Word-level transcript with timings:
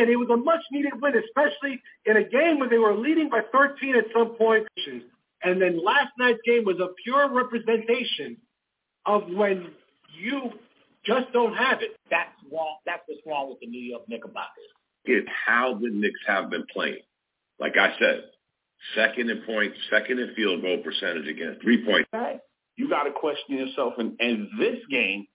And 0.00 0.10
it 0.10 0.16
was 0.16 0.28
a 0.30 0.36
much-needed 0.36 1.00
win, 1.00 1.14
especially 1.16 1.80
in 2.04 2.16
a 2.16 2.24
game 2.24 2.58
where 2.58 2.68
they 2.68 2.78
were 2.78 2.96
leading 2.96 3.28
by 3.28 3.42
13 3.52 3.94
at 3.96 4.04
some 4.12 4.34
point. 4.36 4.66
And 5.42 5.60
then 5.62 5.82
last 5.84 6.08
night's 6.18 6.40
game 6.44 6.64
was 6.64 6.80
a 6.80 6.88
pure 7.04 7.30
representation 7.32 8.38
of 9.06 9.22
when 9.30 9.68
you 10.18 10.50
just 11.04 11.32
don't 11.32 11.54
have 11.54 11.82
it. 11.82 11.96
That's 12.10 12.32
wrong. 12.50 12.76
That's 12.86 13.02
what's 13.06 13.20
wrong 13.26 13.50
with 13.50 13.60
the 13.60 13.66
New 13.66 13.80
York 13.80 14.02
Knickerbockers. 14.08 14.64
It's 15.04 15.28
how 15.46 15.78
the 15.80 15.90
Knicks 15.90 16.20
have 16.26 16.50
been 16.50 16.64
playing. 16.72 17.02
Like 17.60 17.76
I 17.76 17.94
said, 17.98 18.24
second 18.94 19.30
in 19.30 19.42
points, 19.42 19.76
second 19.90 20.18
in 20.18 20.34
field 20.34 20.62
goal 20.62 20.78
percentage 20.82 21.28
again, 21.28 21.58
three 21.62 21.84
point. 21.84 22.08
You 22.76 22.88
got 22.88 23.04
to 23.04 23.12
question 23.12 23.58
yourself, 23.58 23.94
and, 23.98 24.16
and 24.18 24.48
this 24.58 24.78
game 24.90 25.26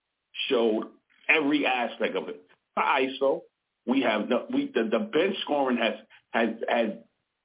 showed 0.49 0.87
every 1.29 1.65
aspect 1.65 2.17
of 2.17 2.27
it. 2.27 2.41
The 2.75 2.81
ISO, 2.81 3.41
we 3.89 4.01
have 4.01 4.29
the 4.29 4.45
we 4.53 4.71
the, 4.73 4.83
the 4.83 4.99
bench 4.99 5.35
scoring 5.41 5.77
has 5.77 5.93
has 6.31 6.49
has 6.69 6.89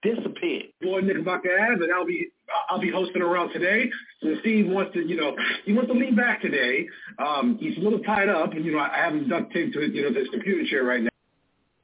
disappeared. 0.02 0.66
Boy, 0.82 1.00
Knickerbocker 1.00 1.48
Ave, 1.50 1.82
and 1.82 1.92
I'll 1.92 2.06
be 2.06 2.28
I'll 2.68 2.80
be 2.80 2.90
hosting 2.90 3.22
around 3.22 3.52
today. 3.52 3.90
So 4.22 4.34
Steve 4.40 4.66
wants 4.68 4.92
to, 4.94 5.00
you 5.00 5.16
know, 5.16 5.34
he 5.64 5.72
wants 5.72 5.90
to 5.90 5.98
lean 5.98 6.14
back 6.14 6.42
today. 6.42 6.86
Um, 7.18 7.56
he's 7.58 7.76
a 7.78 7.80
little 7.80 8.00
tied 8.00 8.28
up, 8.28 8.52
and 8.52 8.64
you 8.64 8.72
know, 8.72 8.78
I 8.78 8.96
have 8.96 9.14
him 9.14 9.28
duct 9.28 9.52
taped 9.52 9.74
to 9.74 9.80
you 9.80 10.02
know 10.02 10.12
this 10.12 10.28
computer 10.30 10.64
chair 10.68 10.84
right 10.84 11.02
now. 11.02 11.10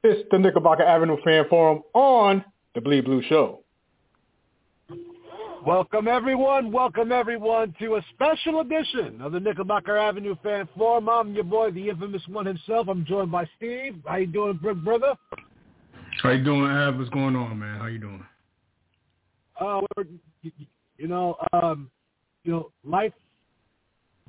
It's 0.03 0.27
the 0.31 0.39
Knickerbocker 0.39 0.83
Avenue 0.83 1.17
Fan 1.23 1.45
Forum 1.49 1.81
on 1.93 2.43
the 2.73 2.81
Bleed 2.81 3.05
Blue 3.05 3.21
Show. 3.27 3.63
Welcome 5.65 6.07
everyone, 6.07 6.71
welcome 6.71 7.11
everyone 7.11 7.75
to 7.79 7.97
a 7.97 8.05
special 8.15 8.61
edition 8.61 9.21
of 9.21 9.31
the 9.31 9.39
Knickerbocker 9.39 9.95
Avenue 9.95 10.35
Fan 10.41 10.67
Forum. 10.75 11.07
I'm 11.07 11.35
your 11.35 11.43
boy, 11.43 11.69
the 11.69 11.87
infamous 11.87 12.23
one 12.27 12.47
himself. 12.47 12.87
I'm 12.87 13.05
joined 13.05 13.31
by 13.31 13.47
Steve. 13.57 14.01
How 14.07 14.15
you 14.15 14.25
doing, 14.25 14.59
brother? 14.83 15.13
How 16.23 16.31
you 16.31 16.43
doing, 16.43 16.65
Ab? 16.65 16.97
What's 16.97 17.11
going 17.11 17.35
on, 17.35 17.59
man? 17.59 17.77
How 17.77 17.85
you 17.85 17.99
doing? 17.99 18.25
Uh, 19.59 19.81
you 20.97 21.07
know, 21.07 21.37
um, 21.53 21.91
you 22.43 22.53
know, 22.53 22.71
life 22.83 23.13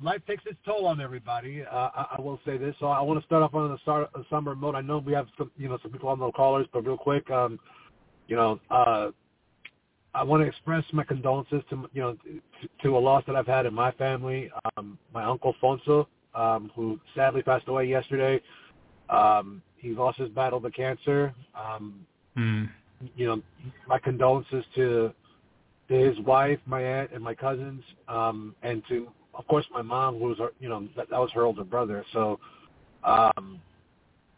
life 0.03 0.21
takes 0.27 0.43
its 0.45 0.59
toll 0.63 0.85
on 0.85 1.01
everybody. 1.01 1.63
Uh, 1.63 1.89
I, 1.95 2.17
I 2.17 2.21
will 2.21 2.39
say 2.45 2.57
this, 2.57 2.75
so 2.79 2.87
I 2.87 3.01
want 3.01 3.19
to 3.19 3.25
start 3.25 3.41
off 3.41 3.55
on 3.55 3.71
the 3.71 3.77
start 3.79 4.07
a 4.13 4.21
summer 4.29 4.53
mode. 4.53 4.75
I 4.75 4.81
know 4.81 4.99
we 4.99 5.13
have 5.13 5.25
some, 5.39 5.49
you 5.57 5.67
know, 5.67 5.79
some 5.81 5.91
people 5.91 6.09
on 6.09 6.19
the 6.19 6.31
callers, 6.31 6.67
but 6.71 6.85
real 6.85 6.97
quick, 6.97 7.27
um, 7.31 7.59
you 8.27 8.35
know, 8.35 8.59
uh, 8.69 9.09
I 10.15 10.23
want 10.23 10.43
to 10.43 10.47
express 10.47 10.83
my 10.93 11.03
condolences 11.03 11.63
to 11.69 11.89
you 11.93 12.01
know 12.01 12.13
to, 12.13 12.69
to 12.83 12.97
a 12.97 12.99
loss 12.99 13.23
that 13.27 13.35
I've 13.35 13.47
had 13.47 13.65
in 13.65 13.73
my 13.73 13.91
family. 13.91 14.51
Um, 14.77 14.97
my 15.13 15.23
uncle 15.23 15.55
Fonso, 15.61 16.07
um, 16.35 16.71
who 16.75 16.99
sadly 17.15 17.41
passed 17.41 17.67
away 17.67 17.85
yesterday. 17.85 18.41
Um, 19.09 19.61
he 19.77 19.89
lost 19.89 20.17
his 20.19 20.29
battle 20.29 20.61
to 20.61 20.71
cancer. 20.71 21.33
Um, 21.55 22.05
mm. 22.37 22.69
You 23.15 23.25
know, 23.25 23.41
my 23.87 23.99
condolences 23.99 24.63
to 24.75 25.13
to 25.89 25.93
his 25.93 26.17
wife, 26.19 26.59
my 26.65 26.81
aunt, 26.81 27.11
and 27.13 27.23
my 27.23 27.33
cousins, 27.33 27.83
um, 28.07 28.55
and 28.63 28.83
to 28.89 29.07
of 29.33 29.47
course 29.47 29.65
my 29.73 29.81
mom, 29.81 30.19
who 30.19 30.25
was 30.25 30.37
her, 30.37 30.49
you 30.59 30.69
know 30.69 30.87
that, 30.95 31.09
that 31.09 31.19
was 31.19 31.31
her 31.33 31.41
older 31.41 31.63
brother. 31.63 32.05
So, 32.13 32.39
um, 33.03 33.59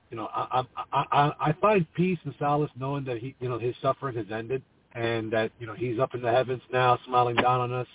you 0.10 0.18
know, 0.18 0.30
I, 0.34 0.64
I 0.94 1.06
I 1.12 1.32
I 1.40 1.54
find 1.62 1.86
peace 1.94 2.20
and 2.24 2.34
solace 2.40 2.72
knowing 2.80 3.04
that 3.06 3.18
he, 3.18 3.36
you 3.40 3.50
know, 3.50 3.60
his 3.60 3.76
suffering 3.82 4.16
has 4.16 4.26
ended 4.32 4.64
and 4.96 5.32
that 5.32 5.52
you 5.60 5.68
know 5.68 5.74
he's 5.74 6.00
up 6.00 6.16
in 6.16 6.22
the 6.22 6.32
heavens 6.32 6.62
now, 6.72 6.98
smiling 7.06 7.36
down 7.36 7.60
on 7.62 7.74
us, 7.74 7.88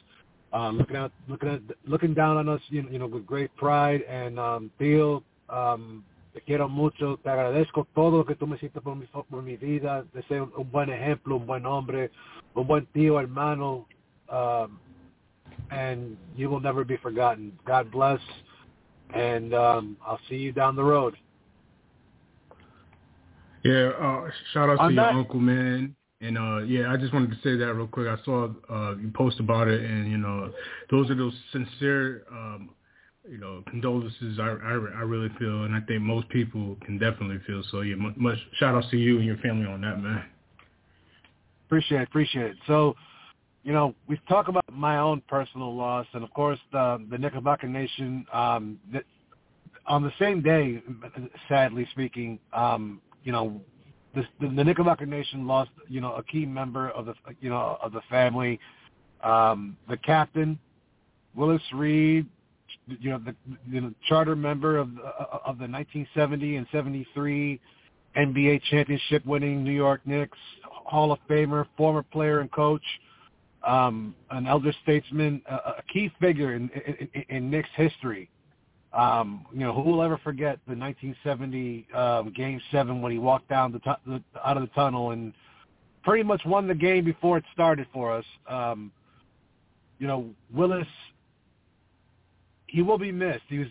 um, 0.52 0.78
looking 0.78 0.96
at 0.96 1.10
looking 1.28 1.48
at 1.48 1.60
looking 1.86 2.14
down 2.14 2.36
on 2.36 2.48
us, 2.48 2.60
you 2.68 2.82
know, 2.82 2.90
you 2.90 2.98
know 2.98 3.06
with 3.06 3.26
great 3.26 3.54
pride. 3.56 4.02
And 4.02 4.38
um, 4.38 4.70
Tío, 4.78 5.22
um, 5.48 6.04
te 6.34 6.40
quiero 6.42 6.68
mucho, 6.68 7.16
te 7.24 7.30
agradezco 7.30 7.86
todo 7.94 8.18
lo 8.18 8.24
que 8.24 8.34
tú 8.34 8.46
me 8.46 8.56
hiciste 8.56 8.80
por 8.82 8.94
mi, 8.96 9.06
por 9.06 9.42
mi 9.42 9.56
vida. 9.56 10.04
Deseo 10.14 10.52
un 10.56 10.70
buen 10.70 10.90
ejemplo, 10.90 11.36
un 11.36 11.46
buen 11.46 11.64
hombre, 11.66 12.10
un 12.54 12.66
buen 12.66 12.86
tío, 12.94 13.18
hermano, 13.18 13.86
um, 14.28 14.78
and 15.70 16.16
you 16.36 16.50
will 16.50 16.60
never 16.60 16.84
be 16.84 16.96
forgotten. 16.98 17.52
God 17.64 17.90
bless, 17.90 18.20
and 19.14 19.54
um, 19.54 19.96
I'll 20.06 20.20
see 20.28 20.36
you 20.36 20.52
down 20.52 20.76
the 20.76 20.84
road. 20.84 21.16
Yeah, 23.62 23.90
uh, 24.00 24.30
shout 24.52 24.70
out 24.70 24.78
On 24.80 24.90
to 24.90 24.96
that- 24.96 25.10
your 25.12 25.20
uncle, 25.20 25.40
man. 25.40 25.94
And 26.20 26.36
uh 26.36 26.58
yeah, 26.58 26.92
I 26.92 26.96
just 26.96 27.12
wanted 27.12 27.30
to 27.30 27.36
say 27.36 27.56
that 27.56 27.74
real 27.74 27.86
quick. 27.86 28.08
I 28.08 28.22
saw 28.24 28.48
uh 28.70 28.96
you 28.96 29.10
post 29.14 29.40
about 29.40 29.68
it 29.68 29.82
and 29.82 30.10
you 30.10 30.18
know, 30.18 30.52
those 30.90 31.10
are 31.10 31.14
those 31.14 31.34
sincere 31.52 32.24
um 32.30 32.70
you 33.28 33.38
know, 33.38 33.62
condolences 33.68 34.38
I, 34.38 34.48
I 34.48 34.72
I 34.72 35.02
really 35.02 35.30
feel 35.38 35.64
and 35.64 35.74
I 35.74 35.80
think 35.80 36.02
most 36.02 36.28
people 36.28 36.76
can 36.84 36.98
definitely 36.98 37.38
feel. 37.46 37.62
So 37.70 37.80
yeah, 37.82 37.96
much, 37.96 38.38
shout 38.58 38.74
outs 38.74 38.90
to 38.90 38.96
you 38.96 39.16
and 39.16 39.24
your 39.24 39.38
family 39.38 39.66
on 39.66 39.80
that, 39.82 40.00
man. 40.00 40.24
Appreciate 41.66 42.00
it, 42.00 42.08
appreciate 42.08 42.46
it. 42.46 42.56
So, 42.66 42.96
you 43.62 43.72
know, 43.72 43.94
we've 44.08 44.24
talked 44.28 44.48
about 44.48 44.64
my 44.72 44.98
own 44.98 45.22
personal 45.28 45.74
loss, 45.74 46.06
and 46.14 46.24
of 46.24 46.34
course, 46.34 46.58
the 46.72 47.06
the 47.10 47.16
Knickerbocker 47.16 47.68
Nation. 47.68 48.26
Um, 48.32 48.80
that 48.92 49.04
on 49.86 50.02
the 50.02 50.12
same 50.18 50.42
day, 50.42 50.82
sadly 51.48 51.86
speaking, 51.92 52.38
um, 52.52 53.00
you 53.22 53.32
know, 53.32 53.60
the, 54.14 54.22
the, 54.40 54.48
the 54.48 54.64
Knickerbocker 54.64 55.06
Nation 55.06 55.46
lost, 55.46 55.70
you 55.88 56.00
know, 56.00 56.14
a 56.14 56.22
key 56.22 56.44
member 56.46 56.90
of 56.90 57.06
the, 57.06 57.14
you 57.40 57.50
know, 57.50 57.78
of 57.82 57.92
the 57.92 58.00
family, 58.10 58.58
um, 59.22 59.76
the 59.88 59.96
captain, 59.96 60.58
Willis 61.34 61.62
Reed, 61.74 62.26
you 62.86 63.10
know, 63.10 63.18
the 63.18 63.34
you 63.68 63.80
know, 63.80 63.92
charter 64.08 64.34
member 64.34 64.78
of 64.78 64.88
of 64.98 65.58
the 65.58 65.66
1970 65.66 66.56
and 66.56 66.66
73 66.72 67.60
NBA 68.16 68.62
championship 68.70 69.24
winning 69.24 69.62
New 69.62 69.72
York 69.72 70.00
Knicks, 70.04 70.38
Hall 70.62 71.12
of 71.12 71.18
Famer, 71.28 71.66
former 71.76 72.02
player 72.02 72.40
and 72.40 72.50
coach, 72.50 72.82
um, 73.66 74.14
an 74.30 74.46
elder 74.46 74.72
statesman, 74.82 75.42
a, 75.48 75.54
a 75.54 75.82
key 75.92 76.10
figure 76.20 76.54
in, 76.54 76.70
in, 77.14 77.24
in 77.28 77.50
Knicks 77.50 77.68
history. 77.76 78.28
Um, 78.92 79.46
you 79.52 79.60
know, 79.60 79.72
who 79.72 79.82
will 79.82 80.02
ever 80.02 80.18
forget 80.18 80.58
the 80.66 80.74
1970 80.74 81.86
um, 81.94 82.32
Game 82.36 82.60
Seven 82.72 83.00
when 83.00 83.12
he 83.12 83.18
walked 83.18 83.48
down 83.48 83.70
the, 83.70 83.78
tu- 83.78 83.92
the 84.04 84.20
out 84.44 84.56
of 84.56 84.62
the 84.62 84.68
tunnel 84.74 85.12
and 85.12 85.32
pretty 86.02 86.24
much 86.24 86.42
won 86.44 86.66
the 86.66 86.74
game 86.74 87.04
before 87.04 87.38
it 87.38 87.44
started 87.52 87.86
for 87.92 88.12
us. 88.12 88.24
Um, 88.48 88.90
you 90.00 90.08
know, 90.08 90.30
Willis, 90.52 90.88
he 92.66 92.82
will 92.82 92.98
be 92.98 93.12
missed. 93.12 93.44
He 93.48 93.58
was, 93.58 93.68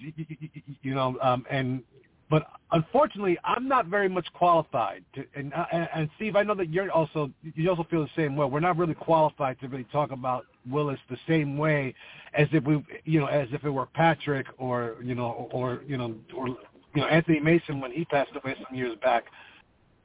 you 0.83 0.93
know, 0.93 1.17
um, 1.21 1.45
and 1.49 1.83
but 2.29 2.45
unfortunately, 2.71 3.37
I'm 3.43 3.67
not 3.67 3.87
very 3.87 4.07
much 4.07 4.27
qualified 4.33 5.03
to. 5.15 5.25
And, 5.35 5.51
and, 5.71 5.89
and 5.95 6.09
Steve, 6.15 6.35
I 6.35 6.43
know 6.43 6.53
that 6.55 6.69
you're 6.69 6.91
also 6.91 7.31
you 7.55 7.69
also 7.69 7.85
feel 7.89 8.03
the 8.03 8.09
same 8.15 8.35
way. 8.35 8.45
We're 8.45 8.59
not 8.59 8.77
really 8.77 8.93
qualified 8.93 9.59
to 9.61 9.67
really 9.67 9.87
talk 9.91 10.11
about 10.11 10.45
Willis 10.69 10.99
the 11.09 11.17
same 11.27 11.57
way 11.57 11.93
as 12.33 12.47
if 12.51 12.63
we, 12.63 12.83
you 13.05 13.19
know, 13.19 13.27
as 13.27 13.47
if 13.51 13.63
it 13.63 13.69
were 13.69 13.85
Patrick 13.87 14.47
or 14.57 14.95
you 15.03 15.15
know, 15.15 15.49
or 15.51 15.81
you 15.87 15.97
know, 15.97 16.15
or 16.35 16.47
you 16.47 16.57
know 16.95 17.07
Anthony 17.07 17.39
Mason 17.39 17.79
when 17.79 17.91
he 17.91 18.05
passed 18.05 18.31
away 18.35 18.55
some 18.67 18.75
years 18.75 18.95
back. 19.01 19.25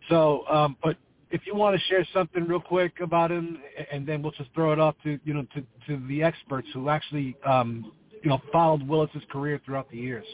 So, 0.09 0.47
um, 0.49 0.77
but 0.83 0.97
if 1.31 1.43
you 1.47 1.55
want 1.55 1.77
to 1.77 1.83
share 1.87 2.07
something 2.13 2.45
real 2.45 2.61
quick 2.61 3.01
about 3.01 3.31
him, 3.31 3.59
and 3.91 4.07
then 4.07 4.23
we'll 4.23 4.33
just 4.33 4.51
throw 4.55 4.73
it 4.73 4.79
off 4.79 4.95
to 5.05 5.19
you 5.25 5.35
know 5.35 5.47
to 5.55 5.63
to 5.87 6.07
the 6.09 6.23
experts 6.23 6.69
who 6.73 6.89
actually 6.89 7.37
um, 7.47 7.93
you 8.23 8.31
know 8.31 8.41
followed 8.53 8.87
Willis's 8.87 9.23
career 9.31 9.61
throughout 9.65 9.91
the 9.91 9.97
years. 9.97 10.27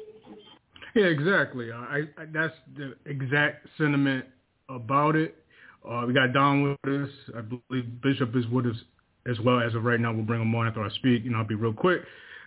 Yeah, 0.95 1.07
exactly. 1.07 1.71
I, 1.73 2.03
I 2.19 2.25
that's 2.33 2.55
the 2.77 2.97
exact 3.07 3.67
sentiment 3.79 4.27
about 4.69 5.17
it. 5.17 5.37
Uh, 5.89 6.05
we 6.07 6.12
got 6.12 6.33
Don 6.33 6.77
with 6.85 7.03
us. 7.03 7.11
I 7.37 7.41
believe 7.41 8.03
Bishop 8.03 8.37
is 8.37 8.47
with 8.49 8.67
us 8.67 8.77
as 9.28 9.38
well 9.41 9.60
as 9.60 9.75
of 9.75 9.84
right 9.84 10.00
now. 10.00 10.12
We'll 10.12 10.25
bring 10.25 10.42
him 10.42 10.54
on 10.54 10.66
after 10.66 10.82
I 10.82 10.91
speak. 10.91 11.25
You 11.25 11.31
know, 11.31 11.38
I'll 11.38 11.44
be 11.47 11.54
real 11.54 11.72
quick. 11.72 12.03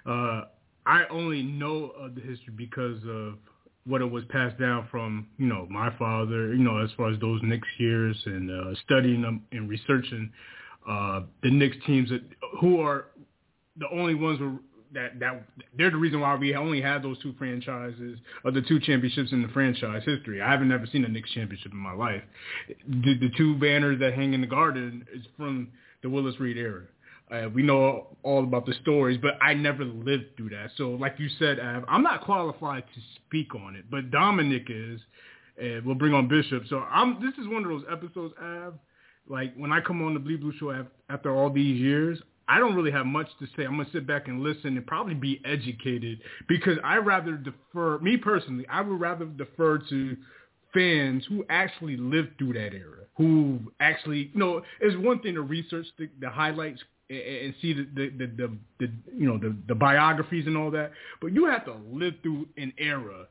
Uh, 0.05 0.43
I 0.85 1.05
only 1.09 1.43
know 1.43 1.91
of 1.97 2.15
the 2.15 2.21
history 2.21 2.53
because 2.55 2.99
of 3.07 3.35
what 3.85 4.01
it 4.01 4.09
was 4.09 4.23
passed 4.29 4.57
down 4.59 4.87
from, 4.89 5.27
you 5.37 5.45
know, 5.45 5.67
my 5.69 5.95
father, 5.97 6.53
you 6.53 6.63
know, 6.63 6.77
as 6.77 6.89
far 6.95 7.11
as 7.11 7.19
those 7.19 7.41
Knicks 7.43 7.67
years 7.77 8.21
and 8.25 8.49
uh, 8.49 8.79
studying 8.85 9.21
them 9.21 9.43
and 9.51 9.69
researching 9.69 10.31
uh, 10.87 11.21
the 11.41 11.51
Knicks 11.51 11.77
teams 11.85 12.09
that, 12.09 12.21
who 12.59 12.79
are 12.79 13.07
the 13.77 13.87
only 13.91 14.15
ones 14.15 14.39
that 14.93 15.19
that 15.19 15.43
they're 15.75 15.89
the 15.89 15.97
reason 15.97 16.19
why 16.19 16.35
we 16.35 16.55
only 16.55 16.81
have 16.81 17.01
those 17.01 17.19
two 17.21 17.33
franchises 17.37 18.19
or 18.45 18.51
the 18.51 18.61
two 18.61 18.79
championships 18.79 19.31
in 19.31 19.41
the 19.41 19.47
franchise 19.49 20.03
history. 20.05 20.41
I 20.41 20.51
haven't 20.51 20.71
ever 20.71 20.85
seen 20.85 21.03
a 21.03 21.07
Knicks 21.07 21.31
championship 21.31 21.71
in 21.71 21.77
my 21.77 21.93
life. 21.93 22.21
The, 22.87 23.17
the 23.17 23.31
two 23.35 23.55
banners 23.55 23.99
that 23.99 24.13
hang 24.13 24.33
in 24.33 24.41
the 24.41 24.47
garden 24.47 25.05
is 25.13 25.25
from 25.35 25.69
the 26.03 26.09
Willis 26.09 26.39
Reed 26.39 26.57
era. 26.57 26.83
Uh, 27.31 27.49
we 27.49 27.63
know 27.63 28.15
all 28.21 28.43
about 28.43 28.65
the 28.65 28.73
stories, 28.81 29.17
but 29.19 29.37
I 29.41 29.53
never 29.53 29.85
lived 29.85 30.37
through 30.37 30.49
that. 30.49 30.69
So, 30.77 30.91
like 30.91 31.15
you 31.17 31.29
said, 31.39 31.59
Av, 31.59 31.83
I'm 31.87 32.03
not 32.03 32.21
qualified 32.21 32.83
to 32.93 33.01
speak 33.15 33.55
on 33.55 33.75
it, 33.75 33.85
but 33.89 34.11
Dominic 34.11 34.67
is, 34.69 34.99
and 35.57 35.83
we'll 35.85 35.95
bring 35.95 36.13
on 36.13 36.27
Bishop. 36.27 36.63
So, 36.69 36.79
I'm. 36.79 37.15
This 37.21 37.33
is 37.43 37.49
one 37.49 37.63
of 37.63 37.69
those 37.69 37.85
episodes, 37.91 38.33
Av. 38.41 38.75
Like 39.27 39.55
when 39.55 39.71
I 39.71 39.79
come 39.79 40.01
on 40.03 40.13
the 40.13 40.19
Bleed 40.19 40.41
Blue 40.41 40.53
Show 40.59 40.85
after 41.09 41.33
all 41.33 41.49
these 41.49 41.79
years, 41.79 42.19
I 42.47 42.59
don't 42.59 42.75
really 42.75 42.91
have 42.91 43.05
much 43.05 43.27
to 43.39 43.45
say. 43.55 43.63
I'm 43.63 43.77
gonna 43.77 43.89
sit 43.93 44.05
back 44.05 44.27
and 44.27 44.41
listen 44.41 44.75
and 44.75 44.85
probably 44.85 45.13
be 45.13 45.41
educated 45.45 46.19
because 46.49 46.77
I 46.83 46.97
rather 46.97 47.37
defer. 47.37 47.99
Me 47.99 48.17
personally, 48.17 48.65
I 48.69 48.81
would 48.81 48.99
rather 48.99 49.25
defer 49.25 49.77
to 49.77 50.17
fans 50.73 51.25
who 51.27 51.45
actually 51.49 51.97
lived 51.97 52.37
through 52.37 52.53
that 52.53 52.73
era, 52.73 53.05
who 53.15 53.59
actually, 53.79 54.31
you 54.33 54.39
know, 54.39 54.61
it's 54.81 54.97
one 54.97 55.19
thing 55.19 55.35
to 55.35 55.41
research 55.41 55.85
the, 55.97 56.09
the 56.19 56.29
highlights 56.29 56.81
and, 57.09 57.53
see 57.61 57.73
the 57.73 57.87
the, 57.93 58.09
the 58.09 58.27
the 58.27 58.57
the 58.79 58.91
you 59.15 59.27
know 59.27 59.37
the 59.37 59.55
the 59.67 59.75
biographies 59.75 60.47
and 60.47 60.57
all 60.57 60.71
that, 60.71 60.91
but 61.21 61.33
you 61.33 61.45
have 61.45 61.65
to 61.65 61.75
live 61.91 62.13
through 62.23 62.47
an 62.57 62.73
era 62.77 63.27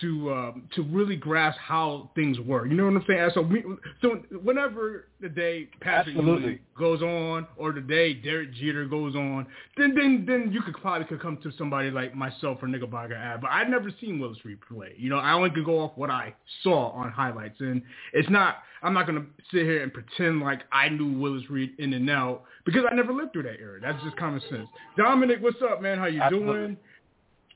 to 0.00 0.32
um, 0.32 0.68
to 0.74 0.82
really 0.82 1.16
grasp 1.16 1.58
how 1.58 2.10
things 2.14 2.38
work. 2.40 2.68
You 2.68 2.74
know 2.74 2.84
what 2.86 2.94
I'm 2.94 3.04
saying? 3.06 3.30
So 3.34 3.42
we, 3.42 3.62
so 4.00 4.22
whenever 4.42 5.08
the 5.20 5.28
day 5.28 5.68
Patrick 5.80 6.16
Ewing 6.16 6.58
goes 6.78 7.02
on, 7.02 7.46
or 7.56 7.72
the 7.72 7.80
day 7.80 8.14
Derek 8.14 8.54
Jeter 8.54 8.86
goes 8.86 9.14
on, 9.14 9.46
then 9.76 9.94
then 9.94 10.24
then 10.26 10.50
you 10.52 10.62
could 10.62 10.74
probably 10.74 11.06
could 11.06 11.20
come 11.20 11.38
to 11.42 11.52
somebody 11.58 11.90
like 11.90 12.14
myself 12.14 12.58
or 12.62 12.68
Knickerbocker 12.68 13.14
Ab. 13.14 13.42
But 13.42 13.50
I've 13.50 13.68
never 13.68 13.90
seen 14.00 14.18
Willis 14.18 14.38
Reed 14.44 14.58
play. 14.68 14.94
You 14.96 15.10
know, 15.10 15.18
I 15.18 15.32
only 15.32 15.50
could 15.50 15.64
go 15.64 15.80
off 15.80 15.92
what 15.96 16.10
I 16.10 16.34
saw 16.62 16.90
on 16.90 17.10
highlights, 17.10 17.60
and 17.60 17.82
it's 18.12 18.30
not. 18.30 18.56
I'm 18.82 18.94
not 18.94 19.06
gonna 19.06 19.26
sit 19.52 19.62
here 19.62 19.82
and 19.82 19.92
pretend 19.92 20.40
like 20.40 20.62
I 20.72 20.88
knew 20.88 21.18
Willis 21.18 21.48
Reed 21.48 21.74
in 21.78 21.92
and 21.92 22.10
out 22.10 22.42
because 22.64 22.82
I 22.90 22.94
never 22.94 23.12
lived 23.12 23.32
through 23.32 23.44
that 23.44 23.60
era. 23.60 23.80
That's 23.80 24.02
just 24.02 24.16
common 24.16 24.40
sense. 24.50 24.68
Dominic, 24.96 25.38
what's 25.40 25.62
up, 25.62 25.80
man? 25.80 25.98
How 25.98 26.06
you 26.06 26.20
Absolutely. 26.20 26.54
doing? 26.54 26.76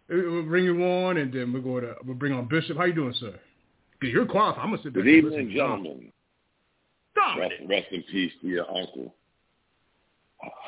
We'll 0.08 0.44
bring 0.44 0.64
you 0.64 0.82
on, 0.85 1.17
and 1.17 1.32
then 1.32 1.53
we'll 1.53 1.62
go 1.62 1.81
to 1.81 1.94
we'll 2.05 2.14
bring 2.14 2.32
on 2.32 2.47
Bishop. 2.47 2.76
How 2.76 2.85
you 2.85 2.93
doing, 2.93 3.14
sir? 3.19 3.35
Because 3.99 4.12
you're 4.12 4.26
qualified. 4.26 4.62
I'm 4.62 4.70
gonna 4.70 4.82
sit 4.82 4.94
back. 4.94 5.03
Good 5.03 5.08
and 5.08 5.17
evening, 5.17 5.32
listen. 5.32 5.50
gentlemen. 5.55 6.12
Rest, 7.38 7.55
rest 7.69 7.87
in 7.93 8.03
peace 8.05 8.32
to 8.43 8.49
your 8.49 8.69
uncle. 8.69 9.14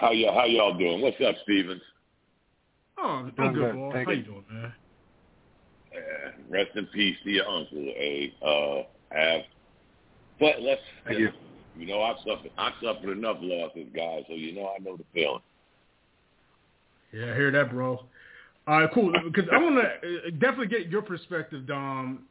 How 0.01 0.11
y'all 0.11 0.35
how 0.35 0.45
y'all 0.45 0.77
doing? 0.77 1.01
What's 1.03 1.17
up, 1.25 1.37
Stevens? 1.45 1.83
Oh, 2.99 3.31
Doing 3.37 3.49
I'm 3.49 3.55
good, 3.55 3.61
good. 3.61 3.75
boy. 3.75 4.05
How 4.05 4.11
you. 4.11 4.17
you 4.17 4.23
doing, 4.25 4.45
man? 4.51 4.73
Uh, 5.95 6.31
rest 6.51 6.71
in 6.75 6.87
peace 6.87 7.17
to 7.25 7.31
your 7.31 7.47
uncle, 7.47 7.79
a 7.79 8.35
uh 8.45 8.83
have 9.17 9.43
but 10.41 10.61
let's 10.63 10.81
Thank 11.05 11.19
you. 11.19 11.31
you 11.77 11.87
know 11.87 12.03
I've 12.03 12.17
suffered 12.19 12.51
I've 12.59 12.73
suffered 12.83 13.11
enough 13.17 13.37
losses, 13.41 13.87
guys, 13.95 14.25
so 14.29 14.35
you 14.35 14.53
know 14.55 14.73
I 14.77 14.83
know 14.83 14.97
the 14.97 15.05
feeling. 15.15 15.41
Yeah, 17.13 17.33
I 17.33 17.35
hear 17.37 17.51
that, 17.53 17.71
bro. 17.71 18.05
All 18.69 18.83
right, 18.83 18.91
cool. 18.93 19.11
Because 19.25 19.49
I 19.51 19.57
want 19.57 19.77
to 19.77 20.31
definitely 20.33 20.67
get 20.67 20.91
your 20.91 21.01
perspective, 21.01 21.67
Dom. 21.67 22.27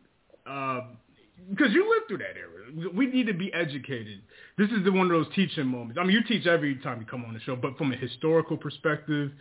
Because 0.46 1.74
you 1.74 1.90
lived 1.90 2.08
through 2.08 2.20
that 2.20 2.38
era. 2.38 2.92
We 2.94 3.08
need 3.08 3.26
to 3.26 3.34
be 3.34 3.52
educated. 3.54 4.22
This 4.56 4.70
is 4.70 4.84
the 4.86 4.92
one 4.92 5.08
of 5.08 5.12
those 5.12 5.34
teaching 5.34 5.66
moments. 5.66 5.98
I 6.00 6.04
mean, 6.04 6.12
you 6.12 6.24
teach 6.24 6.46
every 6.46 6.76
time 6.76 7.00
you 7.00 7.08
come 7.08 7.26
on 7.26 7.34
the 7.34 7.40
show, 7.40 7.56
but 7.56 7.76
from 7.78 7.92
a 7.92 7.96
historical 7.96 8.56
perspective, 8.56 9.32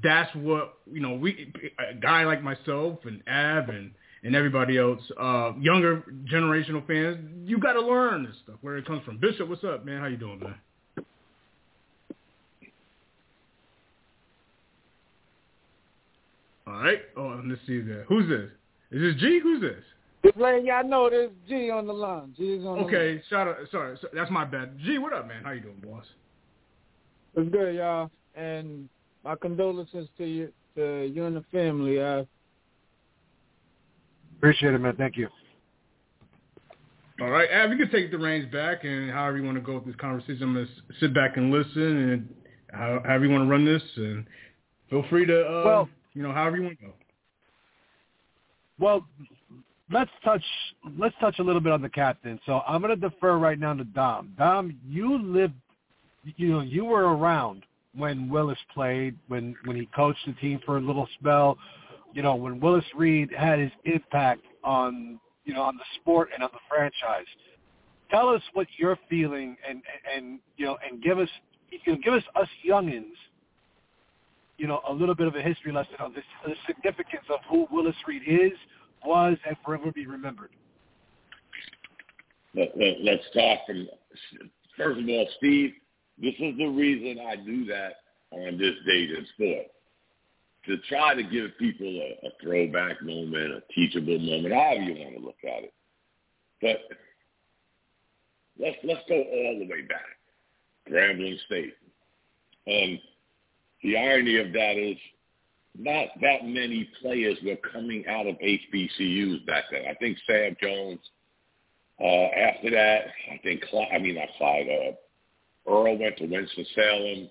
that's 0.00 0.32
what 0.36 0.78
you 0.92 1.00
know. 1.00 1.14
We 1.14 1.52
a 1.90 1.94
guy 1.94 2.24
like 2.24 2.40
myself 2.40 3.00
and 3.04 3.20
Ab 3.26 3.70
and 3.70 3.90
and 4.22 4.36
everybody 4.36 4.78
else, 4.78 5.00
uh, 5.20 5.52
younger 5.58 6.04
generational 6.32 6.86
fans, 6.86 7.18
you 7.44 7.58
got 7.58 7.74
to 7.74 7.80
learn 7.80 8.24
this 8.24 8.36
stuff 8.42 8.56
where 8.62 8.76
it 8.78 8.86
comes 8.86 9.04
from. 9.04 9.18
Bishop, 9.18 9.48
what's 9.48 9.64
up, 9.64 9.84
man? 9.84 10.00
How 10.00 10.06
you 10.06 10.16
doing, 10.16 10.38
man? 10.38 10.54
All 16.74 16.80
right. 16.82 17.02
Oh, 17.16 17.40
let's 17.46 17.60
see 17.66 17.80
there. 17.80 18.04
Who's 18.08 18.28
this? 18.28 18.50
Is 18.90 19.00
this 19.00 19.20
G? 19.20 19.38
Who's 19.40 19.60
this? 19.60 19.82
Just 20.24 20.36
letting 20.36 20.66
y'all 20.66 20.86
know 20.86 21.08
there's 21.08 21.30
G 21.48 21.70
on 21.70 21.86
the 21.86 21.92
line. 21.92 22.34
G 22.36 22.54
is 22.54 22.64
on 22.66 22.78
the 22.78 22.84
line. 22.84 22.94
Okay, 22.94 23.22
shout 23.30 23.46
out. 23.46 23.56
Sorry, 23.70 23.96
so- 24.00 24.08
that's 24.12 24.30
my 24.30 24.44
bad. 24.44 24.76
G, 24.84 24.98
what 24.98 25.12
up, 25.12 25.28
man? 25.28 25.44
How 25.44 25.52
you 25.52 25.60
doing, 25.60 25.80
boss? 25.84 26.04
It's 27.36 27.50
good, 27.50 27.76
y'all. 27.76 28.10
And 28.34 28.88
my 29.24 29.36
condolences 29.36 30.08
to 30.18 30.24
you, 30.24 30.52
to 30.76 31.04
you 31.04 31.24
and 31.26 31.36
the 31.36 31.44
family. 31.52 32.00
Uh, 32.00 32.24
Appreciate 34.38 34.74
it, 34.74 34.78
man. 34.78 34.96
Thank 34.96 35.16
you. 35.16 35.28
All 37.20 37.30
right, 37.30 37.48
Ab, 37.50 37.70
you 37.70 37.76
can 37.76 37.90
take 37.90 38.10
the 38.10 38.18
reins 38.18 38.50
back, 38.52 38.82
and 38.82 39.10
however 39.10 39.38
you 39.38 39.44
want 39.44 39.56
to 39.56 39.62
go 39.62 39.74
with 39.76 39.86
this 39.86 39.94
conversation, 39.96 40.42
I'm 40.42 40.54
gonna 40.54 40.66
sit 40.98 41.14
back 41.14 41.36
and 41.36 41.52
listen, 41.52 42.10
and 42.10 42.34
how, 42.72 43.00
however 43.04 43.26
you 43.26 43.30
want 43.30 43.44
to 43.44 43.50
run 43.50 43.64
this, 43.64 43.82
and 43.96 44.26
feel 44.90 45.04
free 45.08 45.24
to, 45.26 45.46
uh, 45.48 45.62
Well- 45.64 45.88
you 46.14 46.22
know, 46.22 46.32
however 46.32 46.56
you 46.56 46.62
want 46.64 46.78
to 46.78 46.86
go. 46.86 46.92
Well, 48.78 49.06
let's 49.90 50.10
touch 50.24 50.42
let's 50.98 51.14
touch 51.20 51.38
a 51.38 51.42
little 51.42 51.60
bit 51.60 51.72
on 51.72 51.82
the 51.82 51.88
captain. 51.88 52.40
So 52.46 52.60
I'm 52.66 52.80
going 52.80 52.98
to 52.98 53.08
defer 53.08 53.38
right 53.38 53.58
now 53.58 53.74
to 53.74 53.84
Dom. 53.84 54.34
Dom, 54.38 54.78
you 54.86 55.18
lived, 55.18 55.54
you 56.36 56.52
know, 56.52 56.60
you 56.60 56.84
were 56.84 57.16
around 57.16 57.64
when 57.96 58.28
Willis 58.28 58.58
played, 58.72 59.16
when 59.28 59.54
when 59.64 59.76
he 59.76 59.88
coached 59.94 60.26
the 60.26 60.32
team 60.34 60.60
for 60.64 60.78
a 60.78 60.80
little 60.80 61.08
spell. 61.18 61.58
You 62.12 62.22
know, 62.22 62.36
when 62.36 62.60
Willis 62.60 62.84
Reed 62.96 63.30
had 63.36 63.58
his 63.58 63.72
impact 63.84 64.42
on 64.62 65.20
you 65.44 65.54
know 65.54 65.62
on 65.62 65.76
the 65.76 65.84
sport 66.00 66.30
and 66.34 66.42
on 66.42 66.50
the 66.52 66.60
franchise. 66.68 67.26
Tell 68.10 68.28
us 68.28 68.42
what 68.52 68.66
you're 68.76 68.98
feeling, 69.08 69.56
and 69.68 69.82
and 70.14 70.38
you 70.56 70.66
know, 70.66 70.76
and 70.88 71.02
give 71.02 71.18
us 71.18 71.28
you 71.70 71.92
know, 71.92 71.98
give 72.02 72.14
us 72.14 72.22
us 72.36 72.48
youngins 72.66 73.14
you 74.56 74.66
know, 74.66 74.80
a 74.88 74.92
little 74.92 75.14
bit 75.14 75.26
of 75.26 75.34
a 75.34 75.42
history 75.42 75.72
lesson 75.72 75.94
on 76.00 76.12
this, 76.14 76.24
the 76.44 76.54
significance 76.66 77.24
of 77.30 77.40
who 77.48 77.66
Willis 77.70 77.96
Reed 78.06 78.22
is, 78.26 78.52
was, 79.04 79.36
and 79.46 79.56
forever 79.64 79.92
be 79.92 80.06
remembered. 80.06 80.50
Let, 82.54 82.76
let, 82.76 83.00
let's 83.02 83.22
start 83.30 83.60
from 83.66 83.88
first 84.76 85.00
of 85.00 85.08
all, 85.08 85.28
Steve. 85.38 85.72
This 86.20 86.34
is 86.38 86.56
the 86.56 86.66
reason 86.66 87.24
I 87.26 87.36
do 87.36 87.64
that 87.66 87.94
on 88.30 88.56
this 88.58 88.74
date 88.86 89.10
in 89.10 89.26
sport 89.34 89.66
to 90.66 90.78
try 90.88 91.14
to 91.14 91.22
give 91.22 91.50
people 91.58 91.86
a, 91.86 92.26
a 92.26 92.30
throwback 92.42 93.02
moment, 93.02 93.52
a 93.52 93.62
teachable 93.74 94.18
moment, 94.18 94.54
however 94.54 94.82
you 94.82 94.94
want 94.94 95.16
to 95.16 95.24
look 95.24 95.36
at 95.44 95.64
it. 95.64 95.74
But 96.62 96.78
let's 98.58 98.76
let's 98.84 99.02
go 99.08 99.16
all 99.16 99.58
the 99.58 99.68
way 99.68 99.82
back, 99.82 100.06
Grambling 100.88 101.38
State, 101.46 101.74
and 102.66 102.98
the 103.84 103.96
irony 103.96 104.38
of 104.38 104.52
that 104.52 104.76
is 104.76 104.96
not 105.78 106.08
that 106.22 106.44
many 106.44 106.88
players 107.00 107.36
were 107.44 107.56
coming 107.72 108.04
out 108.08 108.26
of 108.26 108.36
HBCUs 108.36 109.46
back 109.46 109.64
then. 109.70 109.82
I 109.88 109.94
think 109.94 110.18
Sam 110.26 110.56
Jones. 110.60 111.00
Uh, 112.00 112.26
after 112.34 112.70
that, 112.70 113.02
I 113.30 113.38
think 113.44 113.62
Clyde, 113.70 113.88
I 113.94 113.98
mean 113.98 114.16
not 114.16 114.28
Clyde. 114.36 114.66
Uh, 114.68 115.70
Earl 115.70 115.96
went 115.98 116.16
to 116.16 116.26
Winston 116.26 116.66
Salem, 116.74 117.30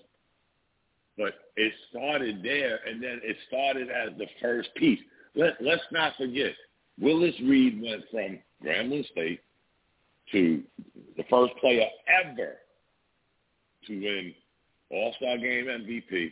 but 1.18 1.34
it 1.56 1.72
started 1.90 2.42
there, 2.42 2.80
and 2.86 3.02
then 3.02 3.20
it 3.22 3.36
started 3.48 3.88
as 3.90 4.16
the 4.16 4.26
first 4.40 4.74
piece. 4.76 5.00
Let 5.34 5.60
Let's 5.60 5.82
not 5.92 6.14
forget, 6.16 6.54
Willis 6.98 7.34
Reed 7.42 7.82
went 7.82 8.04
from 8.10 8.38
Grambling 8.64 9.06
State 9.10 9.40
to 10.32 10.62
the 11.16 11.24
first 11.28 11.54
player 11.60 11.86
ever 12.24 12.54
to 13.86 14.00
win 14.00 14.34
All-Star 14.90 15.36
Game 15.38 15.66
MVP, 15.66 16.30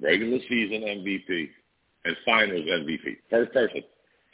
regular 0.00 0.38
season 0.48 0.82
MVP, 0.82 1.48
and 2.04 2.16
Finals 2.24 2.66
MVP. 2.66 3.16
First 3.30 3.52
person 3.52 3.82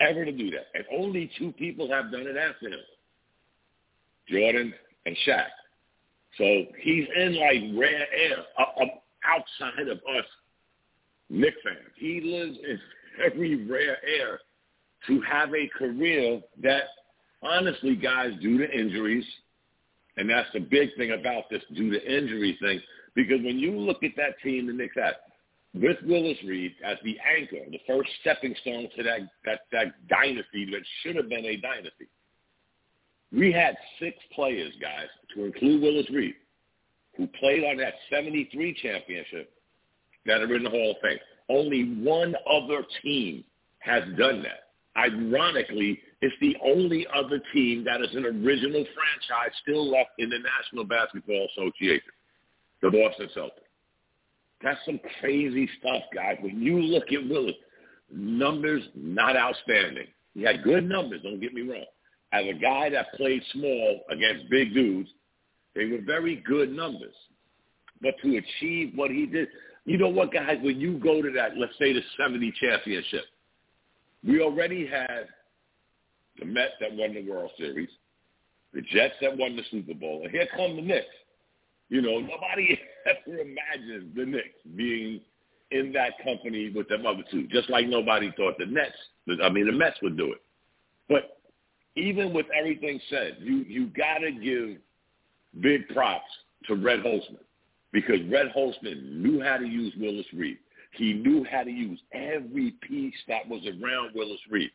ever 0.00 0.24
to 0.24 0.32
do 0.32 0.50
that, 0.50 0.66
and 0.74 0.84
only 0.98 1.30
two 1.38 1.52
people 1.52 1.90
have 1.90 2.10
done 2.12 2.26
it 2.26 2.36
after 2.36 2.68
him: 2.68 2.80
Jordan 4.28 4.74
and 5.06 5.16
Shaq. 5.26 5.46
So 6.38 6.44
he's 6.80 7.06
in 7.16 7.36
like 7.36 7.78
rare 7.78 8.06
air, 8.12 8.38
uh, 8.58 8.82
uh, 8.82 8.86
outside 9.24 9.88
of 9.88 9.98
us 9.98 10.24
Knick 11.28 11.54
fans. 11.64 11.78
He 11.96 12.20
lives 12.20 12.58
in 12.68 12.78
every 13.24 13.64
rare 13.66 13.98
air 14.04 14.40
to 15.06 15.20
have 15.22 15.50
a 15.54 15.68
career 15.76 16.40
that, 16.62 16.84
honestly, 17.42 17.96
guys, 17.96 18.32
due 18.40 18.58
to 18.58 18.70
injuries, 18.70 19.24
and 20.16 20.28
that's 20.28 20.48
the 20.52 20.60
big 20.60 20.90
thing 20.96 21.12
about 21.12 21.44
this 21.50 21.62
due 21.74 21.90
to 21.90 22.16
injury 22.16 22.56
thing, 22.60 22.80
because 23.14 23.40
when 23.42 23.58
you 23.58 23.72
look 23.72 24.02
at 24.02 24.12
that 24.16 24.40
team 24.42 24.66
the 24.66 24.72
Knicks 24.72 24.94
had, 24.94 25.14
with 25.74 25.96
Willis 26.04 26.38
Reed 26.46 26.74
as 26.84 26.98
the 27.02 27.16
anchor, 27.38 27.64
the 27.70 27.80
first 27.86 28.10
stepping 28.20 28.54
stone 28.60 28.88
to 28.96 29.02
that, 29.02 29.20
that, 29.44 29.60
that 29.72 30.08
dynasty 30.08 30.66
that 30.70 30.82
should 31.02 31.16
have 31.16 31.28
been 31.28 31.44
a 31.44 31.56
dynasty. 31.56 32.08
We 33.32 33.52
had 33.52 33.76
six 33.98 34.16
players, 34.34 34.74
guys, 34.80 35.08
to 35.34 35.44
include 35.44 35.82
Willis 35.82 36.10
Reed, 36.10 36.34
who 37.16 37.26
played 37.40 37.64
on 37.64 37.78
that 37.78 37.94
73 38.10 38.76
championship 38.82 39.50
that 40.26 40.42
are 40.42 40.54
in 40.54 40.62
the 40.62 40.70
Hall 40.70 40.90
of 40.90 40.96
Fame. 41.02 41.18
Only 41.48 41.84
one 42.02 42.34
other 42.50 42.84
team 43.02 43.42
has 43.78 44.02
done 44.18 44.42
that. 44.42 44.68
Ironically, 44.96 46.00
it's 46.20 46.34
the 46.40 46.56
only 46.62 47.06
other 47.14 47.40
team 47.54 47.84
that 47.84 48.02
is 48.02 48.14
an 48.14 48.26
original 48.26 48.84
franchise 48.84 49.56
still 49.62 49.90
left 49.90 50.10
in 50.18 50.28
the 50.28 50.38
National 50.38 50.84
Basketball 50.84 51.48
Association, 51.56 52.12
the 52.82 52.90
Boston 52.90 53.28
Celtics. 53.34 53.61
That's 54.62 54.80
some 54.84 55.00
crazy 55.20 55.68
stuff, 55.78 56.02
guys. 56.14 56.36
When 56.40 56.60
you 56.60 56.80
look 56.80 57.12
at 57.12 57.28
Willis, 57.28 57.54
numbers 58.10 58.82
not 58.94 59.36
outstanding. 59.36 60.06
He 60.34 60.42
had 60.42 60.62
good 60.62 60.88
numbers, 60.88 61.20
don't 61.22 61.40
get 61.40 61.52
me 61.52 61.62
wrong. 61.62 61.84
As 62.32 62.44
a 62.46 62.58
guy 62.58 62.88
that 62.90 63.12
played 63.14 63.42
small 63.52 64.00
against 64.10 64.48
big 64.50 64.72
dudes, 64.72 65.10
they 65.74 65.86
were 65.86 66.00
very 66.04 66.36
good 66.46 66.72
numbers. 66.72 67.14
But 68.00 68.14
to 68.22 68.36
achieve 68.36 68.92
what 68.94 69.10
he 69.10 69.26
did, 69.26 69.48
you 69.84 69.98
know 69.98 70.08
what, 70.08 70.32
guys, 70.32 70.58
when 70.62 70.80
you 70.80 70.98
go 70.98 71.22
to 71.22 71.30
that, 71.32 71.56
let's 71.58 71.76
say 71.78 71.92
the 71.92 72.02
70 72.16 72.52
championship, 72.60 73.24
we 74.24 74.40
already 74.40 74.86
had 74.86 75.26
the 76.38 76.44
Mets 76.44 76.72
that 76.80 76.94
won 76.94 77.14
the 77.14 77.28
World 77.28 77.50
Series, 77.58 77.90
the 78.72 78.80
Jets 78.80 79.14
that 79.20 79.36
won 79.36 79.56
the 79.56 79.62
Super 79.70 79.94
Bowl, 79.94 80.22
and 80.22 80.30
here 80.30 80.46
come 80.56 80.76
the 80.76 80.82
Knicks. 80.82 81.06
You 81.88 82.02
know, 82.02 82.20
nobody 82.20 82.78
ever 83.06 83.38
imagined 83.38 84.12
the 84.14 84.24
Knicks 84.24 84.48
being 84.76 85.20
in 85.70 85.92
that 85.92 86.12
company 86.22 86.70
with 86.74 86.88
them 86.88 87.06
other 87.06 87.24
two, 87.30 87.46
just 87.48 87.70
like 87.70 87.86
nobody 87.86 88.32
thought 88.36 88.58
the 88.58 88.66
Nets, 88.66 88.92
I 89.42 89.48
mean, 89.48 89.66
the 89.66 89.72
Mets 89.72 89.96
would 90.02 90.16
do 90.16 90.32
it. 90.32 90.42
But 91.08 91.38
even 91.96 92.32
with 92.32 92.46
everything 92.56 93.00
said, 93.10 93.36
you 93.40 93.64
you 93.68 93.86
got 93.88 94.18
to 94.18 94.32
give 94.32 94.78
big 95.60 95.88
props 95.88 96.30
to 96.66 96.74
Red 96.74 97.00
Holzman 97.00 97.44
because 97.92 98.20
Red 98.30 98.46
Holzman 98.56 99.16
knew 99.16 99.42
how 99.42 99.58
to 99.58 99.66
use 99.66 99.92
Willis 99.98 100.26
Reed. 100.32 100.58
He 100.92 101.14
knew 101.14 101.44
how 101.50 101.62
to 101.62 101.70
use 101.70 102.00
every 102.12 102.74
piece 102.82 103.14
that 103.28 103.48
was 103.48 103.62
around 103.66 104.14
Willis 104.14 104.40
Reed. 104.50 104.70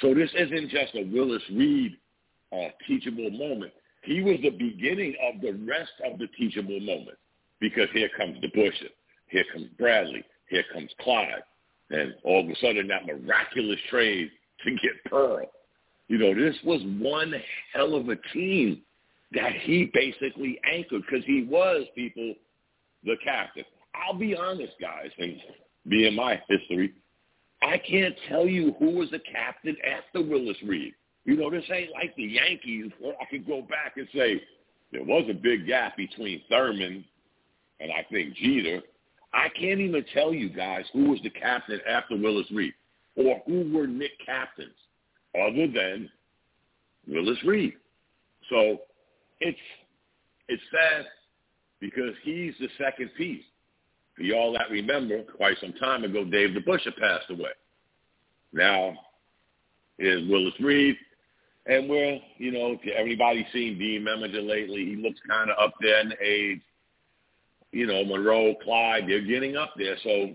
So 0.00 0.14
this 0.14 0.30
isn't 0.36 0.70
just 0.70 0.94
a 0.94 1.04
Willis 1.12 1.42
Reed 1.52 1.96
uh, 2.52 2.68
teachable 2.86 3.30
moment. 3.30 3.72
He 4.04 4.20
was 4.20 4.36
the 4.42 4.50
beginning 4.50 5.14
of 5.22 5.40
the 5.40 5.52
rest 5.66 5.92
of 6.04 6.18
the 6.18 6.26
teachable 6.38 6.80
moment 6.80 7.18
because 7.60 7.88
here 7.92 8.10
comes 8.16 8.38
DeBusschere, 8.38 8.90
here 9.28 9.44
comes 9.52 9.66
Bradley, 9.78 10.24
here 10.48 10.64
comes 10.72 10.90
Clyde, 11.00 11.42
and 11.90 12.14
all 12.22 12.40
of 12.40 12.48
a 12.48 12.56
sudden 12.56 12.88
that 12.88 13.06
miraculous 13.06 13.78
trade 13.90 14.30
to 14.64 14.70
get 14.72 15.10
Pearl. 15.10 15.46
You 16.08 16.18
know, 16.18 16.34
this 16.34 16.56
was 16.64 16.82
one 16.98 17.34
hell 17.72 17.94
of 17.94 18.08
a 18.08 18.16
team 18.32 18.82
that 19.32 19.52
he 19.62 19.90
basically 19.92 20.60
anchored 20.70 21.02
because 21.08 21.24
he 21.24 21.46
was, 21.48 21.86
people, 21.94 22.34
the 23.04 23.16
captain. 23.24 23.64
I'll 23.94 24.18
be 24.18 24.36
honest, 24.36 24.72
guys, 24.80 25.10
and 25.18 25.36
being 25.88 26.14
my 26.14 26.40
history, 26.48 26.92
I 27.62 27.78
can't 27.78 28.14
tell 28.28 28.46
you 28.46 28.74
who 28.78 28.90
was 28.90 29.10
the 29.10 29.20
captain 29.20 29.76
after 29.84 30.20
Willis 30.20 30.56
Reed. 30.62 30.94
You 31.24 31.36
know, 31.36 31.50
this 31.50 31.64
ain't 31.72 31.92
like 31.92 32.14
the 32.16 32.24
Yankees 32.24 32.92
where 33.00 33.14
I 33.20 33.24
could 33.30 33.46
go 33.46 33.62
back 33.62 33.94
and 33.96 34.06
say 34.14 34.42
there 34.92 35.04
was 35.04 35.24
a 35.30 35.34
big 35.34 35.66
gap 35.66 35.96
between 35.96 36.42
Thurman 36.48 37.04
and 37.80 37.90
I 37.90 38.06
think 38.10 38.34
Jeter. 38.34 38.80
I 39.32 39.48
can't 39.48 39.80
even 39.80 40.04
tell 40.12 40.32
you 40.32 40.48
guys 40.48 40.84
who 40.92 41.10
was 41.10 41.20
the 41.22 41.30
captain 41.30 41.80
after 41.88 42.16
Willis 42.16 42.50
Reed 42.52 42.74
or 43.16 43.42
who 43.46 43.70
were 43.72 43.86
Knick 43.86 44.12
captains 44.24 44.74
other 45.34 45.66
than 45.66 46.10
Willis 47.08 47.42
Reed. 47.44 47.74
So 48.50 48.78
it's 49.40 49.58
it's 50.48 50.62
sad 50.70 51.06
because 51.80 52.14
he's 52.22 52.54
the 52.60 52.68
second 52.78 53.10
piece. 53.16 53.42
For 54.14 54.22
y'all 54.22 54.52
that 54.52 54.70
remember, 54.70 55.22
quite 55.36 55.56
some 55.60 55.72
time 55.74 56.04
ago, 56.04 56.24
Dave 56.24 56.50
DeBusschere 56.50 56.96
passed 56.98 57.30
away. 57.30 57.50
Now 58.52 58.94
is 59.98 60.28
Willis 60.28 60.54
Reed. 60.60 60.96
And 61.66 61.88
we're, 61.88 62.18
you 62.36 62.52
know, 62.52 62.76
everybody's 62.94 63.46
seen 63.52 63.78
Dean 63.78 64.02
Meminger 64.02 64.46
lately. 64.46 64.84
He 64.84 64.96
looks 64.96 65.20
kind 65.28 65.50
of 65.50 65.56
up 65.58 65.74
there 65.80 66.00
in 66.00 66.12
age. 66.22 66.60
You 67.72 67.86
know, 67.86 68.04
Monroe, 68.04 68.54
Clyde, 68.62 69.04
they're 69.08 69.24
getting 69.24 69.56
up 69.56 69.72
there. 69.76 69.96
So 70.04 70.30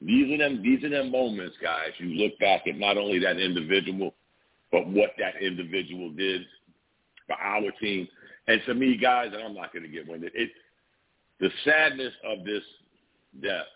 these 0.00 0.34
are 0.34 0.38
them. 0.38 0.62
These 0.62 0.84
are 0.84 0.90
them 0.90 1.10
moments, 1.10 1.56
guys. 1.62 1.90
You 1.98 2.08
look 2.08 2.38
back 2.38 2.66
at 2.66 2.76
not 2.76 2.98
only 2.98 3.18
that 3.20 3.38
individual, 3.38 4.14
but 4.72 4.86
what 4.88 5.10
that 5.18 5.40
individual 5.40 6.10
did 6.10 6.42
for 7.26 7.36
our 7.40 7.70
team. 7.80 8.08
And 8.48 8.60
to 8.66 8.74
me, 8.74 8.96
guys, 8.96 9.30
and 9.32 9.42
I'm 9.42 9.54
not 9.54 9.72
going 9.72 9.84
to 9.84 9.88
get 9.88 10.06
winded. 10.06 10.32
It, 10.34 10.50
the 11.40 11.50
sadness 11.64 12.12
of 12.24 12.44
this 12.44 12.62
death 13.42 13.66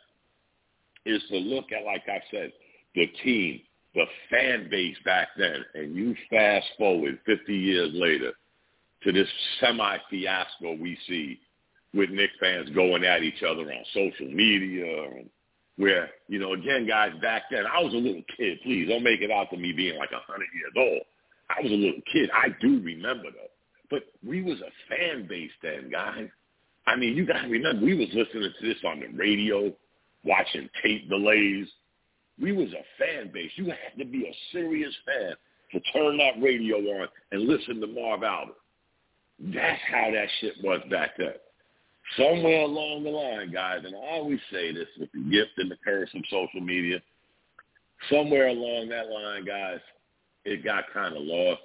is 1.06 1.22
to 1.30 1.36
look 1.36 1.66
at, 1.72 1.84
like 1.84 2.02
I 2.08 2.20
said, 2.30 2.52
the 2.94 3.06
team, 3.24 3.60
the 3.94 4.04
fan 4.30 4.68
base 4.70 4.96
back 5.04 5.28
then, 5.36 5.64
and 5.74 5.94
you 5.96 6.14
fast 6.30 6.66
forward 6.78 7.18
50 7.26 7.54
years 7.54 7.90
later 7.92 8.32
to 9.02 9.12
this 9.12 9.28
semi-fiasco 9.60 10.76
we 10.80 10.96
see 11.08 11.40
with 11.94 12.10
Knick 12.10 12.30
fans 12.40 12.70
going 12.70 13.04
at 13.04 13.22
each 13.22 13.42
other 13.42 13.62
on 13.62 13.84
social 13.92 14.32
media 14.32 15.04
and 15.04 15.28
where, 15.76 16.10
you 16.28 16.38
know, 16.38 16.52
again, 16.52 16.86
guys, 16.86 17.12
back 17.22 17.44
then, 17.50 17.64
I 17.66 17.82
was 17.82 17.94
a 17.94 17.96
little 17.96 18.22
kid. 18.36 18.58
Please 18.62 18.86
don't 18.88 19.02
make 19.02 19.22
it 19.22 19.30
out 19.30 19.50
to 19.50 19.56
me 19.56 19.72
being 19.72 19.98
like 19.98 20.10
a 20.10 20.20
100 20.28 20.46
years 20.54 20.72
old. 20.76 21.02
I 21.48 21.62
was 21.62 21.72
a 21.72 21.74
little 21.74 22.00
kid. 22.12 22.30
I 22.34 22.48
do 22.60 22.80
remember, 22.82 23.30
though. 23.30 23.50
But 23.88 24.02
we 24.24 24.42
was 24.42 24.58
a 24.60 24.70
fan 24.88 25.26
base 25.26 25.50
then, 25.62 25.90
guys. 25.90 26.28
I 26.86 26.96
mean, 26.96 27.16
you 27.16 27.26
got 27.26 27.42
to 27.42 27.48
remember, 27.48 27.84
we 27.84 27.94
was 27.94 28.08
listening 28.12 28.52
to 28.60 28.66
this 28.66 28.76
on 28.84 29.00
the 29.00 29.06
radio, 29.16 29.72
watching 30.22 30.68
tape 30.82 31.08
delays, 31.08 31.66
we 32.40 32.52
was 32.52 32.68
a 32.72 32.84
fan 32.98 33.30
base. 33.32 33.50
You 33.56 33.66
had 33.66 33.98
to 33.98 34.04
be 34.04 34.26
a 34.26 34.34
serious 34.52 34.94
fan 35.06 35.34
to 35.72 35.80
turn 35.92 36.16
that 36.18 36.42
radio 36.42 36.76
on 36.76 37.08
and 37.32 37.42
listen 37.42 37.80
to 37.80 37.86
Marv 37.86 38.22
Albert. 38.22 38.56
That's 39.38 39.80
how 39.90 40.10
that 40.12 40.28
shit 40.40 40.54
was 40.62 40.80
back 40.90 41.10
then. 41.18 41.34
Somewhere 42.16 42.62
along 42.62 43.04
the 43.04 43.10
line, 43.10 43.52
guys, 43.52 43.82
and 43.84 43.94
I 43.94 43.98
always 43.98 44.40
say 44.50 44.72
this 44.72 44.88
with 44.98 45.10
the 45.12 45.20
gift 45.30 45.52
and 45.58 45.70
the 45.70 45.76
curse 45.84 46.10
of 46.14 46.22
social 46.28 46.60
media, 46.60 47.00
somewhere 48.10 48.48
along 48.48 48.88
that 48.88 49.08
line, 49.08 49.44
guys, 49.44 49.78
it 50.44 50.64
got 50.64 50.84
kind 50.92 51.14
of 51.14 51.22
lost. 51.22 51.60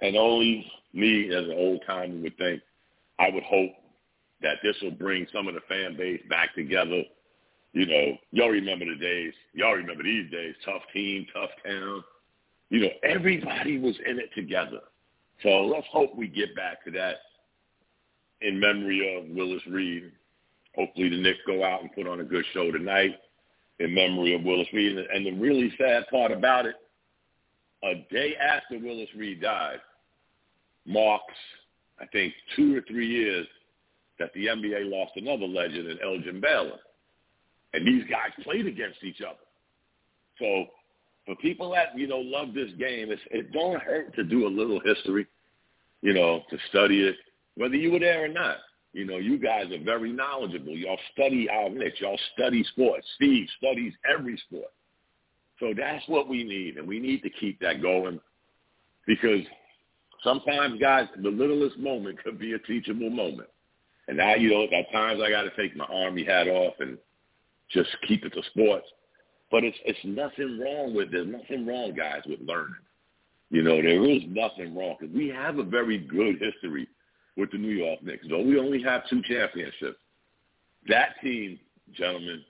And 0.00 0.16
only 0.16 0.70
me 0.92 1.28
as 1.34 1.44
an 1.44 1.56
old 1.56 1.80
timer 1.86 2.22
would 2.22 2.36
think, 2.38 2.62
I 3.18 3.30
would 3.30 3.42
hope 3.42 3.72
that 4.42 4.58
this 4.62 4.76
will 4.80 4.92
bring 4.92 5.26
some 5.32 5.48
of 5.48 5.54
the 5.54 5.60
fan 5.68 5.96
base 5.96 6.20
back 6.28 6.54
together 6.54 7.02
you 7.78 7.86
know, 7.86 8.18
y'all 8.32 8.48
remember 8.48 8.86
the 8.86 8.96
days. 8.96 9.32
Y'all 9.54 9.74
remember 9.74 10.02
these 10.02 10.28
days. 10.32 10.56
Tough 10.64 10.82
team, 10.92 11.24
tough 11.32 11.50
town. 11.64 12.02
You 12.70 12.80
know, 12.80 12.88
everybody 13.04 13.78
was 13.78 13.94
in 14.04 14.18
it 14.18 14.30
together. 14.34 14.80
So 15.44 15.60
let's 15.60 15.86
hope 15.92 16.16
we 16.16 16.26
get 16.26 16.56
back 16.56 16.84
to 16.86 16.90
that 16.90 17.18
in 18.40 18.58
memory 18.58 19.16
of 19.16 19.28
Willis 19.28 19.62
Reed. 19.70 20.10
Hopefully 20.74 21.08
the 21.08 21.22
Knicks 21.22 21.38
go 21.46 21.62
out 21.62 21.82
and 21.82 21.94
put 21.94 22.08
on 22.08 22.18
a 22.18 22.24
good 22.24 22.44
show 22.52 22.72
tonight 22.72 23.14
in 23.78 23.94
memory 23.94 24.34
of 24.34 24.42
Willis 24.42 24.66
Reed. 24.72 24.98
And 24.98 25.24
the 25.24 25.40
really 25.40 25.72
sad 25.78 26.08
part 26.10 26.32
about 26.32 26.66
it, 26.66 26.74
a 27.84 28.04
day 28.12 28.34
after 28.34 28.84
Willis 28.84 29.08
Reed 29.16 29.40
died, 29.40 29.78
marks, 30.84 31.34
I 32.00 32.06
think, 32.06 32.34
two 32.56 32.76
or 32.76 32.80
three 32.90 33.06
years 33.06 33.46
that 34.18 34.32
the 34.34 34.46
NBA 34.46 34.90
lost 34.90 35.12
another 35.14 35.46
legend 35.46 35.88
in 35.88 35.98
Elgin 36.02 36.40
Baylor. 36.40 36.80
And 37.74 37.86
these 37.86 38.04
guys 38.10 38.30
played 38.44 38.66
against 38.66 39.02
each 39.02 39.20
other. 39.20 39.38
So 40.38 40.66
for 41.26 41.36
people 41.36 41.70
that, 41.72 41.96
you 41.96 42.06
know, 42.06 42.18
love 42.18 42.54
this 42.54 42.70
game, 42.78 43.10
it's, 43.10 43.22
it 43.30 43.52
don't 43.52 43.80
hurt 43.82 44.14
to 44.16 44.24
do 44.24 44.46
a 44.46 44.48
little 44.48 44.80
history, 44.84 45.26
you 46.00 46.14
know, 46.14 46.42
to 46.50 46.56
study 46.70 47.06
it, 47.06 47.16
whether 47.56 47.74
you 47.74 47.92
were 47.92 48.00
there 48.00 48.24
or 48.24 48.28
not. 48.28 48.56
You 48.94 49.04
know, 49.04 49.18
you 49.18 49.38
guys 49.38 49.66
are 49.70 49.84
very 49.84 50.12
knowledgeable. 50.12 50.72
Y'all 50.76 50.98
study 51.12 51.48
our 51.50 51.68
niche. 51.68 52.00
Y'all 52.00 52.18
study 52.34 52.64
sports. 52.72 53.06
Steve 53.16 53.46
studies 53.58 53.92
every 54.10 54.38
sport. 54.46 54.72
So 55.60 55.74
that's 55.76 56.06
what 56.08 56.28
we 56.28 56.44
need, 56.44 56.76
and 56.76 56.86
we 56.86 57.00
need 57.00 57.22
to 57.22 57.30
keep 57.30 57.60
that 57.60 57.82
going 57.82 58.20
because 59.06 59.44
sometimes, 60.22 60.80
guys, 60.80 61.08
the 61.22 61.28
littlest 61.28 61.78
moment 61.78 62.22
could 62.22 62.38
be 62.38 62.52
a 62.52 62.58
teachable 62.60 63.10
moment. 63.10 63.48
And 64.06 64.16
now, 64.16 64.34
you 64.34 64.50
know, 64.50 64.64
at 64.64 64.92
times 64.92 65.20
I 65.22 65.30
got 65.30 65.42
to 65.42 65.50
take 65.56 65.76
my 65.76 65.86
army 65.86 66.24
hat 66.24 66.48
off 66.48 66.74
and 66.80 66.96
just 67.70 67.90
keep 68.06 68.24
it 68.24 68.32
to 68.34 68.42
sports. 68.50 68.86
But 69.50 69.64
it's 69.64 69.78
it's 69.84 69.98
nothing 70.04 70.58
wrong 70.60 70.94
with 70.94 71.10
there's 71.10 71.26
nothing 71.26 71.66
wrong, 71.66 71.94
guys, 71.94 72.22
with 72.26 72.40
learning. 72.40 72.74
You 73.50 73.62
know, 73.62 73.80
there 73.80 74.04
is 74.04 74.22
nothing 74.28 74.76
wrong 74.76 74.96
because 75.00 75.14
we 75.14 75.28
have 75.28 75.58
a 75.58 75.62
very 75.62 75.98
good 75.98 76.38
history 76.38 76.86
with 77.36 77.50
the 77.50 77.58
New 77.58 77.74
York 77.74 78.02
Knicks. 78.02 78.26
Though 78.28 78.42
we 78.42 78.58
only 78.58 78.82
have 78.82 79.08
two 79.08 79.22
championships, 79.22 79.96
that 80.88 81.14
team, 81.22 81.58
gentlemen, 81.92 82.44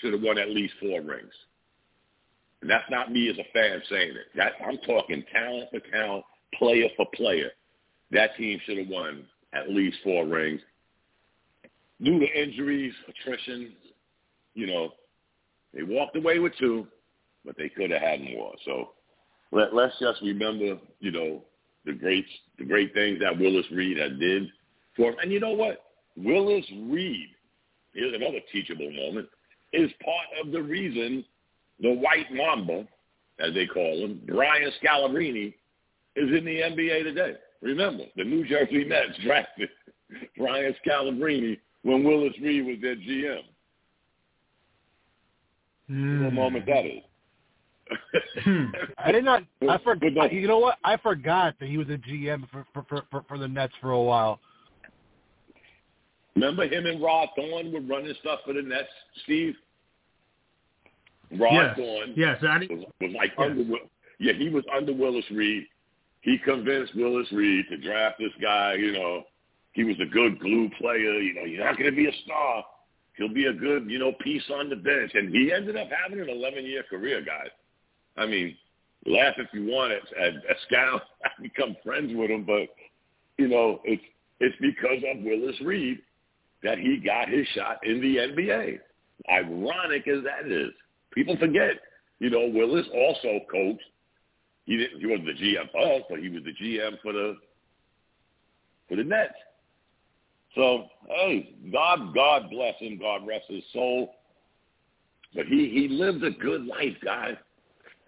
should 0.00 0.12
have 0.12 0.22
won 0.22 0.38
at 0.38 0.50
least 0.50 0.74
four 0.80 1.00
rings. 1.00 1.32
And 2.62 2.70
that's 2.70 2.88
not 2.90 3.10
me 3.10 3.28
as 3.28 3.38
a 3.38 3.52
fan 3.52 3.82
saying 3.90 4.10
it. 4.10 4.26
That 4.36 4.52
I'm 4.64 4.78
talking 4.78 5.24
talent 5.32 5.70
for 5.70 5.80
talent, 5.90 6.24
player 6.54 6.88
for 6.96 7.06
player. 7.14 7.50
That 8.12 8.36
team 8.36 8.60
should 8.64 8.78
have 8.78 8.88
won 8.88 9.24
at 9.52 9.70
least 9.70 9.98
four 10.04 10.26
rings 10.26 10.60
due 12.02 12.18
to 12.18 12.42
injuries, 12.42 12.92
attrition, 13.08 13.72
you 14.54 14.66
know, 14.66 14.90
they 15.74 15.82
walked 15.82 16.16
away 16.16 16.38
with 16.38 16.52
two, 16.58 16.86
but 17.44 17.56
they 17.56 17.68
could 17.68 17.90
have 17.90 18.02
had 18.02 18.20
more. 18.22 18.52
So 18.64 18.90
let, 19.52 19.74
let's 19.74 19.94
just 20.00 20.20
remember, 20.22 20.78
you 21.00 21.12
know, 21.12 21.42
the 21.84 21.92
great 21.92 22.26
the 22.58 22.64
great 22.64 22.92
things 22.94 23.20
that 23.20 23.38
Willis 23.38 23.66
Reed 23.70 23.96
had 23.96 24.18
did 24.18 24.48
for 24.96 25.10
him. 25.10 25.16
And 25.22 25.30
you 25.32 25.38
know 25.38 25.52
what? 25.52 25.84
Willis 26.16 26.64
Reed, 26.88 27.28
here's 27.94 28.14
another 28.14 28.40
teachable 28.50 28.90
moment, 28.90 29.28
is 29.72 29.90
part 30.04 30.26
of 30.44 30.52
the 30.52 30.62
reason 30.62 31.24
the 31.80 31.92
White 31.92 32.32
Mamba, 32.32 32.86
as 33.38 33.54
they 33.54 33.66
call 33.66 34.04
him, 34.04 34.22
Brian 34.26 34.72
Scalabrine, 34.82 35.54
is 36.16 36.28
in 36.30 36.44
the 36.44 36.60
NBA 36.60 37.04
today. 37.04 37.34
Remember, 37.62 38.04
the 38.16 38.24
New 38.24 38.46
Jersey 38.48 38.84
Nets 38.84 39.18
drafted 39.24 39.68
Brian 40.36 40.74
Scalabrine 40.84 41.58
when 41.86 42.02
Willis 42.02 42.34
Reed 42.42 42.66
was 42.66 42.76
their 42.82 42.96
GM. 42.96 43.42
Mm. 45.88 46.24
What 46.24 46.32
moment 46.32 46.66
that 46.66 46.84
is. 46.84 47.02
I 48.98 49.12
did 49.12 49.24
not. 49.24 49.44
I 49.68 49.78
forgot. 49.78 50.32
You 50.32 50.48
know 50.48 50.58
what? 50.58 50.78
I 50.82 50.96
forgot 50.96 51.54
that 51.60 51.68
he 51.68 51.78
was 51.78 51.86
a 51.88 51.98
GM 51.98 52.50
for 52.50 52.66
for 52.74 52.84
for, 52.88 53.02
for, 53.10 53.24
for 53.28 53.38
the 53.38 53.46
Nets 53.46 53.72
for 53.80 53.92
a 53.92 54.02
while. 54.02 54.40
Remember 56.34 56.64
him 56.64 56.86
and 56.86 57.00
Rod 57.00 57.28
Thorn 57.36 57.72
were 57.72 57.80
running 57.80 58.12
stuff 58.20 58.40
for 58.44 58.52
the 58.52 58.62
Nets, 58.62 58.88
Steve? 59.22 59.54
Rod 61.38 61.52
yes. 61.52 61.76
Thorn 61.76 62.14
Yes. 62.16 62.38
I 62.42 62.58
was, 62.58 62.84
was 63.00 63.12
like 63.14 63.32
Yes. 63.38 63.50
under 63.50 63.64
yeah, 64.18 64.32
he 64.32 64.48
was 64.48 64.64
under 64.74 64.92
Willis 64.92 65.24
Reed. 65.30 65.66
He 66.22 66.38
convinced 66.44 66.96
Willis 66.96 67.30
Reed 67.30 67.66
to 67.70 67.76
draft 67.76 68.18
this 68.18 68.32
guy, 68.42 68.74
you 68.74 68.92
know. 68.92 69.22
He 69.76 69.84
was 69.84 69.96
a 70.00 70.06
good 70.06 70.40
glue 70.40 70.70
player, 70.80 71.20
you 71.20 71.34
know, 71.34 71.44
he's 71.44 71.58
not 71.58 71.76
gonna 71.76 71.92
be 71.92 72.06
a 72.06 72.12
star. 72.24 72.64
He'll 73.18 73.32
be 73.32 73.44
a 73.44 73.52
good, 73.52 73.90
you 73.90 73.98
know, 73.98 74.12
piece 74.20 74.42
on 74.50 74.70
the 74.70 74.76
bench. 74.76 75.12
And 75.12 75.28
he 75.34 75.52
ended 75.52 75.76
up 75.76 75.88
having 75.90 76.18
an 76.18 76.30
eleven 76.30 76.64
year 76.64 76.82
career, 76.82 77.20
guys. 77.20 77.50
I 78.16 78.24
mean, 78.24 78.56
laugh 79.04 79.34
if 79.36 79.48
you 79.52 79.66
want 79.66 79.92
it 79.92 80.02
at, 80.18 80.34
at 80.48 80.56
Scout. 80.66 81.02
I 81.22 81.28
become 81.42 81.76
friends 81.84 82.10
with 82.14 82.30
him, 82.30 82.44
but 82.44 82.68
you 83.36 83.48
know, 83.48 83.82
it's 83.84 84.02
it's 84.40 84.56
because 84.62 85.02
of 85.12 85.22
Willis 85.22 85.60
Reed 85.62 85.98
that 86.62 86.78
he 86.78 86.96
got 86.96 87.28
his 87.28 87.46
shot 87.48 87.78
in 87.84 88.00
the 88.00 88.16
NBA. 88.16 88.78
Ironic 89.30 90.08
as 90.08 90.24
that 90.24 90.50
is, 90.50 90.70
people 91.12 91.36
forget. 91.36 91.72
You 92.18 92.30
know, 92.30 92.46
Willis 92.46 92.86
also 92.94 93.40
coached. 93.50 93.84
He 94.64 94.78
didn't. 94.78 95.00
He 95.00 95.06
wasn't 95.06 95.26
the 95.26 95.34
GM 95.34 95.70
for 95.70 95.96
us, 95.96 96.02
but 96.08 96.20
he 96.20 96.30
was 96.30 96.44
the 96.44 96.54
GM 96.54 96.98
for 97.02 97.12
the 97.12 97.36
for 98.88 98.96
the 98.96 99.04
Nets. 99.04 99.34
So 100.56 100.86
hey, 101.08 101.54
God, 101.70 102.12
God 102.14 102.50
bless 102.50 102.74
him. 102.80 102.98
God 102.98 103.26
rest 103.26 103.44
his 103.48 103.62
soul. 103.72 104.14
But 105.34 105.46
he 105.46 105.68
he 105.68 105.88
lived 105.88 106.24
a 106.24 106.30
good 106.30 106.66
life, 106.66 106.96
guys. 107.04 107.36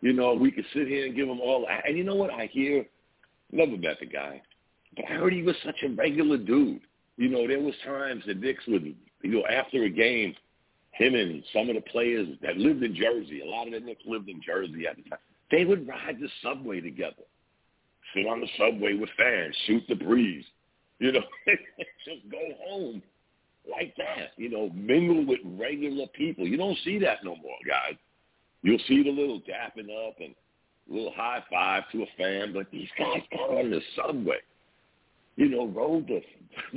You 0.01 0.13
know, 0.13 0.35
we 0.35 0.51
could 0.51 0.65
sit 0.73 0.89
here 0.89 1.07
and 1.07 1.15
give 1.15 1.29
him 1.29 1.41
all. 1.41 1.67
And 1.87 1.97
you 1.97 2.05
know 2.05 2.17
what? 2.17 2.33
I 2.33 2.47
hear. 2.47 2.85
Never 3.51 3.79
met 3.79 3.99
the 3.99 4.07
guy, 4.07 4.43
but 4.95 5.07
I 5.07 5.15
heard 5.15 5.33
he 5.33 5.43
was 5.43 5.57
such 5.65 5.83
a 5.83 5.89
regular 5.89 6.37
dude. 6.37 6.83
You 7.17 7.31
know, 7.31 7.49
there 7.49 7.61
was 7.61 7.75
times 7.83 8.23
that 8.27 8.39
Knicks 8.39 8.63
would, 8.69 8.95
you 9.23 9.31
know, 9.31 9.47
after 9.47 9.85
a 9.85 9.89
game, 9.89 10.35
him 10.93 11.15
and 11.15 11.43
some 11.53 11.71
of 11.71 11.75
the 11.75 11.81
players 11.91 12.29
that 12.43 12.59
lived 12.59 12.83
in 12.83 12.95
Jersey, 12.95 13.41
a 13.41 13.49
lot 13.49 13.67
of 13.67 13.73
the 13.73 13.81
Knicks 13.81 14.03
lived 14.05 14.29
in 14.29 14.43
Jersey 14.45 14.87
at 14.87 14.97
the 14.97 15.09
time, 15.09 15.19
they 15.51 15.65
would 15.65 15.89
ride 15.89 16.19
the 16.21 16.29
subway 16.43 16.83
together, 16.83 17.25
sit 18.15 18.27
on 18.27 18.41
the 18.41 18.49
subway 18.59 18.93
with 18.93 19.09
fans, 19.17 19.57
shoot 19.67 19.83
the 19.89 19.95
breeze, 19.95 20.45
you 20.99 21.13
know, 21.13 21.23
just 22.05 22.31
go 22.31 22.39
home 22.69 23.03
like 23.71 23.95
that, 23.97 24.31
you 24.37 24.49
know, 24.49 24.71
mingle 24.75 25.27
with 25.27 25.41
regular 25.45 26.07
people. 26.15 26.47
You 26.47 26.57
don't 26.57 26.79
see 26.85 26.99
that 27.01 27.19
no 27.25 27.37
more, 27.37 27.59
guys. 27.67 27.97
You'll 28.63 28.81
see 28.89 29.03
the 29.03 29.11
little 29.11 29.41
dapping 29.41 29.89
up 30.09 30.17
and 30.21 30.35
a 30.91 30.95
little 30.95 31.13
high 31.15 31.43
five 31.51 31.85
to 31.93 32.03
a 32.03 32.07
fan, 32.17 32.53
but 32.53 32.67
these 32.73 32.89
guys 32.99 33.21
got 33.31 33.51
on 33.51 33.71
the 33.71 33.81
subway 33.95 34.39
you 35.39 35.49
know, 35.49 35.69
rode 35.69 36.09
the 36.09 36.21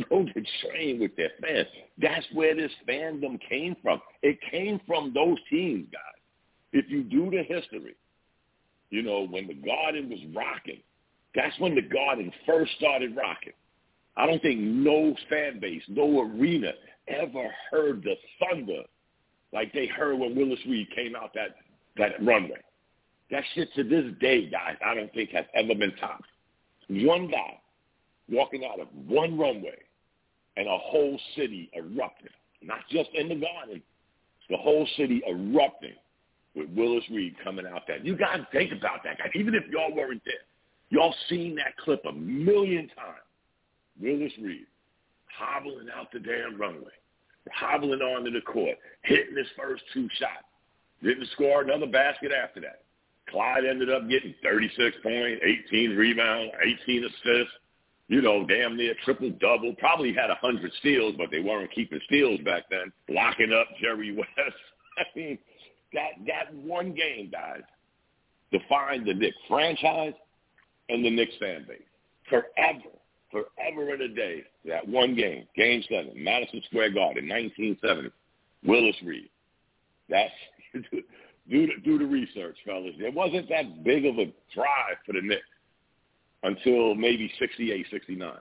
rode 0.12 0.32
the 0.36 0.46
train 0.62 1.00
with 1.00 1.16
their 1.18 1.32
fans. 1.42 1.68
That's 1.98 2.26
where 2.32 2.56
this 2.56 2.72
fandom 2.88 3.40
came 3.50 3.76
from. 3.82 4.00
It 4.22 4.38
came 4.50 4.80
from 4.86 5.12
those 5.14 5.38
teams, 5.50 5.88
guys. 5.92 6.22
If 6.72 6.86
you 6.88 7.04
do 7.04 7.32
the 7.32 7.44
history, 7.44 7.96
you 8.92 9.02
know, 9.02 9.28
when 9.28 9.48
the 9.48 9.56
Garden 9.56 10.10
was 10.10 10.20
rocking, 10.36 10.80
that's 11.34 11.60
when 11.60 11.74
the 11.74 11.82
Garden 11.82 12.32
first 12.46 12.72
started 12.78 13.16
rocking. 13.18 13.54
I 14.18 14.26
don't 14.26 14.42
think 14.42 14.60
no 14.60 15.16
fan 15.30 15.60
base, 15.60 15.84
no 15.88 16.22
arena 16.22 16.72
ever 17.08 17.48
heard 17.72 18.04
the 18.04 18.16
thunder 18.40 18.84
like 19.54 19.74
they 19.74 19.88
heard 19.88 20.20
when 20.20 20.36
Willis 20.36 20.60
Reed 20.68 20.88
came 20.96 21.16
out 21.16 21.34
that 21.36 21.56
that 21.98 22.24
runway. 22.24 22.62
That 23.32 23.44
shit 23.56 23.74
to 23.76 23.84
this 23.84 24.06
day, 24.20 24.50
guys, 24.50 24.76
I 24.86 24.94
don't 24.94 25.14
think 25.14 25.32
has 25.32 25.46
ever 25.54 25.74
been 25.76 25.94
topped. 26.00 26.28
One 26.90 27.30
guy 27.30 27.60
walking 28.30 28.66
out 28.66 28.80
of 28.80 28.88
one 29.08 29.38
runway 29.38 29.78
and 30.58 30.68
a 30.68 30.78
whole 30.78 31.18
city 31.36 31.70
erupting, 31.74 32.30
not 32.62 32.80
just 32.90 33.10
in 33.14 33.30
the 33.30 33.36
garden, 33.36 33.82
the 34.50 34.58
whole 34.58 34.88
city 34.98 35.22
erupting 35.28 35.96
with 36.56 36.70
Willis 36.76 37.04
Reed 37.10 37.36
coming 37.44 37.66
out 37.66 37.84
that. 37.88 38.06
You 38.06 38.18
to 38.18 38.48
think 38.52 38.72
about 38.74 39.04
that, 39.06 39.18
guys. 39.18 39.32
Even 39.36 39.56
if 39.56 39.64
y'all 39.72 39.96
weren't 39.96 40.22
there, 40.26 40.34
y'all 40.90 41.16
seen 41.30 41.56
that 41.56 41.78
clip 41.78 42.04
a 42.08 42.12
million 42.12 42.90
times. 42.90 43.24
Willis 44.02 44.34
Reed 44.42 44.66
hobbling 45.38 45.88
out 45.96 46.12
the 46.12 46.20
damn 46.20 46.60
runway, 46.60 46.92
hobbling 47.52 48.02
onto 48.02 48.32
the 48.32 48.42
court, 48.42 48.78
hitting 49.04 49.38
his 49.38 49.48
first 49.58 49.84
two 49.94 50.08
shots. 50.20 50.46
Didn't 51.04 51.28
score 51.34 51.62
another 51.62 51.88
basket 51.88 52.32
after 52.32 52.62
that. 52.62 52.84
Clyde 53.30 53.66
ended 53.66 53.90
up 53.90 54.10
getting 54.10 54.36
36 54.44 54.98
points, 55.02 55.42
18 55.72 55.96
rebounds, 55.96 56.54
18 56.86 57.06
assists 57.06 57.54
you 58.12 58.22
know, 58.22 58.46
damn 58.46 58.76
near 58.76 58.94
triple 59.06 59.30
double. 59.40 59.74
Probably 59.80 60.14
had 60.14 60.30
a 60.30 60.36
hundred 60.36 60.70
steals, 60.80 61.16
but 61.18 61.32
they 61.32 61.40
weren't 61.40 61.72
keeping 61.72 62.02
steals 62.08 62.42
back 62.42 62.64
then. 62.70 62.92
Locking 63.08 63.54
up 63.54 63.68
Jerry 63.80 64.12
West. 64.18 64.58
I 64.98 65.04
mean, 65.16 65.38
that 65.94 66.12
that 66.28 66.54
one 66.54 66.94
game, 66.94 67.30
guys, 67.32 67.62
defined 68.52 69.08
the 69.08 69.14
Knicks 69.14 69.38
franchise 69.48 70.12
and 70.90 71.06
the 71.06 71.10
Knicks 71.10 71.36
fan 71.40 71.66
base 71.66 71.80
forever, 72.30 72.92
forever 73.32 73.94
and 73.94 74.02
a 74.02 74.08
day. 74.10 74.44
That 74.66 74.88
one 74.88 75.16
game, 75.16 75.48
Game 75.56 75.84
Seven, 75.90 76.12
Madison 76.16 76.62
Square 76.68 76.92
Garden, 76.94 77.28
1970. 77.28 78.12
Willis 78.66 78.96
Reed. 79.04 79.30
That's 80.10 80.32
do 81.50 81.68
the, 81.68 81.74
do 81.84 81.98
the 81.98 82.06
research, 82.06 82.58
fellas. 82.66 82.94
It 82.98 83.14
wasn't 83.14 83.50
that 83.50 83.84
big 83.84 84.06
of 84.06 84.18
a 84.18 84.26
drive 84.54 84.98
for 85.06 85.14
the 85.14 85.22
Knicks 85.22 85.42
until 86.44 86.96
maybe 86.96 87.32
68, 87.40 87.86
69. 87.92 88.34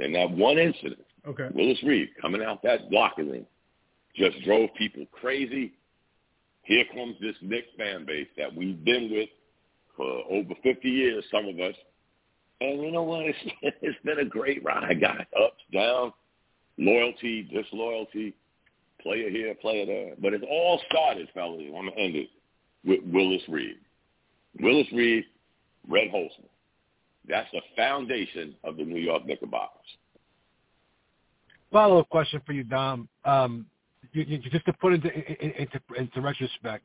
And 0.00 0.14
that 0.14 0.30
one 0.30 0.58
incident, 0.58 1.04
okay. 1.26 1.48
Willis 1.54 1.82
Reed 1.82 2.10
coming 2.20 2.42
out 2.42 2.62
that 2.62 2.90
locker 2.92 3.24
room, 3.24 3.46
just 4.16 4.40
drove 4.44 4.70
people 4.76 5.04
crazy. 5.12 5.72
Here 6.62 6.84
comes 6.94 7.16
this 7.20 7.34
Knicks 7.42 7.68
fan 7.76 8.04
base 8.06 8.28
that 8.36 8.54
we've 8.54 8.84
been 8.84 9.10
with 9.10 9.28
for 9.96 10.22
over 10.30 10.54
50 10.62 10.88
years, 10.88 11.24
some 11.30 11.46
of 11.46 11.58
us. 11.58 11.74
And 12.60 12.82
you 12.82 12.92
know 12.92 13.02
what? 13.02 13.24
It's, 13.62 13.76
it's 13.82 14.04
been 14.04 14.18
a 14.18 14.24
great 14.24 14.64
ride, 14.64 15.00
guys. 15.00 15.26
Ups, 15.42 15.62
downs, 15.72 16.12
loyalty, 16.78 17.42
disloyalty, 17.42 18.34
player 19.02 19.30
here, 19.30 19.54
player 19.54 19.86
there. 19.86 20.14
But 20.20 20.34
it 20.34 20.42
all 20.42 20.80
started, 20.90 21.28
fellas, 21.34 21.62
I'm 21.66 21.72
going 21.72 21.90
to 21.90 21.98
end 21.98 22.16
it, 22.16 22.28
with 22.84 23.00
Willis 23.12 23.42
Reed. 23.48 23.76
Willis 24.60 24.86
Reed, 24.92 25.24
Red 25.88 26.08
Holzman. 26.08 26.48
That's 27.28 27.48
the 27.52 27.60
foundation 27.76 28.54
of 28.64 28.76
the 28.76 28.84
New 28.84 29.00
York 29.00 29.26
Knickerbockers. 29.26 29.76
Follow-up 31.70 32.08
question 32.08 32.40
for 32.44 32.52
you, 32.52 32.64
Dom. 32.64 33.08
Um, 33.24 33.66
you, 34.12 34.22
you, 34.22 34.38
just 34.50 34.64
to 34.66 34.72
put 34.72 34.92
into, 34.92 35.08
into 35.14 35.80
into 35.96 36.20
retrospect, 36.20 36.84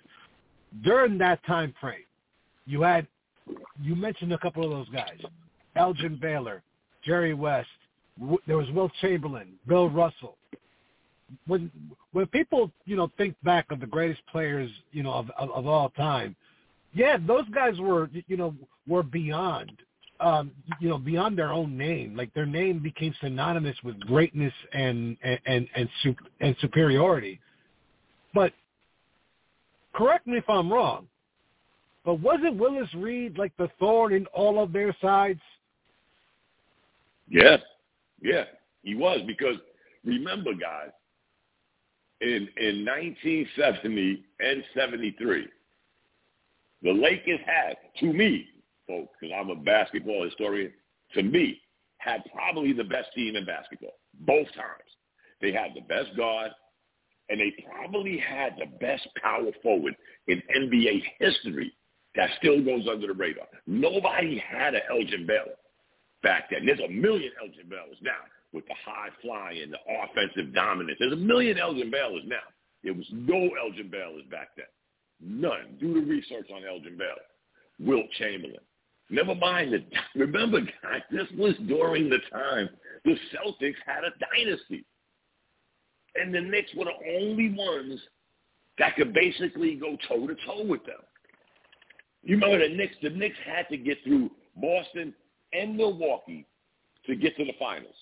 during 0.84 1.18
that 1.18 1.44
time 1.46 1.74
frame, 1.82 2.04
you 2.66 2.82
had 2.84 3.08
you 3.82 3.96
mentioned 3.96 4.34
a 4.34 4.38
couple 4.38 4.64
of 4.64 4.70
those 4.70 4.90
guys: 4.90 5.18
Elgin 5.76 6.18
Baylor, 6.22 6.64
Jerry 7.04 7.34
West. 7.34 7.70
There 8.48 8.58
was 8.58 8.70
Wilt 8.72 8.92
Chamberlain, 9.02 9.54
Bill 9.68 9.90
Russell. 9.90 10.38
When 11.48 11.72
when 12.14 12.28
people 12.28 12.72
you 12.86 12.96
know 12.96 13.12
think 13.18 13.36
back 13.44 13.72
of 13.72 13.80
the 13.80 13.88
greatest 13.88 14.22
players 14.32 14.70
you 14.92 15.04
know 15.04 15.12
of 15.12 15.30
of, 15.38 15.52
of 15.52 15.68
all 15.68 15.90
time, 15.90 16.36
yeah, 16.94 17.18
those 17.26 17.48
guys 17.50 17.80
were 17.80 18.10
you 18.28 18.38
know 18.38 18.56
were 18.88 19.04
beyond 19.04 19.72
um, 20.20 20.52
you 20.80 20.90
know, 20.90 20.98
beyond 20.98 21.38
their 21.38 21.52
own 21.52 21.78
name. 21.78 22.16
Like 22.16 22.34
their 22.34 22.46
name 22.46 22.80
became 22.80 23.14
synonymous 23.22 23.76
with 23.84 24.00
greatness 24.02 24.54
and 24.74 25.18
and 25.24 25.40
and 25.46 25.68
and, 25.76 25.90
su- 26.04 26.16
and 26.40 26.56
superiority. 26.62 27.40
But 28.34 28.54
correct 29.94 30.28
me 30.28 30.38
if 30.38 30.50
I'm 30.50 30.72
wrong. 30.72 31.08
But 32.04 32.20
wasn't 32.20 32.58
Willis 32.58 32.94
Reed 32.96 33.38
like 33.38 33.56
the 33.58 33.70
thorn 33.80 34.14
in 34.14 34.26
all 34.28 34.62
of 34.62 34.72
their 34.72 34.96
sides? 35.02 35.40
Yeah, 37.28 37.58
yeah, 38.22 38.46
he 38.84 38.96
was 38.96 39.22
because 39.26 39.56
remember, 40.04 40.54
guys, 40.54 40.92
in 42.22 42.48
in 42.58 42.86
1970 42.86 44.24
and 44.40 44.64
73, 44.76 45.48
the 46.82 46.92
Lakers 46.92 47.40
had, 47.46 47.78
to 48.00 48.14
me, 48.14 48.48
folks, 48.88 49.10
because 49.20 49.36
I'm 49.38 49.50
a 49.50 49.56
basketball 49.56 50.24
historian, 50.24 50.72
to 51.14 51.24
me, 51.24 51.60
had 51.98 52.24
probably 52.34 52.74
the 52.74 52.84
best 52.84 53.10
team 53.16 53.36
in 53.36 53.46
basketball 53.46 53.98
both 54.20 54.48
times. 54.54 54.90
They 55.42 55.52
had 55.52 55.72
the 55.76 55.82
best 55.82 56.16
guard, 56.16 56.52
and 57.30 57.40
they 57.40 57.54
probably 57.66 58.18
had 58.18 58.56
the 58.58 58.68
best 58.80 59.08
power 59.22 59.52
forward 59.64 59.96
in 60.28 60.42
NBA 60.56 61.04
history 61.20 61.74
that 62.16 62.30
still 62.38 62.64
goes 62.64 62.88
under 62.90 63.08
the 63.08 63.14
radar. 63.14 63.48
Nobody 63.68 64.38
had 64.38 64.76
an 64.76 64.82
Elgin 64.90 65.26
Baylor 65.26 65.56
back 66.26 66.50
then. 66.50 66.66
There's 66.66 66.80
a 66.80 66.92
million 66.92 67.32
Elgin 67.40 67.70
Baylors 67.70 68.02
now 68.02 68.26
with 68.52 68.66
the 68.66 68.74
high 68.84 69.10
flying, 69.22 69.70
the 69.70 69.78
offensive 69.86 70.54
dominance. 70.56 70.98
There's 71.00 71.14
a 71.14 71.18
million 71.18 71.60
Elgin 71.60 71.92
Baylors 71.92 72.28
now. 72.28 72.50
There 72.84 72.96
was 72.96 73.06
no 73.14 73.50
Elgin 73.62 73.92
Baylors 73.94 74.30
back 74.32 74.50
then. 74.58 74.66
None. 75.22 75.78
Do 75.80 75.94
the 75.94 76.02
research 76.02 76.48
on 76.54 76.64
Elgin 76.66 76.98
Baylor. 76.98 77.30
Wilt 77.80 78.10
Chamberlain. 78.18 78.58
Never 79.12 79.36
mind 79.36 79.72
the 79.72 79.84
remember 80.20 80.62
guys, 80.62 81.02
this 81.12 81.28
was 81.38 81.54
during 81.68 82.10
the 82.10 82.18
time 82.32 82.70
the 83.04 83.16
Celtics 83.32 83.76
had 83.86 84.04
a 84.04 84.12
dynasty. 84.34 84.84
And 86.16 86.34
the 86.34 86.42
Knicks 86.42 86.72
were 86.76 86.86
the 86.86 87.20
only 87.20 87.54
ones 87.56 88.00
that 88.80 88.96
could 88.96 89.14
basically 89.14 89.76
go 89.76 89.96
toe 90.08 90.26
to 90.26 90.36
toe 90.46 90.66
with 90.66 90.84
them. 90.86 90.96
You 92.24 92.36
remember 92.38 92.68
the 92.68 92.74
Knicks? 92.74 92.96
The 93.04 93.10
Knicks 93.12 93.38
had 93.46 93.68
to 93.70 93.78
get 93.78 93.98
through 94.04 94.32
Boston 94.56 95.14
and 95.54 95.76
Milwaukee 95.76 96.46
to 97.06 97.16
get 97.16 97.36
to 97.38 97.46
the 97.46 97.54
finals. 97.60 97.96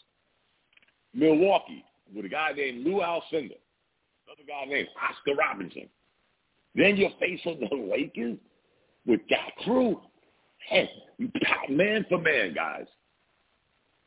Milwaukee 1.13 1.84
with 2.13 2.25
a 2.25 2.29
guy 2.29 2.51
named 2.56 2.86
Lou 2.86 3.01
Alcindor, 3.01 3.60
another 4.25 4.45
guy 4.47 4.65
named 4.67 4.88
Oscar 5.10 5.36
Robertson. 5.36 5.89
Then 6.75 6.97
you're 6.97 7.12
facing 7.19 7.60
the 7.60 7.75
Lakers 7.91 8.38
with 9.06 9.21
that 9.29 9.56
crew. 9.63 10.01
Hey, 10.67 10.89
man 11.69 12.06
for 12.10 12.17
man, 12.17 12.53
guys. 12.53 12.86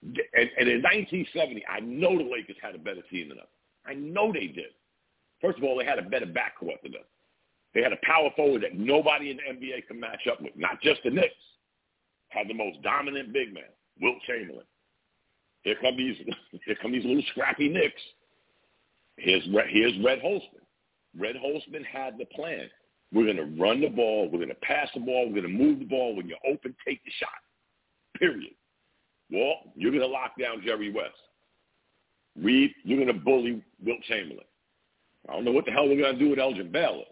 And, 0.02 0.50
and 0.58 0.68
in 0.68 0.82
1970, 0.82 1.64
I 1.66 1.80
know 1.80 2.16
the 2.16 2.24
Lakers 2.24 2.56
had 2.62 2.74
a 2.74 2.78
better 2.78 3.02
team 3.10 3.28
than 3.28 3.38
us. 3.38 3.46
I 3.86 3.94
know 3.94 4.32
they 4.32 4.46
did. 4.46 4.74
First 5.40 5.58
of 5.58 5.64
all, 5.64 5.78
they 5.78 5.84
had 5.84 5.98
a 5.98 6.02
better 6.02 6.26
backcourt 6.26 6.82
than 6.82 6.94
us. 6.94 7.06
They 7.74 7.82
had 7.82 7.92
a 7.92 7.98
power 8.02 8.30
forward 8.34 8.62
that 8.62 8.78
nobody 8.78 9.30
in 9.30 9.36
the 9.36 9.42
NBA 9.42 9.86
could 9.86 9.98
match 10.00 10.26
up 10.30 10.40
with, 10.40 10.52
not 10.56 10.80
just 10.80 11.02
the 11.04 11.10
Knicks. 11.10 11.34
Had 12.28 12.48
the 12.48 12.54
most 12.54 12.82
dominant 12.82 13.32
big 13.32 13.54
man, 13.54 13.64
Wilt 14.00 14.16
Chamberlain. 14.26 14.66
Here 15.62 15.76
come 15.80 15.96
these, 15.96 16.16
here 16.64 16.76
come 16.80 16.92
these 16.92 17.04
little 17.04 17.22
scrappy 17.30 17.68
Knicks. 17.68 18.02
Here's 19.16 19.44
here's 19.70 19.94
Red 20.04 20.20
Holzman. 20.20 20.64
Red 21.18 21.36
Holzman 21.36 21.84
had 21.84 22.18
the 22.18 22.26
plan. 22.26 22.68
We're 23.12 23.24
going 23.24 23.36
to 23.36 23.62
run 23.62 23.80
the 23.80 23.88
ball. 23.88 24.24
We're 24.30 24.38
going 24.38 24.48
to 24.48 24.54
pass 24.56 24.88
the 24.94 25.00
ball. 25.00 25.26
We're 25.26 25.40
going 25.40 25.56
to 25.56 25.64
move 25.64 25.78
the 25.78 25.84
ball. 25.86 26.14
When 26.14 26.28
you're 26.28 26.38
open, 26.46 26.74
take 26.86 27.02
the 27.04 27.10
shot. 27.18 27.28
Period. 28.18 28.52
Well, 29.30 29.54
you're 29.74 29.92
going 29.92 30.02
to 30.02 30.08
lock 30.08 30.32
down 30.38 30.62
Jerry 30.64 30.92
West. 30.92 31.14
Reed, 32.40 32.72
you're 32.84 33.02
going 33.02 33.14
to 33.16 33.24
bully 33.24 33.62
Wilt 33.84 34.02
Chamberlain. 34.02 34.44
I 35.28 35.32
don't 35.32 35.44
know 35.44 35.52
what 35.52 35.64
the 35.64 35.72
hell 35.72 35.88
we're 35.88 36.00
going 36.00 36.14
to 36.14 36.18
do 36.18 36.30
with 36.30 36.38
Elgin 36.38 36.70
Baylor. 36.70 37.04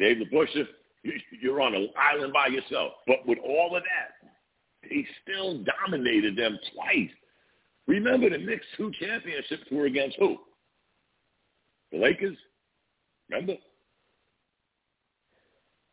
DeBusschere, 0.00 0.66
you're 1.42 1.60
on 1.60 1.74
an 1.74 1.88
island 1.96 2.32
by 2.32 2.46
yourself. 2.48 2.92
But 3.06 3.26
with 3.26 3.38
all 3.38 3.76
of 3.76 3.82
that, 3.82 4.19
he 4.88 5.06
still 5.22 5.62
dominated 5.64 6.36
them 6.36 6.58
twice. 6.74 7.10
Remember 7.86 8.30
the 8.30 8.38
Knicks' 8.38 8.66
two 8.76 8.92
championships 9.00 9.64
were 9.70 9.86
against 9.86 10.16
who? 10.18 10.38
The 11.92 11.98
Lakers. 11.98 12.36
Remember? 13.30 13.54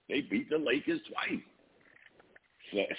They 0.09 0.21
beat 0.21 0.49
the 0.49 0.57
Lakers 0.57 1.01
twice. 1.09 1.41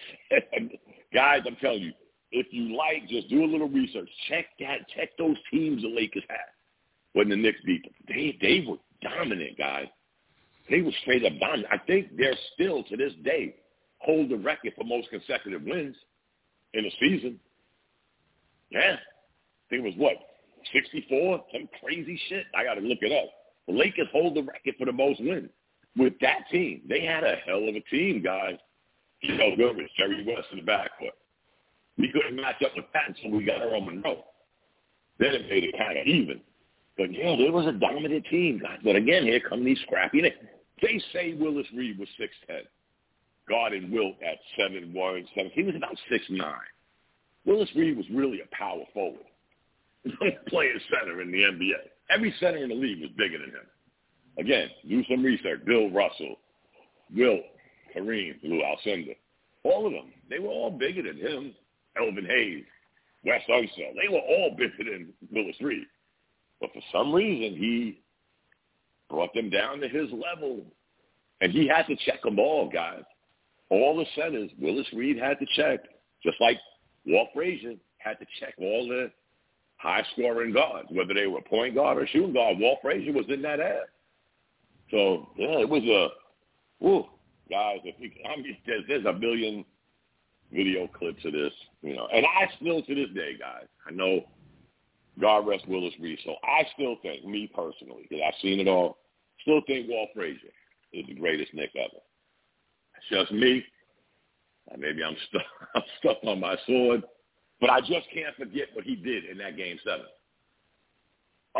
Guys, 1.14 1.42
I'm 1.46 1.56
telling 1.56 1.82
you, 1.82 1.92
if 2.32 2.46
you 2.50 2.76
like, 2.76 3.08
just 3.08 3.28
do 3.28 3.44
a 3.44 3.46
little 3.46 3.68
research. 3.68 4.08
Check 4.28 4.46
that. 4.60 4.88
Check 4.94 5.10
those 5.16 5.36
teams 5.50 5.82
the 5.82 5.88
Lakers 5.88 6.24
had 6.28 6.38
when 7.14 7.28
the 7.28 7.36
Knicks 7.36 7.60
beat 7.64 7.84
them. 7.84 7.92
They 8.06 8.36
they 8.40 8.66
were 8.68 8.76
dominant, 9.00 9.56
guys. 9.56 9.86
They 10.68 10.82
were 10.82 10.92
straight 11.02 11.24
up 11.24 11.32
dominant. 11.40 11.68
I 11.72 11.78
think 11.78 12.16
they're 12.16 12.36
still 12.54 12.82
to 12.84 12.96
this 12.96 13.14
day 13.24 13.54
hold 13.98 14.30
the 14.30 14.36
record 14.36 14.72
for 14.76 14.84
most 14.84 15.10
consecutive 15.10 15.62
wins 15.62 15.96
in 16.74 16.84
a 16.84 16.90
season. 17.00 17.38
Yeah. 18.70 18.96
I 18.96 19.70
think 19.70 19.84
it 19.84 19.86
was 19.86 19.94
what, 19.96 20.16
64? 20.72 21.44
Some 21.52 21.68
crazy 21.80 22.20
shit? 22.28 22.46
I 22.54 22.64
got 22.64 22.74
to 22.74 22.80
look 22.80 22.98
it 23.02 23.12
up. 23.12 23.30
The 23.66 23.74
Lakers 23.74 24.08
hold 24.12 24.34
the 24.34 24.42
record 24.42 24.74
for 24.78 24.86
the 24.86 24.92
most 24.92 25.20
wins 25.20 25.50
with 25.96 26.14
that 26.20 26.48
team. 26.50 26.82
They 26.88 27.04
had 27.04 27.24
a 27.24 27.36
hell 27.46 27.68
of 27.68 27.74
a 27.74 27.80
team, 27.80 28.22
guys. 28.22 28.56
You 29.20 29.36
know, 29.36 29.56
Goodrich, 29.56 29.90
Jerry 29.98 30.24
West 30.26 30.48
in 30.52 30.58
the 30.58 30.64
backcourt. 30.64 31.16
We 31.98 32.10
couldn't 32.12 32.36
match 32.36 32.62
up 32.64 32.72
with 32.76 32.84
that 32.94 33.08
until 33.08 33.36
we 33.36 33.44
got 33.44 33.60
Earl 33.60 33.80
Monroe. 33.80 34.24
Then 35.18 35.34
it 35.34 35.48
made 35.50 35.64
it 35.64 35.76
kind 35.76 35.98
of 35.98 36.06
even. 36.06 36.40
But 36.96 37.12
yeah, 37.12 37.34
there 37.36 37.52
was 37.52 37.66
a 37.66 37.72
dominant 37.72 38.26
team, 38.30 38.60
guys. 38.62 38.78
But 38.84 38.96
again, 38.96 39.24
here 39.24 39.40
come 39.40 39.64
these 39.64 39.78
scrappy. 39.86 40.22
They, 40.22 40.34
they 40.80 41.02
say 41.12 41.34
Willis 41.34 41.66
Reed 41.74 41.98
was 41.98 42.08
6'10" 42.20 42.60
guarded 43.48 43.90
Wilt 43.90 44.16
at 44.22 44.38
seven 44.56 44.92
one, 44.92 45.26
seven. 45.34 45.50
He 45.54 45.62
was 45.62 45.74
about 45.74 45.96
six 46.10 46.24
nine. 46.30 46.54
Willis 47.44 47.70
Reed 47.74 47.96
was 47.96 48.06
really 48.10 48.40
a 48.40 48.54
power 48.54 48.82
forward. 48.92 49.24
Playing 50.48 50.80
center 50.90 51.20
in 51.22 51.32
the 51.32 51.38
NBA. 51.38 51.72
Every 52.10 52.34
center 52.40 52.58
in 52.58 52.68
the 52.68 52.74
league 52.74 53.00
was 53.00 53.10
bigger 53.16 53.38
than 53.38 53.50
him. 53.50 53.66
Again, 54.38 54.68
do 54.88 55.02
some 55.10 55.22
research. 55.22 55.64
Bill 55.66 55.90
Russell, 55.90 56.36
Wilt, 57.14 57.40
Kareem, 57.94 58.34
Lou 58.42 58.62
Alcindor, 58.62 59.16
all 59.64 59.86
of 59.86 59.92
them. 59.92 60.12
They 60.30 60.38
were 60.38 60.48
all 60.48 60.70
bigger 60.70 61.02
than 61.02 61.16
him. 61.16 61.54
Elvin 61.96 62.26
Hayes, 62.26 62.64
Wes 63.24 63.42
Unseld. 63.48 63.94
They 64.00 64.08
were 64.08 64.20
all 64.20 64.54
bigger 64.56 64.90
than 64.90 65.12
Willis 65.32 65.56
Reed. 65.60 65.86
But 66.60 66.72
for 66.72 66.82
some 66.92 67.12
reason, 67.12 67.58
he 67.58 68.00
brought 69.10 69.34
them 69.34 69.50
down 69.50 69.80
to 69.80 69.88
his 69.88 70.08
level. 70.12 70.62
And 71.40 71.52
he 71.52 71.66
had 71.68 71.86
to 71.86 71.96
check 72.04 72.22
them 72.22 72.38
all, 72.38 72.68
guys. 72.68 73.04
All 73.70 73.96
the 73.96 74.06
centers, 74.14 74.50
Willis 74.58 74.86
Reed 74.92 75.18
had 75.18 75.38
to 75.40 75.46
check, 75.54 75.80
just 76.22 76.40
like 76.40 76.58
Walt 77.06 77.28
Frazier 77.34 77.74
had 77.98 78.18
to 78.18 78.26
check 78.40 78.54
all 78.58 78.88
the 78.88 79.10
high-scoring 79.76 80.52
guards, 80.52 80.88
whether 80.90 81.14
they 81.14 81.26
were 81.26 81.42
point 81.42 81.74
guard 81.74 81.98
or 81.98 82.06
shooting 82.06 82.32
guard. 82.32 82.58
Walt 82.58 82.78
Frazier 82.82 83.12
was 83.12 83.26
in 83.28 83.42
that 83.42 83.60
ad. 83.60 83.84
So, 84.90 85.28
yeah, 85.36 85.60
it 85.60 85.68
was 85.68 85.82
a, 85.84 86.08
whew, 86.82 87.04
guys, 87.50 87.78
if 87.84 87.94
you, 87.98 88.10
I 88.24 88.36
mean, 88.36 88.56
there's, 88.66 88.84
there's 88.88 89.04
a 89.04 89.12
million 89.12 89.64
video 90.52 90.86
clips 90.86 91.24
of 91.24 91.32
this, 91.32 91.52
you 91.82 91.94
know. 91.94 92.08
And 92.12 92.24
I 92.24 92.50
still, 92.56 92.82
to 92.82 92.94
this 92.94 93.14
day, 93.14 93.36
guys, 93.38 93.66
I 93.86 93.92
know 93.92 94.24
God 95.20 95.46
rest 95.46 95.68
Willis 95.68 95.94
Reed. 96.00 96.18
So 96.24 96.36
I 96.42 96.66
still 96.74 96.96
think, 97.02 97.24
me 97.24 97.50
personally, 97.54 98.06
because 98.08 98.24
I've 98.26 98.40
seen 98.40 98.60
it 98.60 98.68
all, 98.68 98.98
still 99.42 99.60
think 99.66 99.88
Walt 99.88 100.08
Frazier 100.14 100.48
is 100.92 101.06
the 101.06 101.14
greatest 101.14 101.52
Knick 101.52 101.70
ever. 101.76 102.00
It's 102.98 103.20
just 103.20 103.32
me. 103.32 103.64
Maybe 104.76 105.02
I'm 105.02 105.16
stuck, 105.28 105.42
I'm 105.74 105.82
stuck 105.98 106.18
on 106.24 106.40
my 106.40 106.56
sword, 106.66 107.02
but 107.60 107.70
I 107.70 107.80
just 107.80 108.06
can't 108.12 108.36
forget 108.36 108.68
what 108.74 108.84
he 108.84 108.96
did 108.96 109.24
in 109.24 109.38
that 109.38 109.56
game 109.56 109.78
seven. 109.84 110.06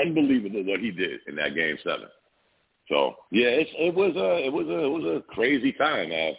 Unbelievable 0.01 0.65
what 0.65 0.81
he 0.81 0.91
did 0.91 1.21
in 1.27 1.37
that 1.37 1.55
game 1.55 1.79
seven. 1.83 2.09
So 2.89 3.17
yeah, 3.31 3.49
it's, 3.49 3.71
it 3.79 3.95
was 3.95 4.15
a 4.17 4.47
it 4.47 4.53
was 4.53 4.67
a 4.67 4.85
it 4.85 4.89
was 4.89 5.05
a 5.05 5.33
crazy 5.33 5.73
time, 5.73 6.11
man. 6.11 6.35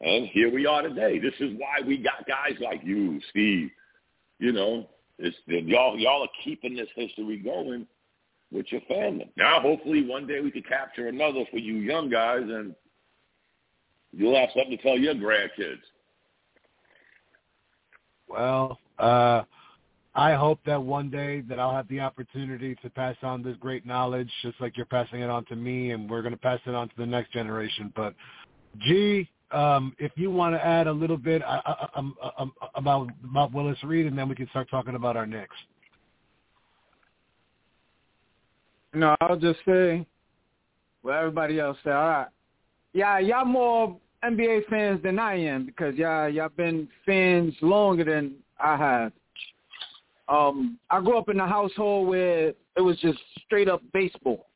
And 0.00 0.26
here 0.28 0.52
we 0.52 0.66
are 0.66 0.82
today. 0.82 1.18
This 1.18 1.34
is 1.40 1.56
why 1.56 1.86
we 1.86 1.96
got 1.98 2.26
guys 2.26 2.58
like 2.60 2.80
you, 2.84 3.20
Steve. 3.30 3.70
You 4.38 4.52
know, 4.52 4.88
it's 5.18 5.36
y'all 5.46 5.98
y'all 5.98 6.22
are 6.22 6.28
keeping 6.44 6.76
this 6.76 6.88
history 6.94 7.38
going 7.38 7.86
with 8.52 8.66
your 8.70 8.82
family. 8.82 9.30
Now, 9.36 9.60
hopefully, 9.60 10.06
one 10.06 10.26
day 10.26 10.40
we 10.40 10.50
could 10.50 10.68
capture 10.68 11.08
another 11.08 11.44
for 11.50 11.58
you 11.58 11.76
young 11.76 12.10
guys, 12.10 12.42
and 12.42 12.74
you'll 14.16 14.38
have 14.38 14.50
something 14.54 14.76
to 14.76 14.82
tell 14.82 14.98
your 14.98 15.14
grandkids. 15.14 15.82
Well, 18.28 18.78
uh, 18.98 19.42
I 20.14 20.34
hope 20.34 20.60
that 20.66 20.80
one 20.80 21.10
day 21.10 21.40
that 21.42 21.58
I'll 21.58 21.74
have 21.74 21.88
the 21.88 22.00
opportunity 22.00 22.76
to 22.82 22.90
pass 22.90 23.16
on 23.22 23.42
this 23.42 23.56
great 23.58 23.84
knowledge, 23.84 24.30
just 24.42 24.60
like 24.60 24.76
you're 24.76 24.86
passing 24.86 25.20
it 25.20 25.30
on 25.30 25.44
to 25.46 25.56
me, 25.56 25.90
and 25.90 26.08
we're 26.08 26.22
going 26.22 26.34
to 26.34 26.38
pass 26.38 26.60
it 26.66 26.74
on 26.74 26.88
to 26.88 26.94
the 26.96 27.06
next 27.06 27.32
generation. 27.32 27.92
But, 27.96 28.14
G, 28.78 29.28
um, 29.50 29.94
if 29.98 30.12
you 30.16 30.30
want 30.30 30.54
to 30.54 30.64
add 30.64 30.86
a 30.86 30.92
little 30.92 31.16
bit 31.16 31.42
uh, 31.42 31.60
uh, 31.66 31.86
um, 31.96 32.16
uh, 32.22 32.30
um, 32.38 32.52
about 32.74 33.08
about 33.24 33.52
Willis 33.52 33.82
Reed, 33.82 34.06
and 34.06 34.16
then 34.16 34.28
we 34.28 34.34
can 34.34 34.48
start 34.50 34.68
talking 34.70 34.94
about 34.94 35.16
our 35.16 35.26
next. 35.26 35.56
No, 38.92 39.16
I'll 39.20 39.36
just 39.36 39.58
say 39.66 40.06
what 41.02 41.14
everybody 41.14 41.58
else 41.58 41.76
said. 41.82 41.92
All 41.92 42.08
right, 42.08 42.28
yeah, 42.92 43.18
y'all 43.18 43.44
more 43.44 43.98
NBA 44.24 44.66
fans 44.68 45.02
than 45.02 45.18
I 45.18 45.34
am 45.34 45.66
because 45.66 45.94
y'all 45.96 46.28
y'all 46.28 46.48
been 46.48 46.88
fans 47.04 47.54
longer 47.60 48.04
than 48.04 48.34
I 48.60 48.76
have. 48.76 49.12
Um, 50.28 50.78
I 50.90 51.00
grew 51.00 51.18
up 51.18 51.28
in 51.28 51.38
a 51.40 51.46
household 51.46 52.08
where 52.08 52.48
it 52.76 52.80
was 52.80 52.98
just 53.00 53.18
straight 53.44 53.68
up 53.68 53.82
baseball. 53.92 54.46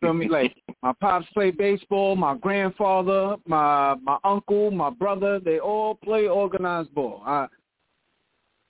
Feel 0.00 0.12
me? 0.12 0.28
Like 0.30 0.54
my 0.82 0.92
pops 1.00 1.26
played 1.32 1.56
baseball, 1.56 2.16
my 2.16 2.36
grandfather, 2.36 3.36
my 3.46 3.94
my 4.02 4.18
uncle, 4.24 4.70
my 4.70 4.90
brother, 4.90 5.40
they 5.40 5.58
all 5.58 5.94
play 5.94 6.26
organized 6.26 6.94
ball. 6.94 7.22
I 7.24 7.46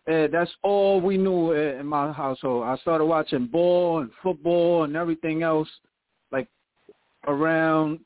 and 0.07 0.33
that's 0.33 0.53
all 0.63 1.01
we 1.01 1.17
knew 1.17 1.53
in 1.53 1.85
my 1.85 2.13
household. 2.13 2.65
I 2.65 2.77
started 2.77 3.07
watching 3.07 3.47
ball 3.47 3.99
and 3.99 4.11
football 4.23 4.85
and 4.85 4.95
everything 4.95 5.43
else 5.43 5.69
like 6.31 6.47
around 7.27 7.99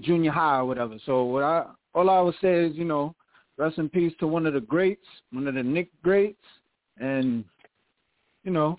junior 0.00 0.30
high 0.30 0.58
or 0.58 0.66
whatever. 0.66 0.96
So 1.06 1.24
what 1.24 1.42
I 1.42 1.66
all 1.94 2.10
I 2.10 2.20
would 2.20 2.34
say 2.40 2.64
is, 2.64 2.76
you 2.76 2.84
know, 2.84 3.14
rest 3.56 3.78
in 3.78 3.88
peace 3.88 4.12
to 4.20 4.26
one 4.26 4.46
of 4.46 4.54
the 4.54 4.60
greats, 4.60 5.06
one 5.32 5.46
of 5.48 5.54
the 5.54 5.62
Knick 5.62 5.90
greats, 6.02 6.44
and 6.98 7.44
you 8.44 8.50
know, 8.50 8.76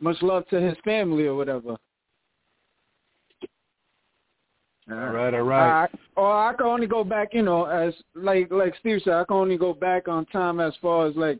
much 0.00 0.16
love 0.22 0.46
to 0.48 0.60
his 0.60 0.76
family 0.84 1.26
or 1.26 1.34
whatever. 1.34 1.76
All 4.90 4.96
right, 4.96 5.32
all 5.32 5.42
right. 5.42 5.84
I, 5.84 5.88
or 6.16 6.48
I 6.48 6.52
can 6.54 6.66
only 6.66 6.88
go 6.88 7.04
back, 7.04 7.32
you 7.32 7.42
know, 7.42 7.64
as 7.66 7.94
like 8.14 8.50
like 8.50 8.74
Steve 8.80 9.00
said, 9.04 9.12
I 9.12 9.24
can 9.24 9.36
only 9.36 9.56
go 9.56 9.72
back 9.72 10.08
on 10.08 10.26
time 10.26 10.58
as 10.58 10.72
far 10.82 11.06
as 11.06 11.14
like, 11.14 11.38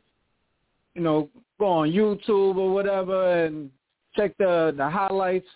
you 0.95 1.03
know, 1.03 1.29
go 1.59 1.67
on 1.67 1.91
YouTube 1.91 2.57
or 2.57 2.73
whatever 2.73 3.45
and 3.45 3.71
check 4.15 4.37
the 4.39 4.73
the 4.77 4.89
highlights. 4.89 5.49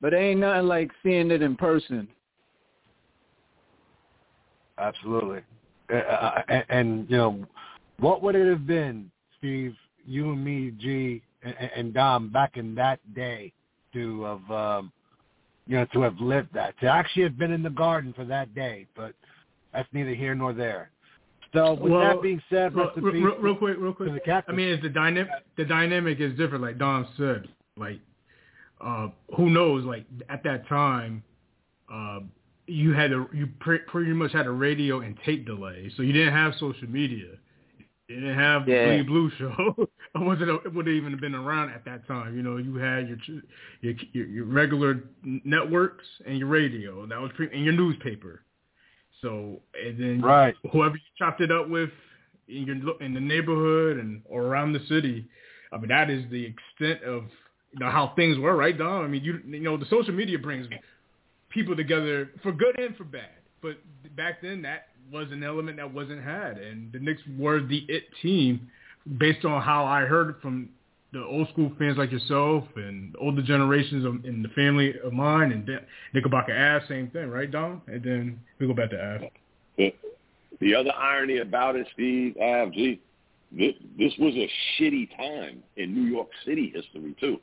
But 0.00 0.14
ain't 0.14 0.40
nothing 0.40 0.68
like 0.68 0.90
seeing 1.02 1.30
it 1.30 1.42
in 1.42 1.56
person. 1.56 2.06
Absolutely. 4.78 5.40
Uh, 5.92 6.42
and, 6.48 6.64
and 6.68 7.10
you 7.10 7.16
know, 7.16 7.44
what 7.98 8.22
would 8.22 8.34
it 8.34 8.48
have 8.48 8.66
been, 8.66 9.10
Steve, 9.38 9.74
you 10.04 10.32
and 10.32 10.44
me, 10.44 10.72
G, 10.78 11.22
and, 11.42 11.54
and 11.74 11.94
Dom, 11.94 12.30
back 12.30 12.56
in 12.56 12.74
that 12.74 13.00
day, 13.14 13.52
to 13.92 14.22
have, 14.22 14.50
um, 14.50 14.92
you 15.66 15.76
know, 15.76 15.86
to 15.92 16.02
have 16.02 16.18
lived 16.20 16.48
that, 16.54 16.78
to 16.80 16.86
actually 16.86 17.22
have 17.24 17.38
been 17.38 17.52
in 17.52 17.62
the 17.62 17.70
garden 17.70 18.12
for 18.12 18.24
that 18.24 18.54
day. 18.54 18.86
But 18.94 19.14
that's 19.72 19.88
neither 19.92 20.14
here 20.14 20.34
nor 20.34 20.52
there. 20.52 20.90
So 21.54 21.74
with 21.74 21.92
well, 21.92 22.00
that 22.00 22.22
being 22.22 22.42
said, 22.50 22.74
real, 22.74 22.90
real, 23.00 23.36
real, 23.40 23.54
quick, 23.56 23.76
real 23.78 23.94
quick. 23.94 24.22
I 24.28 24.52
mean, 24.52 24.68
it's 24.68 24.82
the 24.82 24.90
dynamic. 24.90 25.30
The 25.56 25.64
dynamic 25.64 26.20
is 26.20 26.36
different, 26.36 26.62
like 26.62 26.78
Dom 26.78 27.06
said. 27.16 27.48
Like, 27.76 28.00
uh, 28.80 29.08
who 29.34 29.48
knows? 29.48 29.84
Like 29.84 30.04
at 30.28 30.42
that 30.44 30.68
time, 30.68 31.22
uh, 31.92 32.20
you 32.68 32.92
had 32.92 33.12
a 33.12 33.26
you 33.32 33.48
pre- 33.60 33.78
pretty 33.78 34.12
much 34.12 34.32
had 34.32 34.46
a 34.46 34.50
radio 34.50 35.00
and 35.00 35.18
tape 35.24 35.46
delay, 35.46 35.90
so 35.96 36.02
you 36.02 36.12
didn't 36.12 36.34
have 36.34 36.52
social 36.60 36.88
media. 36.88 37.26
You 38.08 38.20
didn't 38.20 38.38
have 38.38 38.66
the 38.66 38.72
yeah. 38.72 38.86
Bleed 38.86 39.06
Blue 39.06 39.30
show. 39.38 39.74
it 39.78 40.18
wasn't. 40.18 40.50
It 40.64 40.74
would 40.74 40.86
have 40.86 40.94
even 40.94 41.18
been 41.18 41.34
around 41.34 41.70
at 41.70 41.84
that 41.86 42.06
time. 42.06 42.36
You 42.36 42.42
know, 42.42 42.58
you 42.58 42.76
had 42.76 43.08
your 43.08 43.18
your 43.80 43.94
your, 44.12 44.44
regular 44.44 45.04
networks 45.24 46.04
and 46.26 46.38
your 46.38 46.48
radio. 46.48 47.06
That 47.06 47.20
was 47.20 47.30
pre- 47.34 47.52
and 47.52 47.64
your 47.64 47.74
newspaper. 47.74 48.42
So 49.22 49.60
and 49.82 49.98
then 49.98 50.20
right. 50.22 50.54
whoever 50.72 50.94
you 50.94 51.00
chopped 51.18 51.40
it 51.40 51.50
up 51.50 51.68
with 51.68 51.90
in 52.48 52.66
your 52.66 53.02
in 53.02 53.14
the 53.14 53.20
neighborhood 53.20 53.98
and 53.98 54.22
or 54.26 54.44
around 54.44 54.74
the 54.74 54.80
city, 54.88 55.26
I 55.72 55.78
mean 55.78 55.88
that 55.88 56.10
is 56.10 56.24
the 56.30 56.44
extent 56.44 57.02
of 57.02 57.24
you 57.72 57.80
know 57.80 57.90
how 57.90 58.12
things 58.14 58.38
were, 58.38 58.56
right, 58.56 58.76
Don? 58.76 59.04
I 59.04 59.08
mean 59.08 59.24
you 59.24 59.40
you 59.46 59.60
know 59.60 59.76
the 59.76 59.86
social 59.86 60.12
media 60.14 60.38
brings 60.38 60.66
people 61.50 61.76
together 61.76 62.30
for 62.42 62.52
good 62.52 62.78
and 62.78 62.96
for 62.96 63.04
bad. 63.04 63.30
But 63.62 63.78
back 64.16 64.42
then 64.42 64.62
that 64.62 64.88
was 65.12 65.28
an 65.32 65.42
element 65.42 65.78
that 65.78 65.92
wasn't 65.92 66.22
had, 66.22 66.58
and 66.58 66.92
the 66.92 66.98
Knicks 66.98 67.22
were 67.38 67.60
the 67.60 67.84
it 67.88 68.04
team 68.22 68.68
based 69.18 69.44
on 69.44 69.62
how 69.62 69.84
I 69.84 70.02
heard 70.02 70.30
it 70.30 70.36
from 70.42 70.68
the 71.12 71.24
old 71.24 71.48
school 71.48 71.72
fans 71.78 71.96
like 71.96 72.12
yourself 72.12 72.64
and 72.76 73.16
older 73.18 73.42
generations 73.42 74.04
of, 74.04 74.24
in 74.26 74.42
the 74.42 74.48
family 74.50 74.94
of 75.02 75.12
mine 75.12 75.52
and 75.52 75.68
Knickerbocker 76.12 76.52
Ave, 76.52 76.86
same 76.86 77.08
thing, 77.10 77.30
right, 77.30 77.50
Dom? 77.50 77.80
And 77.86 78.02
then 78.02 78.40
we 78.58 78.66
go 78.66 78.74
back 78.74 78.90
to 78.90 79.14
Ave. 79.14 79.32
The, 79.78 79.94
the 80.60 80.74
other 80.74 80.92
irony 80.92 81.38
about 81.38 81.76
it, 81.76 81.86
Steve, 81.94 82.36
Av, 82.36 82.72
G, 82.72 83.00
this, 83.50 83.72
this 83.98 84.12
was 84.18 84.34
a 84.34 84.50
shitty 84.76 85.16
time 85.16 85.62
in 85.76 85.94
New 85.94 86.10
York 86.10 86.28
City 86.44 86.70
history 86.74 87.16
too. 87.18 87.40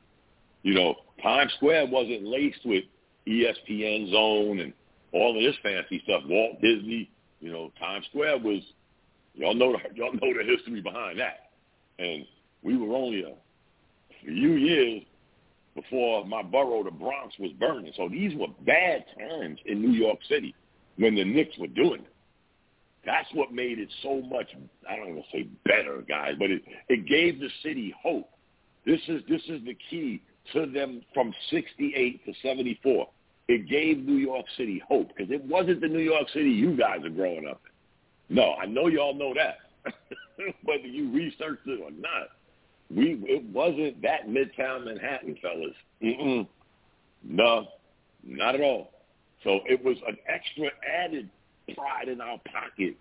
You 0.62 0.76
know, 0.76 0.96
Times 1.22 1.52
Square 1.58 1.88
wasn't 1.88 2.24
laced 2.24 2.66
with 2.66 2.84
ESPN 3.28 4.12
Zone 4.12 4.60
and 4.60 4.74
all 5.12 5.36
of 5.36 5.44
this 5.44 5.56
fancy 5.64 6.02
stuff. 6.04 6.24
Walt 6.28 6.62
Disney, 6.62 7.10
you 7.40 7.52
know, 7.52 7.72
Times 7.80 8.06
Square 8.10 8.40
was 8.40 8.62
y'all 9.34 9.56
know 9.56 9.76
y'all 9.96 10.14
know 10.14 10.34
the 10.38 10.44
history 10.46 10.82
behind 10.82 11.20
that. 11.20 11.52
And 12.00 12.26
we 12.64 12.78
were 12.78 12.96
only 12.96 13.24
a 13.24 13.34
few 14.24 14.54
years 14.54 15.04
before 15.76 16.26
my 16.26 16.42
borough, 16.42 16.84
the 16.84 16.92
Bronx, 16.92 17.36
was 17.40 17.52
burning. 17.60 17.92
So 17.96 18.10
these 18.10 18.34
were 18.36 18.48
bad 18.66 19.06
times 19.20 19.60
in 19.66 19.82
New 19.82 19.92
York 19.92 20.20
City 20.30 20.56
when 20.98 21.16
the 21.16 21.26
Knicks 21.26 21.58
were 21.58 21.68
doing 21.68 22.02
it. 22.02 22.14
That's 23.06 23.28
what 23.34 23.54
made 23.54 23.78
it 23.78 23.90
so 24.02 24.22
much, 24.22 24.48
I 24.90 24.96
don't 24.96 25.16
to 25.16 25.22
say 25.32 25.48
better, 25.64 26.04
guys, 26.08 26.34
but 26.40 26.50
it, 26.50 26.64
it 26.90 27.06
gave 27.06 27.40
the 27.40 27.50
city 27.62 27.94
hope. 28.02 28.30
This 28.86 29.00
is, 29.08 29.22
this 29.30 29.42
is 29.48 29.64
the 29.64 29.78
key 29.90 30.22
to 30.54 30.66
them 30.66 31.02
from 31.14 31.34
68 31.52 32.26
to 32.26 32.34
74. 32.42 33.08
It 33.48 33.70
gave 33.70 34.00
New 34.00 34.18
York 34.18 34.46
City 34.58 34.82
hope 34.88 35.10
because 35.10 35.32
it 35.32 35.44
wasn't 35.46 35.82
the 35.82 35.88
New 35.88 36.00
York 36.00 36.28
City 36.34 36.50
you 36.50 36.76
guys 36.76 37.04
are 37.04 37.10
growing 37.10 37.48
up 37.48 37.62
in. 38.30 38.36
No, 38.36 38.54
I 38.54 38.66
know 38.66 38.88
y'all 38.88 39.14
know 39.14 39.34
that, 39.36 39.94
whether 40.64 40.88
you 40.88 41.12
researched 41.12 41.68
it 41.68 41.80
or 41.80 41.92
not 41.92 42.30
we 42.94 43.20
it 43.24 43.44
wasn't 43.46 44.02
that 44.02 44.28
Midtown 44.28 44.86
Manhattan, 44.86 45.38
fellas. 45.42 45.74
Mm-mm. 46.04 46.48
No, 47.24 47.68
not 48.24 48.56
at 48.56 48.62
all. 48.62 48.92
So 49.44 49.60
it 49.66 49.84
was 49.84 49.98
an 50.08 50.18
extra 50.28 50.70
added 50.88 51.30
pride 51.76 52.10
in 52.10 52.22
our 52.22 52.40
pocket 52.52 52.96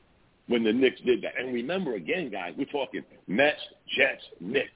when 0.47 0.63
the 0.65 0.73
Knicks 0.73 1.01
did 1.03 1.23
that. 1.23 1.33
And 1.39 1.53
remember, 1.53 1.95
again, 1.95 2.31
guys, 2.31 2.55
we're 2.57 2.65
talking 2.67 3.03
Mets, 3.27 3.61
Jets, 3.97 4.23
Knicks. 4.41 4.71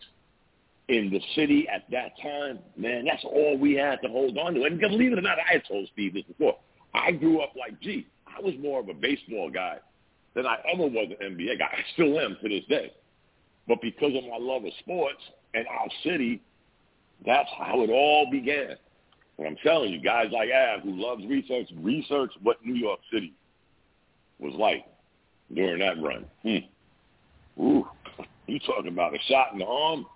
In 0.88 1.11
the 1.11 1.20
city 1.35 1.68
at 1.68 1.85
that 1.90 2.12
time, 2.22 2.59
man, 2.77 3.05
that's 3.05 3.22
all 3.24 3.59
we 3.59 3.74
had 3.74 4.01
to 4.03 4.09
hold 4.09 4.38
on 4.38 4.55
to. 4.55 4.64
And 4.64 4.81
believe 4.81 5.12
it 5.12 5.18
or 5.18 5.22
not, 5.22 5.38
I 5.38 5.53
had 5.53 5.62
told 5.68 5.87
Steve 5.92 6.14
this 6.14 6.24
before. 6.24 6.57
I 6.94 7.12
grew 7.12 7.40
up 7.40 7.53
like, 7.59 7.79
gee, 7.81 8.07
I 8.27 8.40
was 8.40 8.55
more 8.59 8.81
of 8.81 8.88
a 8.88 8.94
baseball 8.94 9.51
guy 9.51 9.77
than 10.35 10.46
I 10.46 10.57
ever 10.72 10.87
was 10.87 11.12
an 11.20 11.37
NBA 11.37 11.59
guy. 11.59 11.66
I 11.66 11.83
still 11.92 12.18
am 12.18 12.37
to 12.42 12.48
this 12.48 12.64
day. 12.68 12.92
But 13.66 13.83
because 13.83 14.16
of 14.16 14.24
my 14.24 14.38
love 14.38 14.64
of 14.64 14.72
sports 14.79 15.20
and 15.53 15.66
our 15.66 15.88
city, 16.03 16.40
that's 17.27 17.48
how 17.59 17.83
it 17.83 17.90
all 17.90 18.31
began. 18.31 18.77
And 19.38 19.46
I'm 19.46 19.57
telling 19.62 19.92
you, 19.92 20.01
guys 20.01 20.29
like 20.33 20.48
Av, 20.51 20.81
who 20.81 21.01
loves 21.01 21.24
research, 21.27 21.68
research 21.81 22.33
what 22.42 22.64
New 22.64 22.74
York 22.74 23.01
City 23.12 23.35
was 24.38 24.55
like 24.55 24.85
during 25.55 25.81
that 25.81 26.01
run. 26.03 26.24
Hmm. 26.42 27.62
Ooh, 27.62 27.87
you 28.46 28.59
talking 28.61 28.88
about 28.88 29.14
a 29.14 29.18
shot 29.29 29.53
in 29.53 29.59
the 29.59 29.66
arm? 29.66 30.07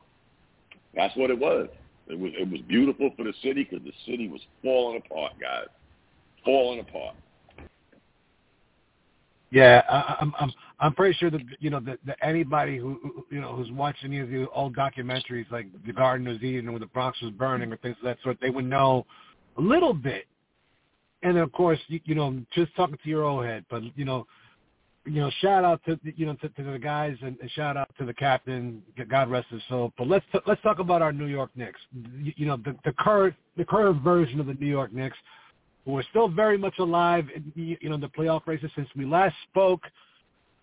That's 0.94 1.16
what 1.16 1.30
it 1.30 1.38
was. 1.38 1.68
It 2.08 2.18
was 2.18 2.32
it 2.38 2.50
was 2.50 2.60
beautiful 2.62 3.10
for 3.16 3.24
the 3.24 3.32
city 3.42 3.66
because 3.68 3.84
the 3.84 3.92
city 4.10 4.28
was 4.28 4.40
falling 4.62 5.00
apart, 5.04 5.32
guys, 5.40 5.66
falling 6.44 6.80
apart. 6.80 7.14
Yeah, 9.50 9.82
I, 9.88 10.16
I'm 10.20 10.34
I'm 10.38 10.52
I'm 10.80 10.94
pretty 10.94 11.14
sure 11.18 11.30
that 11.30 11.40
you 11.60 11.70
know 11.70 11.80
that, 11.80 11.98
that 12.06 12.18
anybody 12.22 12.78
who 12.78 13.24
you 13.30 13.40
know 13.40 13.54
who's 13.54 13.70
watched 13.70 14.04
any 14.04 14.18
of 14.18 14.30
the 14.30 14.48
old 14.50 14.74
documentaries 14.74 15.50
like 15.50 15.66
The 15.86 15.92
Garden 15.92 16.26
of 16.26 16.42
Eden 16.42 16.68
or 16.68 16.78
the 16.78 16.86
Bronx 16.86 17.20
was 17.22 17.30
burning 17.32 17.72
or 17.72 17.76
things 17.76 17.96
of 17.98 18.04
that 18.04 18.18
sort, 18.22 18.38
they 18.40 18.50
would 18.50 18.64
know 18.64 19.06
a 19.58 19.60
little 19.60 19.94
bit. 19.94 20.24
And 21.22 21.38
of 21.38 21.52
course, 21.52 21.78
you, 21.86 22.00
you 22.04 22.14
know, 22.14 22.42
just 22.52 22.74
talking 22.74 22.98
to 23.02 23.08
your 23.08 23.24
old 23.24 23.44
head, 23.44 23.64
but 23.70 23.82
you 23.96 24.04
know, 24.04 24.26
you 25.04 25.20
know, 25.20 25.30
shout 25.40 25.64
out 25.64 25.80
to 25.86 25.98
you 26.16 26.26
know 26.26 26.34
to, 26.34 26.48
to 26.50 26.62
the 26.62 26.78
guys 26.78 27.16
and, 27.22 27.36
and 27.40 27.50
shout 27.50 27.76
out 27.76 27.90
to 27.98 28.04
the 28.04 28.14
captain. 28.14 28.82
God 29.08 29.30
rest 29.30 29.48
his 29.50 29.62
soul. 29.68 29.92
But 29.98 30.06
let's 30.06 30.24
t- 30.32 30.40
let's 30.46 30.62
talk 30.62 30.78
about 30.78 31.02
our 31.02 31.12
New 31.12 31.26
York 31.26 31.50
Knicks. 31.56 31.80
You, 32.20 32.32
you 32.36 32.46
know, 32.46 32.56
the, 32.56 32.76
the 32.84 32.92
current 32.98 33.34
the 33.56 33.64
current 33.64 34.02
version 34.02 34.38
of 34.38 34.46
the 34.46 34.54
New 34.54 34.66
York 34.66 34.92
Knicks 34.92 35.16
who 35.84 35.98
are 35.98 36.04
still 36.10 36.28
very 36.28 36.56
much 36.56 36.78
alive 36.78 37.26
in 37.34 37.52
you 37.54 37.88
know 37.88 37.96
the 37.96 38.08
playoff 38.08 38.46
races 38.46 38.70
since 38.76 38.88
we 38.96 39.04
last 39.04 39.34
spoke. 39.50 39.82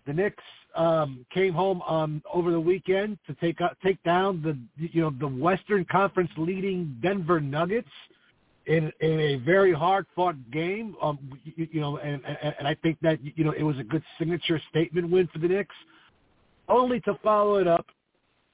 The 0.06 0.12
Knicks 0.14 0.42
um, 0.74 1.26
came 1.32 1.52
home 1.52 1.82
um, 1.82 2.22
over 2.32 2.50
the 2.50 2.60
weekend 2.60 3.18
to 3.26 3.34
take 3.34 3.60
uh, 3.60 3.70
take 3.84 4.02
down 4.04 4.42
the 4.42 4.58
you 4.90 5.02
know 5.02 5.12
the 5.18 5.28
Western 5.28 5.84
Conference 5.84 6.30
leading 6.36 6.96
Denver 7.02 7.40
Nuggets 7.40 7.88
in 8.70 8.92
in 9.00 9.20
a 9.20 9.36
very 9.36 9.72
hard 9.72 10.06
fought 10.14 10.36
game. 10.50 10.96
Um, 11.02 11.18
you, 11.44 11.68
you 11.70 11.80
know, 11.80 11.98
and, 11.98 12.22
and 12.24 12.54
and 12.58 12.68
I 12.68 12.74
think 12.82 12.98
that 13.02 13.18
you 13.22 13.44
know 13.44 13.52
it 13.52 13.62
was 13.62 13.78
a 13.78 13.84
good 13.84 14.02
signature 14.18 14.60
statement 14.70 15.10
win 15.10 15.28
for 15.32 15.38
the 15.38 15.48
Knicks. 15.48 15.74
Only 16.68 17.00
to 17.00 17.18
follow 17.22 17.56
it 17.56 17.66
up 17.66 17.86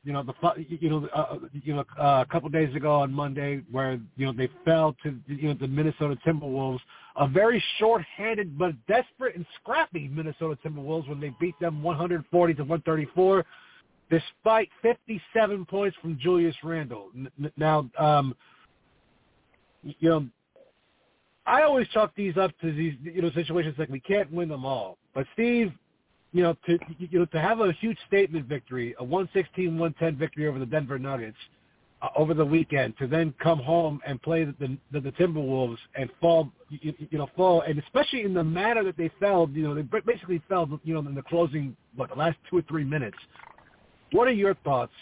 you 0.06 0.12
know 0.12 0.22
the 0.22 0.34
you 0.68 0.88
know 0.88 1.08
uh, 1.12 1.38
you 1.52 1.74
know 1.74 1.84
uh, 1.98 2.24
a 2.26 2.26
couple 2.30 2.48
days 2.48 2.74
ago 2.76 2.94
on 2.94 3.12
Monday 3.12 3.60
where 3.72 3.98
you 4.16 4.24
know 4.24 4.32
they 4.32 4.48
fell 4.64 4.94
to 5.02 5.16
you 5.26 5.48
know 5.48 5.54
the 5.54 5.66
Minnesota 5.66 6.16
Timberwolves, 6.24 6.78
a 7.16 7.26
very 7.26 7.62
short-handed 7.78 8.56
but 8.56 8.74
desperate 8.86 9.34
and 9.34 9.44
scrappy 9.60 10.06
Minnesota 10.06 10.56
Timberwolves 10.64 11.08
when 11.08 11.20
they 11.20 11.34
beat 11.40 11.58
them 11.60 11.82
140 11.82 12.54
to 12.54 12.62
134, 12.62 13.44
despite 14.08 14.68
57 14.80 15.64
points 15.64 15.96
from 16.00 16.16
Julius 16.20 16.54
Randle. 16.62 17.10
Now, 17.56 17.90
um, 17.98 18.36
you 19.98 20.08
know, 20.08 20.26
I 21.46 21.62
always 21.62 21.86
chalk 21.88 22.12
these 22.16 22.36
up 22.36 22.52
to 22.60 22.72
these 22.72 22.94
you 23.02 23.22
know 23.22 23.30
situations 23.30 23.76
like 23.78 23.88
we 23.88 24.00
can't 24.00 24.30
win 24.32 24.48
them 24.48 24.64
all, 24.64 24.98
but 25.14 25.26
Steve 25.32 25.72
you 26.36 26.42
know, 26.42 26.54
to 26.66 26.78
you 26.98 27.20
know 27.20 27.24
to 27.26 27.40
have 27.40 27.60
a 27.60 27.72
huge 27.72 27.96
statement 28.06 28.46
victory, 28.46 28.94
a 28.98 29.04
116-110 29.04 30.16
victory 30.18 30.46
over 30.46 30.58
the 30.58 30.66
Denver 30.66 30.98
Nuggets 30.98 31.36
uh, 32.02 32.08
over 32.14 32.34
the 32.34 32.44
weekend, 32.44 32.94
to 32.98 33.06
then 33.06 33.32
come 33.42 33.58
home 33.58 34.00
and 34.06 34.20
play 34.20 34.44
the, 34.44 34.76
the 34.92 35.00
the 35.00 35.12
Timberwolves 35.12 35.78
and 35.94 36.10
fall, 36.20 36.52
you, 36.68 36.92
you 37.10 37.16
know, 37.16 37.30
fall, 37.34 37.62
and 37.62 37.78
especially 37.78 38.22
in 38.22 38.34
the 38.34 38.44
manner 38.44 38.84
that 38.84 38.98
they 38.98 39.10
fell, 39.18 39.48
you 39.50 39.62
know, 39.62 39.74
they 39.74 39.80
basically 39.82 40.42
fell, 40.46 40.68
you 40.84 40.92
know, 40.92 41.00
in 41.00 41.14
the 41.14 41.22
closing, 41.22 41.74
what, 41.94 42.10
the 42.10 42.14
last 42.14 42.36
two 42.50 42.58
or 42.58 42.62
three 42.68 42.84
minutes. 42.84 43.16
What 44.12 44.28
are 44.28 44.32
your 44.32 44.54
thoughts, 44.56 44.92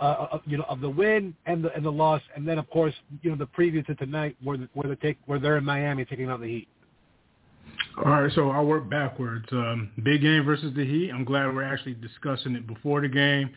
uh, 0.00 0.26
of, 0.32 0.40
you 0.46 0.56
know, 0.56 0.64
of 0.68 0.80
the 0.80 0.88
win 0.88 1.34
and 1.46 1.64
the 1.64 1.74
and 1.74 1.84
the 1.84 1.92
loss, 1.92 2.22
and 2.36 2.46
then 2.46 2.58
of 2.58 2.68
course, 2.70 2.94
you 3.22 3.30
know, 3.30 3.36
the 3.36 3.46
preview 3.46 3.84
to 3.86 3.94
tonight, 3.96 4.36
where 4.42 4.56
the, 4.56 4.68
where 4.74 4.88
they 4.88 4.96
take 4.96 5.18
where 5.26 5.38
they're 5.38 5.56
in 5.56 5.64
Miami 5.64 6.04
taking 6.04 6.28
out 6.30 6.40
the 6.40 6.48
Heat. 6.48 6.68
All 7.98 8.12
right, 8.12 8.32
so 8.34 8.50
I'll 8.50 8.64
work 8.64 8.88
backwards. 8.88 9.46
Um, 9.50 9.90
big 10.04 10.22
game 10.22 10.44
versus 10.44 10.72
the 10.76 10.84
Heat. 10.84 11.10
I'm 11.10 11.24
glad 11.24 11.52
we're 11.52 11.64
actually 11.64 11.94
discussing 11.94 12.54
it 12.54 12.66
before 12.66 13.00
the 13.00 13.08
game. 13.08 13.50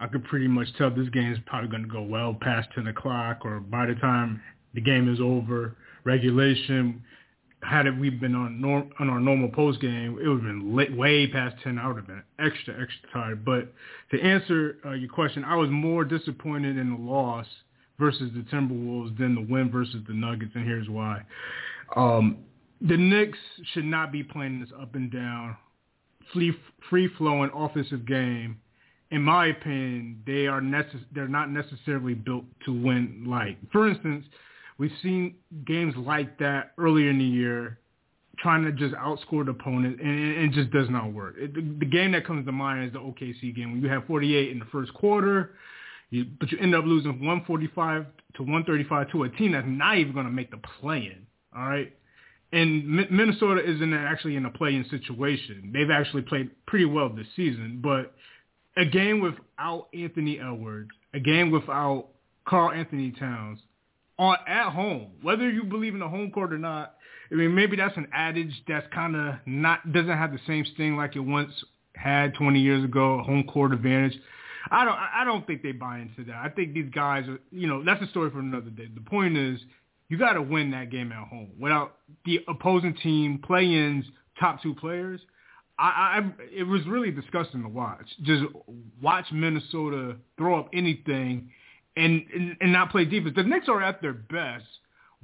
I 0.00 0.08
could 0.08 0.24
pretty 0.24 0.48
much 0.48 0.66
tell 0.76 0.90
this 0.90 1.08
game 1.10 1.32
is 1.32 1.38
probably 1.46 1.70
going 1.70 1.84
to 1.84 1.88
go 1.88 2.02
well 2.02 2.36
past 2.40 2.68
10 2.74 2.88
o'clock 2.88 3.44
or 3.44 3.60
by 3.60 3.86
the 3.86 3.94
time 3.94 4.42
the 4.74 4.80
game 4.80 5.12
is 5.12 5.20
over, 5.20 5.76
regulation, 6.02 7.02
had 7.64 7.86
it 7.86 7.96
we 7.98 8.10
been 8.10 8.34
on 8.34 8.60
norm, 8.60 8.90
on 8.98 9.08
our 9.08 9.20
normal 9.20 9.48
post 9.48 9.80
game, 9.80 10.18
it 10.22 10.28
would 10.28 10.42
have 10.42 10.42
been 10.42 10.96
way 10.96 11.26
past 11.26 11.56
10. 11.64 11.78
I 11.78 11.86
would 11.86 11.96
have 11.96 12.06
been 12.06 12.22
extra, 12.38 12.74
extra 12.80 13.08
tired. 13.12 13.44
But 13.44 13.72
to 14.10 14.20
answer 14.20 14.76
uh, 14.84 14.92
your 14.92 15.10
question, 15.10 15.44
I 15.44 15.56
was 15.56 15.70
more 15.70 16.04
disappointed 16.04 16.76
in 16.76 16.90
the 16.90 17.10
loss 17.10 17.46
versus 17.98 18.30
the 18.34 18.42
Timberwolves 18.42 19.16
than 19.18 19.34
the 19.34 19.40
win 19.40 19.70
versus 19.70 20.02
the 20.06 20.14
Nuggets, 20.14 20.52
and 20.54 20.64
here's 20.64 20.88
why. 20.88 21.22
Um, 21.96 22.38
the 22.80 22.96
Knicks 22.96 23.38
should 23.72 23.84
not 23.84 24.12
be 24.12 24.22
playing 24.22 24.60
this 24.60 24.70
up 24.80 24.94
and 24.94 25.10
down, 25.10 25.56
free 26.32 26.54
free 26.90 27.08
flowing 27.16 27.50
offensive 27.54 28.06
game. 28.06 28.58
In 29.10 29.22
my 29.22 29.46
opinion, 29.46 30.22
they 30.26 30.46
are 30.46 30.60
necess- 30.60 31.04
they're 31.14 31.28
not 31.28 31.50
necessarily 31.50 32.14
built 32.14 32.44
to 32.66 32.72
win. 32.72 33.24
Like 33.26 33.56
for 33.70 33.88
instance, 33.88 34.24
we've 34.78 34.92
seen 35.02 35.36
games 35.66 35.94
like 35.96 36.38
that 36.38 36.72
earlier 36.78 37.10
in 37.10 37.18
the 37.18 37.24
year, 37.24 37.78
trying 38.38 38.64
to 38.64 38.72
just 38.72 38.94
outscore 38.94 39.44
the 39.44 39.52
opponent, 39.52 40.00
and 40.00 40.10
it, 40.10 40.50
just 40.52 40.70
does 40.70 40.90
not 40.90 41.12
work. 41.12 41.34
It, 41.38 41.54
the, 41.78 41.86
game 41.86 42.12
that 42.12 42.26
comes 42.26 42.44
to 42.46 42.52
mind 42.52 42.86
is 42.86 42.92
the 42.92 42.98
OKC 42.98 43.54
game 43.54 43.72
when 43.72 43.82
you 43.82 43.88
have 43.88 44.04
48 44.06 44.50
in 44.50 44.58
the 44.58 44.64
first 44.66 44.92
quarter, 44.94 45.54
you, 46.10 46.26
but 46.40 46.50
you 46.50 46.58
end 46.58 46.74
up 46.74 46.84
losing 46.84 47.12
145 47.12 48.06
to 48.36 48.42
135 48.42 49.10
to 49.12 49.22
a 49.24 49.28
team 49.30 49.52
that's 49.52 49.66
not 49.68 49.98
even 49.98 50.12
going 50.12 50.26
to 50.26 50.32
make 50.32 50.50
the 50.50 50.60
play-in. 50.80 51.26
All 51.56 51.68
right 51.68 51.92
and 52.54 53.10
Minnesota 53.10 53.68
isn't 53.68 53.92
actually 53.92 54.36
in 54.36 54.46
a 54.46 54.50
play-in 54.50 54.88
situation. 54.88 55.72
They've 55.72 55.90
actually 55.90 56.22
played 56.22 56.50
pretty 56.66 56.84
well 56.84 57.08
this 57.08 57.26
season, 57.34 57.80
but 57.82 58.14
a 58.76 58.84
game 58.84 59.20
without 59.20 59.88
Anthony 59.92 60.38
Edwards, 60.38 60.90
a 61.14 61.18
game 61.18 61.50
without 61.50 62.10
Karl-Anthony 62.46 63.10
Towns, 63.18 63.58
on 64.18 64.36
at 64.46 64.70
home, 64.70 65.12
whether 65.22 65.48
you 65.50 65.64
believe 65.64 65.94
in 65.94 66.00
the 66.00 66.08
home 66.08 66.30
court 66.30 66.52
or 66.52 66.58
not, 66.58 66.94
I 67.30 67.34
mean 67.34 67.54
maybe 67.54 67.76
that's 67.76 67.96
an 67.96 68.08
adage 68.12 68.52
that's 68.68 68.86
kind 68.94 69.16
of 69.16 69.34
not 69.46 69.92
doesn't 69.92 70.16
have 70.16 70.32
the 70.32 70.40
same 70.46 70.64
sting 70.74 70.96
like 70.96 71.16
it 71.16 71.20
once 71.20 71.52
had 71.96 72.34
20 72.34 72.60
years 72.60 72.84
ago, 72.84 73.22
home 73.24 73.44
court 73.44 73.72
advantage. 73.72 74.18
I 74.70 74.84
don't 74.84 74.96
I 74.96 75.24
don't 75.24 75.46
think 75.46 75.62
they 75.62 75.72
buy 75.72 75.98
into 75.98 76.24
that. 76.24 76.36
I 76.36 76.48
think 76.48 76.74
these 76.74 76.90
guys 76.94 77.28
are, 77.28 77.38
you 77.50 77.66
know, 77.66 77.82
that's 77.84 78.02
a 78.02 78.08
story 78.08 78.30
for 78.30 78.38
another 78.38 78.70
day. 78.70 78.88
The 78.92 79.00
point 79.00 79.36
is 79.36 79.60
you 80.08 80.18
got 80.18 80.34
to 80.34 80.42
win 80.42 80.70
that 80.72 80.90
game 80.90 81.12
at 81.12 81.28
home 81.28 81.50
without 81.58 81.96
the 82.24 82.40
opposing 82.48 82.94
team 83.02 83.40
play-ins 83.44 84.04
top 84.38 84.62
two 84.62 84.74
players. 84.74 85.20
I, 85.78 86.20
I 86.20 86.32
it 86.52 86.62
was 86.62 86.86
really 86.86 87.10
disgusting 87.10 87.62
to 87.62 87.68
watch. 87.68 88.06
Just 88.22 88.44
watch 89.02 89.26
Minnesota 89.32 90.16
throw 90.38 90.58
up 90.58 90.68
anything 90.72 91.50
and, 91.96 92.24
and 92.34 92.56
and 92.60 92.72
not 92.72 92.90
play 92.90 93.04
defense. 93.04 93.34
The 93.36 93.42
Knicks 93.44 93.68
are 93.68 93.82
at 93.82 94.02
their 94.02 94.12
best 94.12 94.64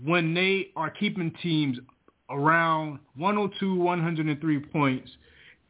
when 0.02 0.34
they 0.34 0.68
are 0.76 0.90
keeping 0.90 1.32
teams 1.42 1.78
around 2.30 3.00
102, 3.16 3.74
103 3.74 4.60
points, 4.66 5.10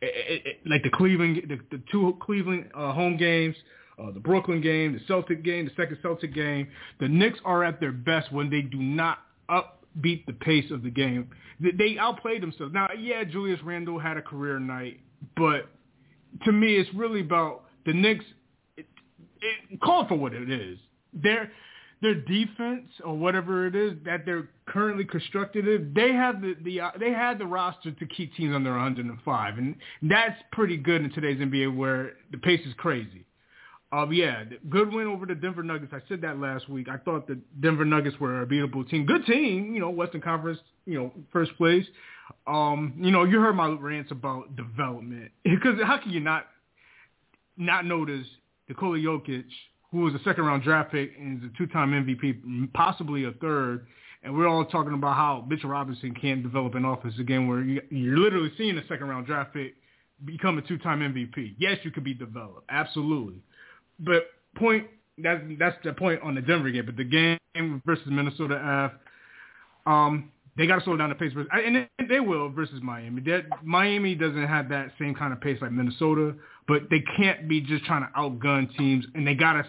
it, 0.02 0.06
it, 0.06 0.46
it, 0.46 0.56
like 0.66 0.82
the 0.82 0.90
Cleveland, 0.90 1.42
the, 1.48 1.58
the 1.76 1.82
two 1.90 2.16
Cleveland 2.20 2.70
uh, 2.74 2.92
home 2.92 3.16
games 3.16 3.56
uh, 4.00 4.10
the 4.10 4.20
Brooklyn 4.20 4.60
game, 4.60 4.92
the 4.92 5.00
Celtic 5.06 5.42
game, 5.42 5.66
the 5.66 5.72
second 5.76 5.98
Celtic 6.02 6.34
game. 6.34 6.68
The 7.00 7.08
Knicks 7.08 7.38
are 7.44 7.64
at 7.64 7.80
their 7.80 7.92
best 7.92 8.32
when 8.32 8.50
they 8.50 8.62
do 8.62 8.78
not 8.78 9.18
upbeat 9.50 10.26
the 10.26 10.32
pace 10.32 10.70
of 10.70 10.82
the 10.82 10.90
game. 10.90 11.30
They, 11.60 11.98
outplayed 11.98 12.42
themselves. 12.42 12.72
Now, 12.72 12.88
yeah, 12.98 13.24
Julius 13.24 13.60
Randle 13.62 13.98
had 13.98 14.16
a 14.16 14.22
career 14.22 14.58
night, 14.58 15.00
but 15.36 15.68
to 16.44 16.52
me, 16.52 16.76
it's 16.76 16.88
really 16.94 17.20
about 17.20 17.64
the 17.84 17.92
Knicks. 17.92 18.24
It, 18.78 18.86
it, 19.42 19.80
call 19.80 20.06
for 20.08 20.14
what 20.14 20.32
it 20.32 20.50
is. 20.50 20.78
Their 21.12 21.50
their 22.02 22.14
defense 22.14 22.88
or 23.04 23.16
whatever 23.16 23.66
it 23.66 23.74
is 23.76 23.92
that 24.04 24.24
they're 24.24 24.48
currently 24.66 25.04
constructed, 25.04 25.94
they 25.94 26.12
have 26.12 26.40
the, 26.40 26.56
the 26.62 26.80
uh, 26.80 26.90
they 26.98 27.12
had 27.12 27.38
the 27.38 27.46
roster 27.46 27.90
to 27.90 28.06
keep 28.06 28.34
teams 28.34 28.54
under 28.54 28.70
105, 28.70 29.58
and 29.58 29.76
that's 30.02 30.40
pretty 30.52 30.76
good 30.76 31.02
in 31.02 31.12
today's 31.12 31.38
NBA 31.38 31.76
where 31.76 32.12
the 32.32 32.38
pace 32.38 32.64
is 32.66 32.72
crazy. 32.78 33.26
Um, 33.92 34.12
yeah, 34.12 34.44
good 34.68 34.92
win 34.92 35.08
over 35.08 35.26
the 35.26 35.34
Denver 35.34 35.64
Nuggets. 35.64 35.92
I 35.92 35.98
said 36.08 36.20
that 36.20 36.38
last 36.38 36.68
week. 36.68 36.88
I 36.88 36.96
thought 36.96 37.26
the 37.26 37.40
Denver 37.58 37.84
Nuggets 37.84 38.18
were 38.20 38.42
a 38.42 38.46
beatable 38.46 38.88
team. 38.88 39.04
Good 39.04 39.26
team, 39.26 39.74
you 39.74 39.80
know, 39.80 39.90
Western 39.90 40.20
Conference, 40.20 40.60
you 40.86 40.94
know, 40.94 41.12
first 41.32 41.56
place. 41.56 41.84
Um, 42.46 42.94
you 42.96 43.10
know, 43.10 43.24
you 43.24 43.40
heard 43.40 43.54
my 43.54 43.68
rants 43.68 44.12
about 44.12 44.54
development 44.54 45.32
because 45.44 45.76
how 45.84 45.98
can 45.98 46.12
you 46.12 46.20
not 46.20 46.46
not 47.56 47.84
notice 47.84 48.26
Nikola 48.68 48.98
Jokic, 48.98 49.44
who 49.92 50.00
was 50.00 50.14
a 50.14 50.22
second 50.24 50.44
round 50.44 50.62
draft 50.62 50.92
pick 50.92 51.12
and 51.18 51.42
is 51.42 51.50
a 51.53 51.59
two 51.59 51.66
time 51.66 51.90
MVP, 51.90 52.72
possibly 52.72 53.24
a 53.24 53.33
third, 53.33 53.87
and 54.22 54.37
we're 54.37 54.48
all 54.48 54.64
talking 54.64 54.94
about 54.94 55.16
how 55.16 55.44
Mitchell 55.48 55.70
Robinson 55.70 56.14
can't 56.14 56.42
develop 56.42 56.74
an 56.74 56.85
offense 56.85 57.14
again, 57.18 57.48
where 57.48 57.62
you, 57.62 57.81
you're 57.90 58.18
literally 58.18 58.53
seeing 58.57 58.76
a 58.79 58.87
second 58.87 59.09
round 59.09 59.26
draft 59.26 59.53
pick 59.53 59.74
become 60.24 60.59
a 60.59 60.62
two 60.62 60.79
time 60.79 61.00
MVP. 61.00 61.55
Yes, 61.59 61.79
you 61.83 61.90
could 61.90 62.05
be 62.05 62.14
developed, 62.14 62.66
absolutely 62.68 63.42
but 64.00 64.31
point 64.57 64.87
that's 65.18 65.42
that's 65.59 65.76
the 65.85 65.92
point 65.92 66.22
on 66.22 66.35
the 66.35 66.40
Denver 66.40 66.70
game. 66.70 66.87
But 66.87 66.96
the 66.96 67.05
game 67.05 67.83
versus 67.85 68.07
Minnesota 68.07 68.90
F, 68.92 69.92
um, 69.92 70.31
they 70.57 70.66
got 70.66 70.79
to 70.79 70.85
slow 70.85 70.96
down 70.96 71.11
the 71.11 71.14
pace, 71.14 71.33
versus, 71.33 71.50
and 71.53 71.87
they 72.09 72.20
will 72.20 72.48
versus 72.48 72.81
Miami. 72.83 73.20
That 73.22 73.44
Miami 73.62 74.14
doesn't 74.14 74.46
have 74.46 74.68
that 74.70 74.92
same 74.98 75.14
kind 75.14 75.33
of 75.33 75.40
pace 75.40 75.59
like 75.61 75.72
Minnesota, 75.72 76.35
but 76.70 76.88
they 76.88 77.00
can't 77.16 77.48
be 77.48 77.61
just 77.61 77.85
trying 77.85 78.02
to 78.02 78.09
outgun 78.16 78.72
teams, 78.78 79.04
and 79.16 79.26
they 79.26 79.35
got 79.35 79.54
to 79.54 79.64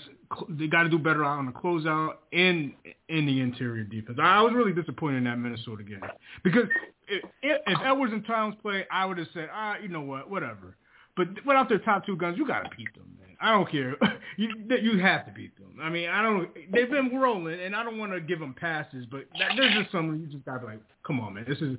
they 0.50 0.68
got 0.68 0.84
to 0.84 0.90
do 0.90 1.00
better 1.00 1.26
on 1.26 1.48
the 1.48 1.52
closeout 1.52 2.14
and 2.32 2.74
in 3.10 3.26
the 3.26 3.42
interior 3.42 3.84
defense. 3.84 4.20
I 4.22 4.40
was 4.44 4.54
really 4.54 4.72
disappointed 4.72 5.18
in 5.18 5.24
that 5.24 5.38
Minnesota 5.38 5.82
game 5.84 6.02
because 6.44 6.66
if, 7.08 7.24
if 7.42 7.80
Edwards 7.84 8.14
and 8.14 8.24
Towns 8.24 8.54
play, 8.62 8.86
I 8.92 9.08
would 9.08 9.18
have 9.18 9.28
said, 9.34 9.50
ah, 9.52 9.78
you 9.82 9.90
know 9.90 10.02
what, 10.02 10.30
whatever. 10.30 10.78
But 11.18 11.30
without 11.44 11.70
their 11.70 11.80
top 11.80 12.06
two 12.06 12.16
guns, 12.16 12.38
you 12.38 12.46
got 12.46 12.66
to 12.66 12.70
beat 12.78 12.94
them. 12.94 13.18
Man. 13.20 13.36
I 13.42 13.52
don't 13.52 13.70
care. 13.70 13.98
you 14.38 14.50
you 14.70 15.00
have 15.00 15.26
to 15.26 15.32
beat 15.32 15.58
them. 15.58 15.80
I 15.82 15.90
mean, 15.90 16.08
I 16.08 16.22
don't. 16.22 16.50
They've 16.72 16.90
been 16.90 17.18
rolling, 17.18 17.60
and 17.60 17.76
I 17.76 17.84
don't 17.84 17.98
want 17.98 18.12
to 18.12 18.22
give 18.22 18.40
them 18.40 18.54
passes, 18.54 19.08
but 19.10 19.22
that, 19.40 19.54
there's 19.58 19.74
just 19.74 19.92
some 19.92 20.22
you 20.22 20.28
just 20.28 20.46
gotta 20.46 20.60
be 20.60 20.66
like, 20.68 20.82
come 21.06 21.20
on, 21.20 21.34
man. 21.34 21.46
This 21.50 21.62
is 21.62 21.78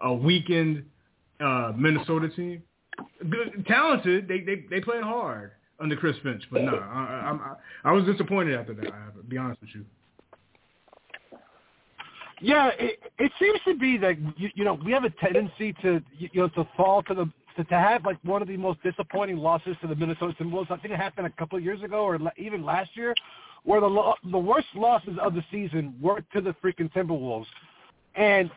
a 0.00 0.14
weakened 0.14 0.84
uh, 1.40 1.72
Minnesota 1.76 2.28
team. 2.28 2.62
Good, 3.28 3.66
talented. 3.66 4.28
They 4.28 4.40
they 4.40 4.64
they 4.70 4.80
played 4.80 5.02
hard 5.02 5.52
under 5.78 5.96
Chris 5.96 6.16
Finch, 6.22 6.42
but 6.50 6.62
no, 6.62 6.74
I, 6.74 7.36
I, 7.84 7.90
I 7.90 7.92
was 7.92 8.04
disappointed 8.04 8.58
after 8.58 8.74
that. 8.74 8.92
I 8.92 9.04
have 9.04 9.16
to 9.16 9.22
be 9.22 9.38
honest 9.38 9.60
with 9.60 9.70
you. 9.74 9.84
Yeah, 12.42 12.70
it, 12.78 12.98
it 13.18 13.32
seems 13.38 13.60
to 13.66 13.76
be 13.76 13.98
that 13.98 14.16
you, 14.36 14.48
you 14.54 14.64
know 14.64 14.74
we 14.74 14.92
have 14.92 15.04
a 15.04 15.10
tendency 15.10 15.74
to 15.82 16.02
you 16.18 16.28
know 16.34 16.48
to 16.48 16.66
fall 16.76 17.02
to 17.04 17.14
the 17.14 17.30
to, 17.56 17.64
to 17.64 17.74
have 17.74 18.04
like 18.04 18.18
one 18.22 18.42
of 18.42 18.48
the 18.48 18.56
most 18.56 18.82
disappointing 18.82 19.36
losses 19.36 19.76
to 19.82 19.86
the 19.86 19.94
Minnesota 19.94 20.34
Timberwolves. 20.40 20.70
I 20.70 20.76
think 20.76 20.94
it 20.94 20.96
happened 20.96 21.26
a 21.26 21.30
couple 21.30 21.58
of 21.58 21.64
years 21.64 21.82
ago 21.82 22.04
or 22.04 22.18
even 22.36 22.64
last 22.64 22.96
year, 22.96 23.14
where 23.64 23.80
the 23.80 23.86
lo- 23.86 24.14
the 24.30 24.38
worst 24.38 24.68
losses 24.74 25.18
of 25.20 25.34
the 25.34 25.44
season 25.50 25.94
were 26.00 26.22
to 26.34 26.40
the 26.40 26.54
freaking 26.64 26.90
Timberwolves, 26.92 27.46
and 28.14 28.50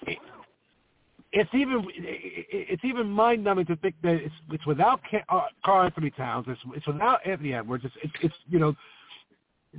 it's 1.33 1.49
even 1.53 1.83
it's 1.97 2.85
even 2.85 3.09
mind 3.09 3.43
numbing 3.43 3.65
to 3.65 3.75
think 3.77 3.95
that 4.03 4.13
it's 4.13 4.33
it's 4.51 4.65
without 4.67 5.01
uh, 5.29 5.41
Karl-Anthony 5.65 6.11
Towns, 6.11 6.45
it's 6.47 6.61
it's 6.75 6.85
without 6.85 7.25
Anthony 7.25 7.53
Edwards. 7.55 7.83
It's, 7.83 7.95
it's 8.03 8.13
it's 8.21 8.35
you 8.49 8.59
know 8.59 8.75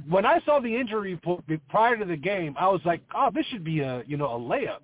when 0.09 0.27
I 0.27 0.41
saw 0.45 0.59
the 0.59 0.75
injury 0.75 1.13
report 1.15 1.45
prior 1.69 1.97
to 1.97 2.05
the 2.05 2.17
game, 2.17 2.57
I 2.59 2.67
was 2.67 2.81
like, 2.85 3.03
oh, 3.15 3.31
this 3.33 3.47
should 3.47 3.63
be 3.63 3.81
a 3.81 4.03
you 4.07 4.17
know 4.17 4.27
a 4.27 4.39
layup. 4.39 4.81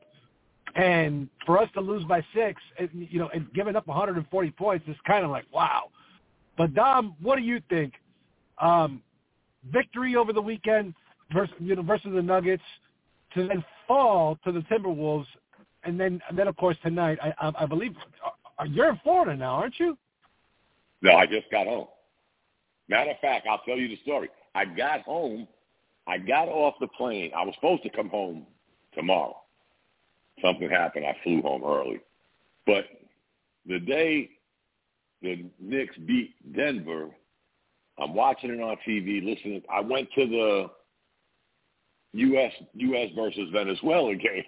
And 0.76 1.28
for 1.44 1.58
us 1.58 1.68
to 1.74 1.80
lose 1.80 2.04
by 2.04 2.24
six, 2.32 2.62
you 2.92 3.18
know, 3.18 3.28
and 3.34 3.52
giving 3.52 3.74
up 3.74 3.88
140 3.88 4.50
points 4.52 4.86
is 4.86 4.94
kind 5.04 5.24
of 5.24 5.30
like 5.32 5.46
wow. 5.52 5.90
But 6.56 6.74
Dom, 6.74 7.16
what 7.20 7.36
do 7.36 7.42
you 7.42 7.60
think? 7.68 7.94
Um, 8.60 9.02
victory 9.72 10.14
over 10.14 10.32
the 10.32 10.42
weekend 10.42 10.94
versus 11.32 11.54
you 11.58 11.74
know 11.74 11.82
versus 11.82 12.12
the 12.14 12.22
Nuggets 12.22 12.62
to 13.34 13.48
then 13.48 13.64
fall 13.88 14.38
to 14.44 14.52
the 14.52 14.60
Timberwolves, 14.60 15.26
and 15.84 15.98
then 15.98 16.20
and 16.28 16.38
then 16.38 16.48
of 16.48 16.56
course 16.56 16.76
tonight, 16.82 17.18
I 17.22 17.32
I, 17.38 17.52
I 17.60 17.66
believe 17.66 17.94
uh, 18.58 18.64
you're 18.64 18.90
in 18.90 19.00
Florida 19.02 19.36
now, 19.36 19.54
aren't 19.54 19.78
you? 19.78 19.96
No, 21.02 21.14
I 21.14 21.26
just 21.26 21.50
got 21.50 21.66
home. 21.66 21.86
Matter 22.88 23.12
of 23.12 23.18
fact, 23.20 23.46
I'll 23.48 23.62
tell 23.64 23.76
you 23.78 23.88
the 23.88 23.98
story. 24.02 24.28
I 24.54 24.64
got 24.64 25.02
home. 25.02 25.46
I 26.06 26.18
got 26.18 26.48
off 26.48 26.74
the 26.80 26.88
plane. 26.88 27.30
I 27.36 27.44
was 27.44 27.54
supposed 27.54 27.82
to 27.84 27.90
come 27.90 28.08
home 28.08 28.46
tomorrow 28.94 29.36
something 30.42 30.68
happened. 30.68 31.06
I 31.06 31.16
flew 31.22 31.42
home 31.42 31.62
early. 31.64 32.00
But 32.66 32.84
the 33.66 33.78
day 33.80 34.30
the 35.22 35.44
Knicks 35.60 35.96
beat 36.06 36.34
Denver, 36.54 37.08
I'm 37.98 38.14
watching 38.14 38.50
it 38.50 38.60
on 38.60 38.76
TV, 38.86 39.24
listening. 39.24 39.62
I 39.70 39.80
went 39.80 40.08
to 40.14 40.26
the 40.26 40.66
U.S. 42.12 42.52
U.S. 42.74 43.10
versus 43.14 43.48
Venezuela 43.52 44.14
game. 44.16 44.44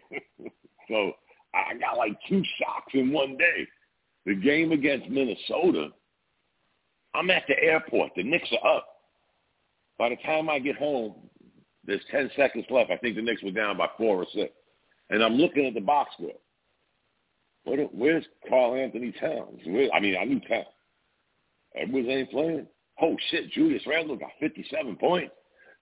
so 0.88 1.12
I 1.54 1.74
got 1.78 1.98
like 1.98 2.16
two 2.28 2.42
shocks 2.58 2.92
in 2.94 3.12
one 3.12 3.36
day. 3.36 3.66
The 4.24 4.34
game 4.34 4.72
against 4.72 5.08
Minnesota, 5.08 5.88
I'm 7.14 7.30
at 7.30 7.44
the 7.48 7.58
airport. 7.62 8.12
The 8.16 8.22
Knicks 8.22 8.48
are 8.62 8.76
up. 8.76 8.88
By 9.98 10.10
the 10.10 10.16
time 10.24 10.48
I 10.48 10.58
get 10.58 10.76
home, 10.76 11.14
there's 11.84 12.00
10 12.10 12.30
seconds 12.36 12.64
left. 12.70 12.90
I 12.90 12.96
think 12.96 13.16
the 13.16 13.22
Knicks 13.22 13.42
were 13.42 13.50
down 13.50 13.76
by 13.76 13.88
four 13.98 14.16
or 14.16 14.26
six. 14.34 14.52
And 15.10 15.22
I'm 15.22 15.34
looking 15.34 15.66
at 15.66 15.74
the 15.74 15.80
box 15.80 16.12
score. 16.14 16.30
What, 17.64 17.94
where's 17.94 18.24
Karl-Anthony 18.48 19.12
Towns? 19.20 19.60
Where, 19.66 19.92
I 19.92 20.00
mean, 20.00 20.16
I 20.20 20.24
knew 20.24 20.40
Towns. 20.40 20.66
Edwards 21.76 22.08
ain't 22.08 22.30
playing. 22.30 22.66
Oh, 23.00 23.16
shit, 23.30 23.50
Julius 23.50 23.82
Randle 23.86 24.16
got 24.16 24.30
57 24.40 24.96
points. 24.96 25.32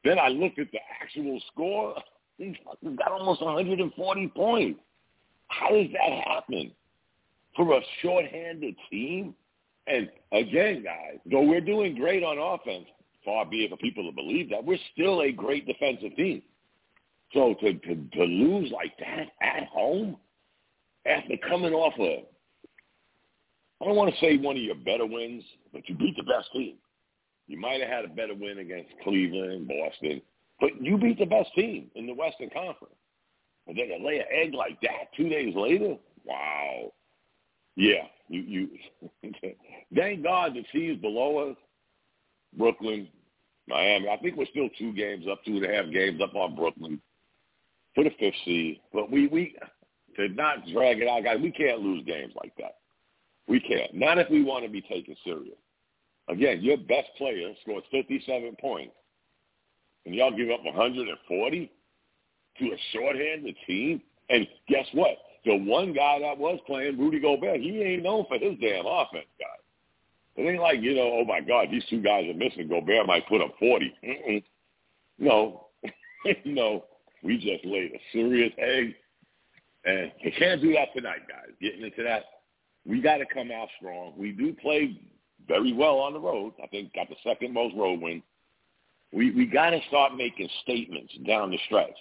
Then 0.05 0.19
I 0.19 0.29
looked 0.29 0.59
at 0.59 0.71
the 0.73 0.79
actual 1.03 1.41
score. 1.53 1.95
He 2.39 2.57
got 2.97 3.13
almost 3.13 3.43
140 3.43 4.29
points. 4.29 4.81
How 5.51 5.69
does 5.71 5.89
that 5.93 6.29
happen 6.29 6.71
for 7.57 7.77
a 7.77 7.81
shorthanded 8.01 8.77
team? 8.91 9.35
And 9.87 10.09
again, 10.33 10.85
guys, 10.85 11.19
though 11.31 11.43
we're 11.43 11.61
doing 11.61 11.97
great 11.97 12.23
on 12.23 12.39
offense, 12.39 12.87
far 13.25 13.45
be 13.45 13.65
it 13.65 13.71
for 13.71 13.77
people 13.77 14.09
to 14.09 14.15
believe 14.15 14.49
that, 14.51 14.65
we're 14.65 14.79
still 14.93 15.23
a 15.23 15.33
great 15.33 15.67
defensive 15.67 16.15
team. 16.17 16.43
So 17.35 17.55
to, 17.61 17.75
to, 17.75 17.95
to 17.95 18.25
lose 18.25 18.71
like 18.71 18.97
that 18.99 19.27
at 19.43 19.67
home 19.69 20.17
after 21.05 21.37
coming 21.49 21.73
off 21.73 21.95
a, 21.99 22.25
I 23.81 23.85
don't 23.85 23.97
want 23.97 24.15
to 24.15 24.21
say 24.21 24.37
one 24.37 24.57
of 24.57 24.63
your 24.63 24.77
better 24.77 25.07
wins, 25.07 25.43
but 25.73 25.89
you 25.89 25.97
beat 25.97 26.17
the 26.17 26.23
best 26.23 26.53
team. 26.53 26.77
You 27.49 27.59
might 27.59 27.81
have 27.81 27.91
had 27.91 28.05
a 28.05 28.09
better 28.09 28.35
win 28.35 28.59
against 28.59 28.91
Cleveland, 29.03 29.69
Boston, 29.69 30.23
but 30.61 30.71
you 30.81 30.97
beat 30.97 31.19
the 31.19 31.27
best 31.27 31.53
team 31.55 31.91
in 31.97 32.07
the 32.07 32.15
Western 32.15 32.51
Conference. 32.51 32.95
And 33.67 33.77
then 33.77 33.89
to 33.89 34.05
lay 34.05 34.19
an 34.19 34.27
egg 34.31 34.55
like 34.55 34.81
that 34.83 35.13
two 35.17 35.29
days 35.29 35.55
later, 35.55 35.97
wow. 36.25 36.93
Yeah, 37.77 38.05
you 38.29 38.41
you. 38.41 38.69
thank 39.95 40.23
God 40.23 40.55
the 40.55 40.65
teams 40.73 41.01
below 41.01 41.51
us, 41.51 41.57
Brooklyn, 42.57 43.09
Miami. 43.69 44.09
I 44.09 44.17
think 44.17 44.37
we're 44.37 44.47
still 44.47 44.69
two 44.79 44.93
games 44.93 45.27
up, 45.31 45.45
two 45.45 45.57
and 45.57 45.65
a 45.65 45.75
half 45.75 45.93
games 45.93 46.21
up 46.21 46.35
on 46.35 46.57
Brooklyn 46.57 47.01
for 47.95 48.05
the 48.05 48.11
fifth 48.19 48.35
seed. 48.45 48.81
But 48.93 49.11
we 49.11 49.29
we 49.29 49.57
to 50.17 50.29
not 50.29 50.67
drag 50.73 51.01
it 51.01 51.09
out, 51.09 51.25
guys. 51.25 51.39
We 51.41 51.53
can't 51.53 51.81
lose 51.81 52.05
games 52.05 52.33
like 52.37 52.53
that. 52.59 52.77
We 53.47 53.61
can't. 53.61 53.95
Not 53.95 54.19
if 54.19 54.29
we 54.31 54.45
want 54.45 54.65
to 54.65 54.71
be 54.71 54.83
taken 54.83 55.17
serious. 55.25 55.57
Again, 56.29 56.61
your 56.61 56.77
best 56.77 57.09
player 57.19 57.53
scored 57.63 57.83
57 57.91 58.57
points, 58.61 58.95
and 60.07 60.15
y'all 60.15 60.37
give 60.37 60.51
up 60.51 60.65
140 60.65 61.73
to 62.59 62.67
a 62.67 62.77
shorthanded 62.93 63.57
team. 63.67 64.03
And 64.29 64.47
guess 64.69 64.87
what? 64.93 65.17
The 65.45 65.57
one 65.57 65.93
guy 65.93 66.19
that 66.21 66.39
was 66.39 66.59
playing, 66.67 66.99
Rudy 66.99 67.19
Gobert, 67.19 67.61
he 67.61 67.81
ain't 67.83 68.03
known 68.03 68.27
for 68.29 68.39
his 68.39 68.59
damn 68.61 68.87
offense, 68.87 69.27
guys. 69.39 69.61
It 70.37 70.43
ain't 70.43 70.61
like, 70.61 70.81
you 70.81 70.95
know, 70.95 71.21
oh 71.21 71.25
my 71.25 71.41
God, 71.41 71.69
these 71.71 71.85
two 71.91 72.03
guys 72.03 72.29
are 72.29 72.35
missing. 72.35 72.69
Gobert 72.69 73.07
might 73.07 73.27
put 73.29 73.41
up 73.41 73.55
40. 73.59 73.95
Mm-mm. 74.05 74.43
No, 75.19 75.67
no, 76.45 76.85
we 77.23 77.37
just 77.37 77.65
laid 77.65 77.93
a 77.93 78.01
serious 78.13 78.53
egg. 78.59 78.95
And 79.85 80.13
you 80.21 80.33
can't 80.39 80.61
do 80.61 80.73
that 80.75 80.93
tonight, 80.95 81.21
guys. 81.29 81.55
Getting 81.61 81.83
into 81.83 82.03
that, 82.03 82.25
we 82.87 83.01
got 83.01 83.19
to 83.19 83.27
come 83.27 83.51
out 83.51 83.69
strong. 83.79 84.13
We 84.17 84.33
do 84.33 84.53
play 84.55 85.01
very 85.49 85.73
well 85.73 85.99
on 85.99 86.13
the 86.13 86.21
road. 86.21 86.53
I 86.63 86.67
think 86.67 86.95
got 86.95 87.09
the 87.09 87.17
second 87.25 87.53
most 87.53 87.75
road 87.75 88.01
win. 88.01 88.23
We 89.13 89.33
we 89.33 89.47
got 89.47 89.71
to 89.71 89.81
start 89.89 90.17
making 90.17 90.49
statements 90.63 91.13
down 91.27 91.51
the 91.51 91.59
stretch. 91.67 91.97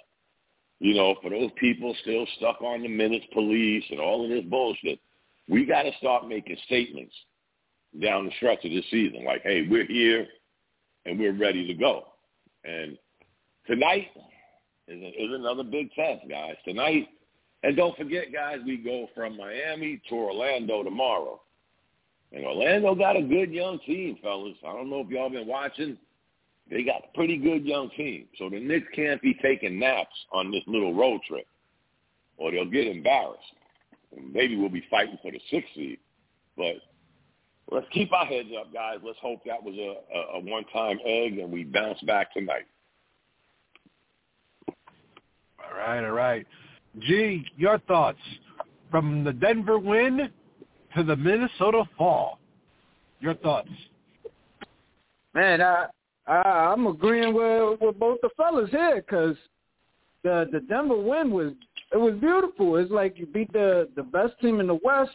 You 0.80 0.96
know, 0.96 1.16
for 1.22 1.30
those 1.30 1.52
people 1.60 1.96
still 2.02 2.26
stuck 2.38 2.62
on 2.62 2.82
the 2.82 2.88
minutes 2.88 3.26
police 3.34 3.84
and 3.90 4.00
all 4.00 4.24
of 4.24 4.30
this 4.30 4.46
bullshit, 4.46 5.00
we 5.50 5.66
got 5.66 5.84
to 5.84 5.92
start 5.98 6.28
making 6.28 6.58
statements 6.66 7.14
down 8.02 8.26
the 8.26 8.32
stretch 8.38 8.64
of 8.64 8.72
this 8.72 8.86
season. 8.90 9.26
Like, 9.26 9.42
hey, 9.44 9.68
we're 9.70 9.86
here 9.86 10.28
and 11.06 11.20
we're 11.20 11.38
ready 11.38 11.68
to 11.68 11.74
go. 11.74 12.06
And 12.64 12.98
tonight 13.68 14.08
is, 14.88 15.02
is 15.02 15.34
another 15.34 15.64
big 15.64 15.92
test, 15.94 16.28
guys. 16.30 16.56
Tonight, 16.66 17.10
and 17.64 17.76
don't 17.76 17.98
forget, 17.98 18.32
guys, 18.32 18.60
we 18.66 18.78
go 18.78 19.08
from 19.14 19.36
Miami 19.36 20.02
to 20.08 20.16
Orlando 20.16 20.84
tomorrow. 20.84 21.42
And 22.32 22.46
Orlando 22.46 22.96
got 22.96 23.18
a 23.18 23.22
good 23.22 23.52
young 23.52 23.80
team, 23.80 24.18
fellas. 24.22 24.56
I 24.66 24.74
don't 24.74 24.90
know 24.90 25.02
if 25.02 25.10
y'all 25.10 25.30
been 25.30 25.48
watching. 25.48 25.98
They 26.70 26.84
got 26.84 27.03
a 27.11 27.15
pretty 27.15 27.38
good 27.38 27.65
young 27.65 27.89
team. 27.97 28.28
So 28.38 28.49
the 28.49 28.59
Knicks 28.59 28.88
can't 28.95 29.22
be 29.22 29.34
taking 29.41 29.80
naps 29.80 30.13
on 30.32 30.51
this 30.51 30.61
little 30.67 30.93
road 30.93 31.22
trip 31.28 31.45
or 32.38 32.51
they'll 32.51 32.70
get 32.70 32.88
embarrassed. 32.88 33.39
And 34.15 34.34
maybe 34.34 34.55
we'll 34.55 34.70
be 34.70 34.86
fighting 34.89 35.17
for 35.22 35.32
the 35.32 35.39
sixth 35.51 35.70
seed. 35.76 35.99
But 36.57 36.76
let's 37.72 37.88
keep 37.91 38.11
our 38.13 38.26
heads 38.26 38.49
up, 38.59 38.74
guys. 38.74 38.97
Let's 39.03 39.20
hope 39.22 39.41
that 39.45 39.63
was 39.63 39.76
a, 39.76 40.17
a, 40.17 40.38
a 40.38 40.39
one-time 40.39 40.99
egg 41.05 41.39
and 41.39 41.51
we 41.51 41.63
bounce 41.63 41.99
back 42.01 42.34
tonight. 42.34 42.65
All 44.67 45.78
right, 45.78 46.03
all 46.03 46.11
right. 46.11 46.45
G, 46.99 47.45
your 47.57 47.80
thoughts 47.80 48.20
from 48.89 49.24
the 49.24 49.34
Denver 49.34 49.78
win 49.78 50.30
to 50.95 51.03
the 51.03 51.15
Minnesota 51.15 51.84
fall. 51.97 52.39
Your 53.20 53.36
thoughts? 53.36 53.70
Man, 55.36 55.61
I, 55.61 55.86
I 56.30 56.74
I'm 56.74 56.88
agreeing 56.88 57.34
with 57.34 57.80
with 57.82 58.00
both 58.00 58.20
the 58.22 58.30
fellas 58.38 58.70
here 58.72 59.04
because 59.06 59.36
the 60.24 60.48
the 60.52 60.60
Denver 60.62 60.98
win 60.98 61.32
was 61.32 61.54
it 61.92 61.98
was 61.98 62.14
beautiful. 62.20 62.76
It's 62.78 62.92
like 62.92 63.18
you 63.18 63.26
beat 63.26 63.52
the 63.52 63.90
the 63.96 64.04
best 64.04 64.40
team 64.40 64.60
in 64.60 64.68
the 64.68 64.80
West. 64.84 65.12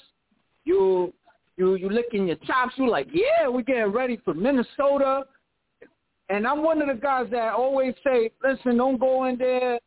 You 0.64 1.12
you 1.56 1.76
you 1.76 1.88
licking 1.88 2.26
your 2.26 2.36
chops. 2.36 2.74
You 2.76 2.90
like, 2.90 3.08
yeah, 3.12 3.48
we're 3.48 3.62
getting 3.62 3.92
ready 3.92 4.18
for 4.24 4.34
Minnesota. 4.34 5.24
And 6.30 6.46
I'm 6.46 6.62
one 6.62 6.80
of 6.80 6.88
the 6.88 6.94
guys 6.94 7.26
that 7.32 7.52
always 7.52 7.94
say, 8.02 8.30
listen, 8.42 8.78
don't 8.78 8.98
go 8.98 9.24
in 9.26 9.36
there 9.36 9.78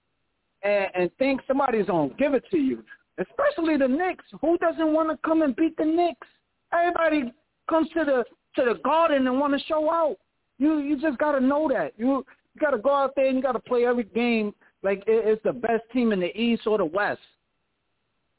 and, 0.61 0.87
and 0.93 1.11
think 1.17 1.41
somebody's 1.47 1.87
gonna 1.87 2.13
give 2.17 2.33
it 2.35 2.43
to 2.51 2.57
you 2.57 2.83
especially 3.17 3.77
the 3.77 3.87
Knicks. 3.87 4.25
Who 4.41 4.57
doesn't 4.57 4.93
want 4.93 5.09
to 5.09 5.17
come 5.27 5.41
and 5.41 5.55
beat 5.55 5.75
the 5.77 5.85
Knicks? 5.85 6.27
Everybody 6.73 7.33
comes 7.69 7.89
to 7.89 8.03
the 8.05 8.23
to 8.55 8.73
the 8.73 8.79
Garden 8.83 9.27
and 9.27 9.39
want 9.39 9.53
to 9.53 9.65
show 9.65 9.91
out. 9.91 10.17
You 10.57 10.79
you 10.79 10.99
just 10.99 11.17
got 11.17 11.33
to 11.33 11.39
know 11.39 11.69
that. 11.69 11.93
You 11.97 12.25
you 12.53 12.61
got 12.61 12.71
to 12.71 12.77
go 12.77 12.93
out 12.93 13.13
there 13.15 13.27
and 13.27 13.35
you 13.35 13.43
got 13.43 13.51
to 13.53 13.59
play 13.59 13.85
every 13.85 14.03
game 14.03 14.53
like 14.83 15.03
it's 15.07 15.41
the 15.43 15.53
best 15.53 15.83
team 15.93 16.11
in 16.11 16.19
the 16.19 16.35
East 16.39 16.65
or 16.65 16.77
the 16.77 16.85
West. 16.85 17.19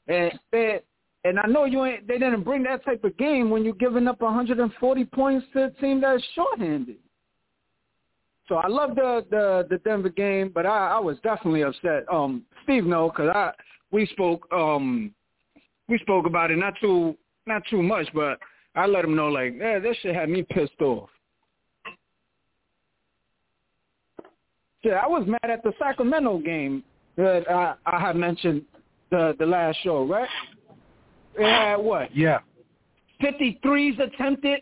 And 0.06 0.32
they, 0.50 0.80
and 1.24 1.38
I 1.38 1.46
know 1.46 1.64
you 1.64 1.84
ain't. 1.84 2.08
They 2.08 2.18
didn't 2.18 2.42
bring 2.42 2.62
that 2.64 2.84
type 2.84 3.04
of 3.04 3.16
game 3.18 3.50
when 3.50 3.64
you're 3.64 3.74
giving 3.74 4.08
up 4.08 4.20
140 4.20 5.04
points 5.06 5.46
to 5.52 5.64
a 5.64 5.70
team 5.72 6.00
that's 6.00 6.22
shorthanded. 6.34 6.96
So 8.48 8.56
I 8.56 8.66
love 8.66 8.94
the 8.94 9.26
the 9.30 9.66
the 9.68 9.78
Denver 9.78 10.08
game, 10.08 10.50
but 10.54 10.64
I, 10.64 10.92
I 10.96 10.98
was 10.98 11.18
definitely 11.22 11.62
upset. 11.62 12.04
Um, 12.10 12.42
Steve, 12.64 12.84
no, 12.84 13.10
because 13.10 13.28
I 13.34 13.52
we 13.90 14.06
spoke 14.06 14.50
um 14.52 15.12
we 15.88 15.98
spoke 15.98 16.26
about 16.26 16.50
it 16.50 16.56
not 16.56 16.74
too 16.80 17.16
not 17.46 17.62
too 17.68 17.82
much, 17.82 18.08
but 18.14 18.38
I 18.74 18.86
let 18.86 19.04
him 19.04 19.14
know 19.14 19.28
like, 19.28 19.54
yeah, 19.58 19.78
this 19.78 19.96
shit 20.02 20.14
had 20.14 20.30
me 20.30 20.42
pissed 20.42 20.80
off. 20.80 21.10
Yeah, 24.88 25.00
I 25.04 25.06
was 25.06 25.26
mad 25.26 25.50
at 25.50 25.62
the 25.62 25.72
Sacramento 25.78 26.38
game 26.38 26.82
that 27.16 27.44
I, 27.50 27.74
I 27.84 28.00
had 28.00 28.16
mentioned 28.16 28.62
the 29.10 29.34
the 29.38 29.44
last 29.44 29.76
show, 29.82 30.06
right? 30.06 30.28
It 31.34 31.44
had 31.44 31.76
what? 31.76 32.16
Yeah. 32.16 32.38
53s 33.22 34.00
attempted, 34.00 34.60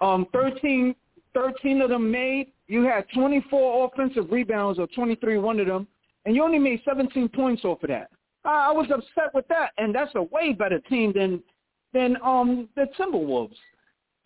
um, 0.00 0.26
13, 0.32 0.94
13 1.32 1.80
of 1.80 1.88
them 1.90 2.08
made. 2.08 2.52
You 2.68 2.84
had 2.84 3.06
24 3.14 3.90
offensive 3.92 4.30
rebounds, 4.30 4.78
or 4.78 4.86
23, 4.88 5.38
one 5.38 5.58
of 5.58 5.66
them, 5.66 5.88
and 6.24 6.36
you 6.36 6.44
only 6.44 6.58
made 6.60 6.80
17 6.84 7.28
points 7.30 7.64
off 7.64 7.82
of 7.82 7.88
that. 7.88 8.10
I 8.44 8.70
was 8.70 8.86
upset 8.92 9.34
with 9.34 9.48
that, 9.48 9.70
and 9.78 9.92
that's 9.92 10.14
a 10.14 10.22
way 10.22 10.52
better 10.52 10.78
team 10.88 11.12
than 11.14 11.42
than 11.92 12.16
um 12.22 12.68
the 12.76 12.86
Timberwolves. 12.96 13.56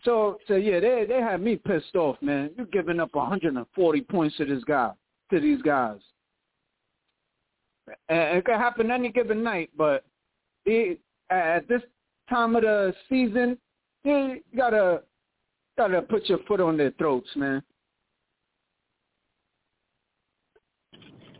So 0.03 0.37
so 0.47 0.57
yeah, 0.57 0.79
they 0.79 1.05
they 1.07 1.21
had 1.21 1.41
me 1.41 1.55
pissed 1.55 1.95
off, 1.95 2.17
man. 2.21 2.51
You're 2.55 2.67
giving 2.67 2.99
up 2.99 3.15
140 3.15 4.01
points 4.01 4.37
to 4.37 4.45
this 4.45 4.63
guy, 4.65 4.91
to 5.29 5.39
these 5.39 5.61
guys. 5.61 5.99
And 8.07 8.37
it 8.37 8.45
could 8.45 8.55
happen 8.55 8.91
any 8.91 9.11
given 9.11 9.43
night, 9.43 9.69
but 9.77 10.03
it, 10.65 10.99
at 11.29 11.67
this 11.67 11.81
time 12.29 12.55
of 12.55 12.61
the 12.61 12.93
season, 13.09 13.57
you 14.03 14.41
gotta 14.55 15.01
gotta 15.77 16.01
put 16.01 16.29
your 16.29 16.39
foot 16.47 16.59
on 16.59 16.77
their 16.77 16.91
throats, 16.91 17.29
man. 17.35 17.63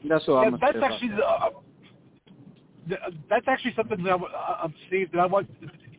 That's 0.08 0.28
what 0.28 0.42
yeah, 0.42 0.48
I'm. 0.48 0.60
That's 0.60 0.78
actually 0.84 1.12
uh, 1.26 1.50
that's 3.30 3.48
actually 3.48 3.74
something 3.76 4.04
that 4.04 4.12
I, 4.12 4.64
uh, 4.64 4.68
Steve, 4.88 5.12
that 5.12 5.20
I 5.20 5.26
want, 5.26 5.50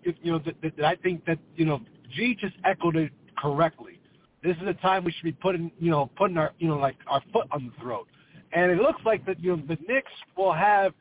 you 0.03 0.33
know, 0.33 0.41
that, 0.41 0.55
that 0.63 0.85
I 0.85 0.97
think 0.97 1.25
that 1.27 1.39
you 1.55 1.65
know, 1.65 1.81
G 2.15 2.37
just 2.41 2.55
echoed 2.65 2.97
it 2.97 3.13
correctly. 3.39 4.00
This 4.43 4.57
is 4.57 4.67
a 4.67 4.75
time 4.75 5.05
we 5.05 5.13
should 5.13 5.25
be 5.25 5.33
putting, 5.33 5.71
you 5.79 5.91
know, 5.91 6.11
putting 6.17 6.39
our, 6.39 6.53
you 6.59 6.69
know, 6.69 6.79
like 6.79 6.97
our 7.07 7.23
foot 7.33 7.47
on 7.51 7.67
the 7.67 7.83
throat. 7.83 8.07
And 8.53 8.71
it 8.73 8.79
looks 8.79 9.01
like 9.05 9.25
that, 9.27 9.43
you 9.43 9.57
know, 9.57 9.63
the 9.69 9.79
Knicks 9.87 10.11
will 10.37 10.53
have 10.53 10.93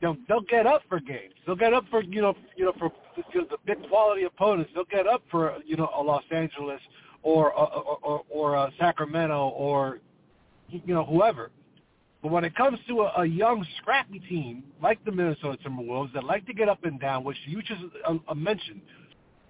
they'll 0.00 0.16
they'll 0.28 0.40
get 0.42 0.66
up 0.66 0.82
for 0.88 1.00
games. 1.00 1.34
They'll 1.46 1.56
get 1.56 1.72
up 1.72 1.84
for 1.90 2.02
you 2.02 2.22
know 2.22 2.34
you 2.56 2.64
know 2.64 2.72
for 2.78 2.92
you 3.32 3.40
know, 3.40 3.46
the 3.50 3.58
big 3.64 3.88
quality 3.88 4.24
opponents. 4.24 4.70
They'll 4.74 4.84
get 4.84 5.06
up 5.06 5.22
for 5.30 5.56
you 5.66 5.76
know 5.76 5.90
a 5.96 6.02
Los 6.02 6.24
Angeles 6.30 6.80
or 7.22 7.52
or 7.52 7.98
or, 8.02 8.22
or 8.28 8.54
a 8.54 8.72
Sacramento 8.78 9.48
or 9.48 10.00
you 10.68 10.94
know 10.94 11.04
whoever. 11.04 11.50
But 12.22 12.32
when 12.32 12.44
it 12.44 12.54
comes 12.56 12.78
to 12.88 13.02
a, 13.02 13.22
a 13.22 13.26
young, 13.26 13.64
scrappy 13.80 14.20
team 14.20 14.64
like 14.82 15.04
the 15.04 15.12
Minnesota 15.12 15.58
Timberwolves 15.64 16.12
that 16.14 16.24
like 16.24 16.46
to 16.46 16.54
get 16.54 16.68
up 16.68 16.84
and 16.84 16.98
down, 16.98 17.24
which 17.24 17.36
you 17.46 17.62
just 17.62 17.82
uh, 18.06 18.14
uh, 18.26 18.34
mentioned, 18.34 18.80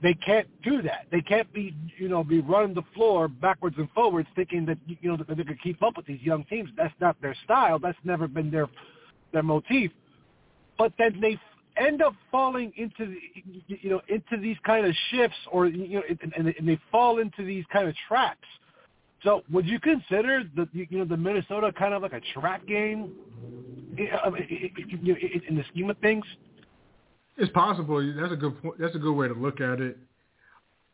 they 0.02 0.14
can't 0.14 0.46
do 0.62 0.82
that. 0.82 1.06
They 1.10 1.22
can't 1.22 1.50
be, 1.52 1.74
you 1.98 2.08
know, 2.08 2.22
be 2.22 2.40
running 2.40 2.74
the 2.74 2.82
floor 2.94 3.28
backwards 3.28 3.76
and 3.78 3.88
forwards, 3.90 4.28
thinking 4.36 4.66
that 4.66 4.78
you 4.86 5.10
know 5.10 5.16
that 5.16 5.36
they 5.36 5.44
could 5.44 5.62
keep 5.62 5.82
up 5.82 5.96
with 5.96 6.06
these 6.06 6.20
young 6.20 6.44
teams. 6.44 6.70
That's 6.76 6.94
not 7.00 7.20
their 7.22 7.36
style. 7.44 7.78
That's 7.78 7.98
never 8.04 8.28
been 8.28 8.50
their 8.50 8.68
their 9.32 9.42
motif. 9.42 9.90
But 10.78 10.92
then 10.98 11.18
they 11.20 11.38
end 11.76 12.02
up 12.02 12.14
falling 12.30 12.72
into 12.76 13.06
the, 13.06 13.16
you 13.68 13.90
know 13.90 14.00
into 14.08 14.40
these 14.40 14.56
kind 14.64 14.86
of 14.86 14.94
shifts, 15.10 15.38
or 15.50 15.66
you 15.66 15.96
know, 15.96 16.02
and, 16.36 16.54
and 16.58 16.68
they 16.68 16.78
fall 16.92 17.18
into 17.18 17.44
these 17.44 17.64
kind 17.72 17.88
of 17.88 17.94
traps 18.06 18.46
so 19.26 19.42
would 19.50 19.66
you 19.66 19.80
consider 19.80 20.44
the 20.54 20.68
you 20.72 20.86
know 20.92 21.04
the 21.04 21.16
Minnesota 21.16 21.72
kind 21.76 21.94
of 21.94 22.02
like 22.02 22.12
a 22.12 22.20
trap 22.34 22.66
game 22.66 23.12
in 23.98 25.56
the 25.56 25.64
scheme 25.72 25.90
of 25.90 25.98
things? 25.98 26.24
It's 27.36 27.52
possible. 27.52 28.14
That's 28.18 28.32
a 28.32 28.36
good 28.36 28.60
point. 28.62 28.76
That's 28.78 28.94
a 28.94 28.98
good 28.98 29.12
way 29.12 29.28
to 29.28 29.34
look 29.34 29.60
at 29.60 29.80
it. 29.80 29.98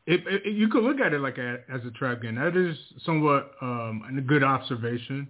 It, 0.07 0.20
it, 0.26 0.53
you 0.53 0.68
could 0.68 0.82
look 0.82 0.99
at 0.99 1.12
it 1.12 1.20
like 1.20 1.38
a, 1.38 1.59
as 1.72 1.80
a 1.86 1.90
trap 1.93 2.22
game. 2.22 2.34
That 2.34 2.57
is 2.57 2.76
somewhat 3.05 3.53
um, 3.61 4.03
a 4.18 4.20
good 4.20 4.43
observation. 4.43 5.28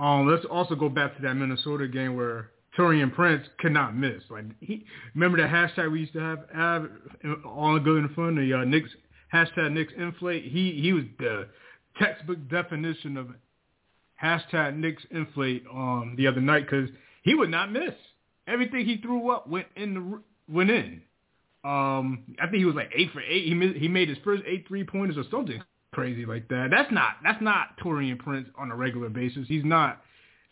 Um, 0.00 0.28
let's 0.28 0.44
also 0.50 0.74
go 0.74 0.88
back 0.88 1.14
to 1.16 1.22
that 1.22 1.34
Minnesota 1.34 1.86
game 1.86 2.16
where 2.16 2.50
Taurean 2.76 3.14
Prince 3.14 3.46
could 3.58 3.72
not 3.72 3.96
miss. 3.96 4.22
Like 4.28 4.46
he, 4.60 4.84
remember 5.14 5.40
the 5.40 5.46
hashtag 5.46 5.92
we 5.92 6.00
used 6.00 6.12
to 6.14 6.20
have, 6.20 6.38
have 6.52 6.90
all 7.44 7.78
good 7.78 8.02
and 8.02 8.14
fun. 8.16 8.34
The 8.34 8.52
uh, 8.52 8.64
Knicks 8.64 8.90
hashtag 9.32 9.72
Knicks 9.72 9.92
inflate. 9.96 10.44
He 10.44 10.80
he 10.80 10.92
was 10.92 11.04
the 11.18 11.48
textbook 11.98 12.38
definition 12.50 13.16
of 13.16 13.28
hashtag 14.20 14.76
Knicks 14.76 15.04
inflate 15.12 15.64
um, 15.72 16.14
the 16.16 16.26
other 16.26 16.40
night 16.40 16.66
because 16.68 16.90
he 17.22 17.36
would 17.36 17.50
not 17.50 17.70
miss. 17.70 17.94
Everything 18.46 18.84
he 18.84 18.98
threw 18.98 19.30
up 19.30 19.48
went 19.48 19.66
in 19.76 19.94
the 19.94 20.22
went 20.52 20.70
in. 20.70 21.02
Um, 21.64 22.24
I 22.40 22.46
think 22.46 22.58
he 22.58 22.64
was 22.66 22.74
like 22.74 22.90
eight 22.94 23.10
for 23.12 23.22
eight. 23.22 23.46
He 23.46 23.54
missed, 23.54 23.76
he 23.76 23.88
made 23.88 24.08
his 24.08 24.18
first 24.22 24.42
eight 24.46 24.68
three 24.68 24.84
pointers 24.84 25.16
or 25.16 25.24
something 25.30 25.62
crazy 25.92 26.26
like 26.26 26.48
that. 26.48 26.68
That's 26.70 26.92
not 26.92 27.16
that's 27.22 27.40
not 27.40 27.78
Taurean 27.78 28.18
Prince 28.18 28.48
on 28.58 28.70
a 28.70 28.76
regular 28.76 29.08
basis. 29.08 29.46
He's 29.48 29.64
not 29.64 30.02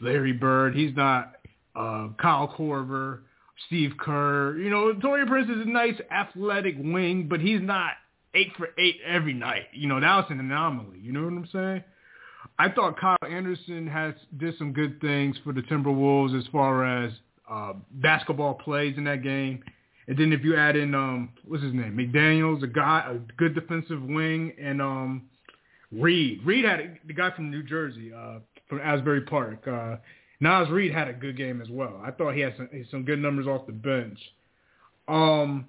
Larry 0.01 0.33
Bird. 0.33 0.75
He's 0.75 0.97
not 0.97 1.35
uh, 1.77 2.09
Kyle 2.19 2.55
Korver, 2.57 3.21
Steve 3.67 3.93
Kerr. 3.99 4.57
You 4.57 4.71
know, 4.71 4.95
Taurean 4.95 5.27
Prince 5.27 5.51
is 5.51 5.67
a 5.67 5.69
nice 5.69 6.01
athletic 6.11 6.77
wing, 6.79 7.27
but 7.29 7.41
he's 7.41 7.61
not 7.61 7.93
eight 8.35 8.53
for 8.57 8.69
eight 8.79 8.97
every 9.07 9.35
night. 9.35 9.67
You 9.73 9.89
know, 9.89 10.01
that 10.01 10.17
was 10.17 10.27
an 10.31 10.41
anomaly. 10.41 10.99
You 11.01 11.13
know 11.13 11.25
what 11.25 11.33
I'm 11.33 11.49
saying? 11.53 11.85
I 12.59 12.71
thought 12.71 12.99
Kyle 12.99 13.17
Anderson 13.29 13.87
has 13.87 14.15
did 14.37 14.57
some 14.59 14.73
good 14.73 15.01
things 15.01 15.37
for 15.45 15.53
the 15.53 15.63
Timberwolves 15.63 16.39
as 16.39 16.47
far 16.53 16.85
as 16.85 17.13
uh, 17.53 17.73
basketball 17.91 18.55
plays 18.55 18.95
in 18.97 19.05
that 19.05 19.23
game. 19.23 19.63
And 20.09 20.19
then 20.19 20.33
if 20.33 20.43
you 20.43 20.57
add 20.57 20.75
in 20.77 20.95
um, 20.95 21.31
what's 21.47 21.63
his 21.63 21.75
name, 21.75 21.97
McDaniel's, 21.97 22.63
a 22.63 22.67
guy, 22.67 23.05
a 23.09 23.19
good 23.37 23.55
defensive 23.55 24.03
wing, 24.03 24.53
and 24.61 24.81
um, 24.81 25.23
Reid. 25.93 26.41
Reid 26.45 26.65
had 26.65 26.81
a, 26.81 26.95
the 27.07 27.13
guy 27.13 27.31
from 27.31 27.51
New 27.51 27.63
Jersey, 27.63 28.13
uh, 28.13 28.39
from 28.69 28.81
Asbury 28.81 29.21
Park. 29.23 29.67
Uh, 29.69 29.97
Naz 30.41 30.69
Reid 30.71 30.93
had 30.93 31.09
a 31.09 31.13
good 31.13 31.37
game 31.37 31.61
as 31.61 31.69
well. 31.71 32.01
I 32.05 32.11
thought 32.11 32.35
he 32.35 32.41
had 32.41 32.55
some 32.57 32.69
some 32.91 33.05
good 33.05 33.21
numbers 33.21 33.47
off 33.47 33.67
the 33.67 33.73
bench. 33.73 34.19
Um, 35.07 35.67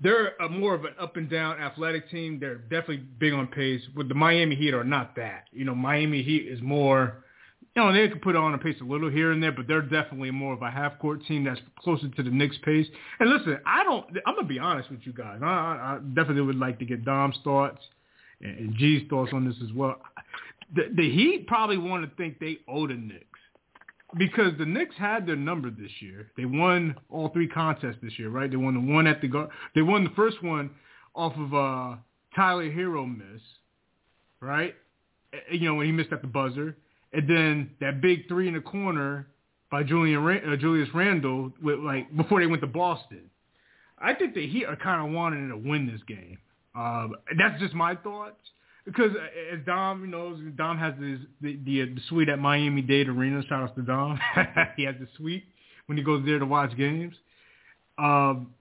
they're 0.00 0.34
a 0.36 0.48
more 0.48 0.74
of 0.74 0.84
an 0.84 0.94
up 0.98 1.16
and 1.16 1.28
down 1.28 1.58
athletic 1.58 2.10
team. 2.10 2.38
They're 2.40 2.56
definitely 2.56 3.04
big 3.18 3.34
on 3.34 3.48
pace. 3.48 3.82
But 3.94 4.08
the 4.08 4.14
Miami 4.14 4.56
Heat 4.56 4.72
are 4.72 4.84
not 4.84 5.14
that. 5.16 5.44
You 5.52 5.64
know, 5.64 5.74
Miami 5.74 6.22
Heat 6.22 6.46
is 6.48 6.62
more. 6.62 7.24
You 7.74 7.82
know, 7.82 7.92
they 7.92 8.06
can 8.08 8.20
put 8.20 8.36
on 8.36 8.52
a 8.52 8.58
pace 8.58 8.76
a 8.82 8.84
little 8.84 9.08
here 9.08 9.32
and 9.32 9.42
there, 9.42 9.52
but 9.52 9.66
they're 9.66 9.80
definitely 9.80 10.30
more 10.30 10.52
of 10.52 10.60
a 10.60 10.70
half 10.70 10.98
court 10.98 11.24
team 11.26 11.44
that's 11.44 11.60
closer 11.78 12.08
to 12.08 12.22
the 12.22 12.30
Knicks 12.30 12.56
pace. 12.64 12.86
And 13.18 13.30
listen, 13.30 13.58
I 13.64 13.82
don't. 13.82 14.06
I'm 14.26 14.34
gonna 14.34 14.46
be 14.46 14.58
honest 14.58 14.90
with 14.90 15.00
you 15.04 15.12
guys. 15.14 15.38
I, 15.42 15.46
I 15.46 15.98
definitely 16.14 16.42
would 16.42 16.58
like 16.58 16.78
to 16.80 16.84
get 16.84 17.04
Dom's 17.04 17.36
thoughts 17.42 17.80
and, 18.42 18.74
G's 18.76 19.08
thoughts 19.08 19.32
on 19.32 19.46
this 19.46 19.56
as 19.64 19.72
well. 19.72 19.96
The, 20.74 20.82
the 20.94 21.10
Heat 21.10 21.46
probably 21.46 21.78
want 21.78 22.08
to 22.08 22.14
think 22.16 22.38
they 22.38 22.58
owe 22.68 22.86
the 22.86 22.94
Knicks 22.94 23.24
because 24.18 24.52
the 24.58 24.66
Knicks 24.66 24.94
had 24.98 25.26
their 25.26 25.36
number 25.36 25.70
this 25.70 25.90
year. 26.00 26.30
They 26.36 26.44
won 26.44 26.94
all 27.08 27.30
three 27.30 27.48
contests 27.48 27.96
this 28.02 28.18
year, 28.18 28.28
right? 28.28 28.50
They 28.50 28.56
won 28.56 28.74
the 28.74 28.92
one 28.92 29.06
at 29.06 29.22
the. 29.22 29.48
They 29.74 29.82
won 29.82 30.04
the 30.04 30.10
first 30.10 30.42
one 30.42 30.70
off 31.14 31.34
of 31.38 31.54
uh, 31.54 31.96
Tyler 32.34 32.70
Herro 32.70 33.06
miss, 33.06 33.40
right? 34.40 34.74
You 35.50 35.68
know 35.68 35.74
when 35.76 35.86
he 35.86 35.92
missed 35.92 36.12
at 36.12 36.20
the 36.20 36.28
buzzer, 36.28 36.76
and 37.12 37.28
then 37.28 37.70
that 37.80 38.00
big 38.00 38.28
three 38.28 38.48
in 38.48 38.54
the 38.54 38.60
corner 38.60 39.26
by 39.70 39.82
Julian 39.82 40.24
uh, 40.24 40.56
Julius 40.56 40.88
Randle 40.94 41.52
with 41.62 41.78
like 41.78 42.14
before 42.16 42.40
they 42.40 42.46
went 42.46 42.62
to 42.62 42.68
Boston. 42.68 43.30
I 43.98 44.14
think 44.14 44.34
the 44.34 44.46
Heat 44.46 44.64
are 44.64 44.76
kind 44.76 45.06
of 45.06 45.14
wanting 45.14 45.48
to 45.48 45.56
win 45.56 45.86
this 45.86 46.02
game. 46.08 46.38
Um, 46.74 47.14
that's 47.38 47.60
just 47.60 47.74
my 47.74 47.94
thoughts 47.94 48.36
because 48.84 49.12
uh, 49.14 49.54
as 49.54 49.64
Dom 49.64 50.10
knows, 50.10 50.40
Dom 50.56 50.78
has 50.78 50.94
this, 50.98 51.18
the, 51.40 51.58
the, 51.64 51.84
the 51.94 52.00
suite 52.08 52.28
at 52.28 52.38
Miami 52.38 52.82
Dade 52.82 53.08
Arena. 53.08 53.42
Shout 53.48 53.62
out 53.62 53.76
to 53.76 53.82
Dom. 53.82 54.18
he 54.76 54.84
has 54.84 54.96
the 54.98 55.06
suite 55.16 55.44
when 55.86 55.96
he 55.96 56.04
goes 56.04 56.24
there 56.26 56.38
to 56.38 56.46
watch 56.46 56.76
games. 56.76 57.14
Um, 57.98 58.54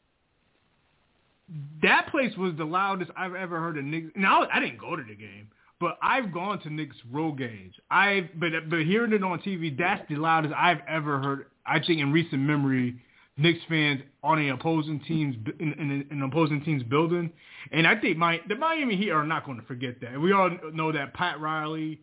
that 1.81 2.07
place 2.11 2.35
was 2.37 2.53
the 2.57 2.65
loudest 2.65 3.11
I've 3.17 3.35
ever 3.35 3.59
heard 3.59 3.77
of 3.77 3.83
Knicks. 3.83 4.11
Now 4.15 4.47
I 4.51 4.59
didn't 4.59 4.79
go 4.79 4.95
to 4.95 5.03
the 5.03 5.15
game, 5.15 5.49
but 5.81 5.97
I've 6.01 6.31
gone 6.31 6.61
to 6.61 6.69
Knicks 6.69 6.95
road 7.11 7.39
games. 7.39 7.73
I've 7.89 8.29
but 8.39 8.51
but 8.69 8.81
hearing 8.83 9.11
it 9.11 9.23
on 9.23 9.39
TV, 9.39 9.77
that's 9.77 10.07
the 10.07 10.15
loudest 10.15 10.53
I've 10.55 10.79
ever 10.87 11.19
heard. 11.19 11.47
I 11.65 11.79
think 11.79 11.99
in 11.99 12.13
recent 12.13 12.41
memory 12.41 12.95
Knicks 13.35 13.59
fans 13.67 14.01
on 14.23 14.39
an 14.39 14.51
opposing 14.51 14.99
teams 15.01 15.35
in, 15.59 15.73
in, 15.73 16.07
in 16.11 16.21
opposing 16.21 16.63
teams 16.63 16.83
building, 16.83 17.31
and 17.71 17.87
I 17.87 17.99
think 17.99 18.17
my 18.17 18.39
the 18.47 18.55
Miami 18.55 18.95
Heat 18.95 19.09
are 19.09 19.25
not 19.25 19.45
going 19.45 19.59
to 19.59 19.65
forget 19.65 19.99
that. 20.01 20.21
We 20.21 20.31
all 20.31 20.51
know 20.71 20.91
that 20.91 21.15
Pat 21.15 21.41
Riley 21.41 21.99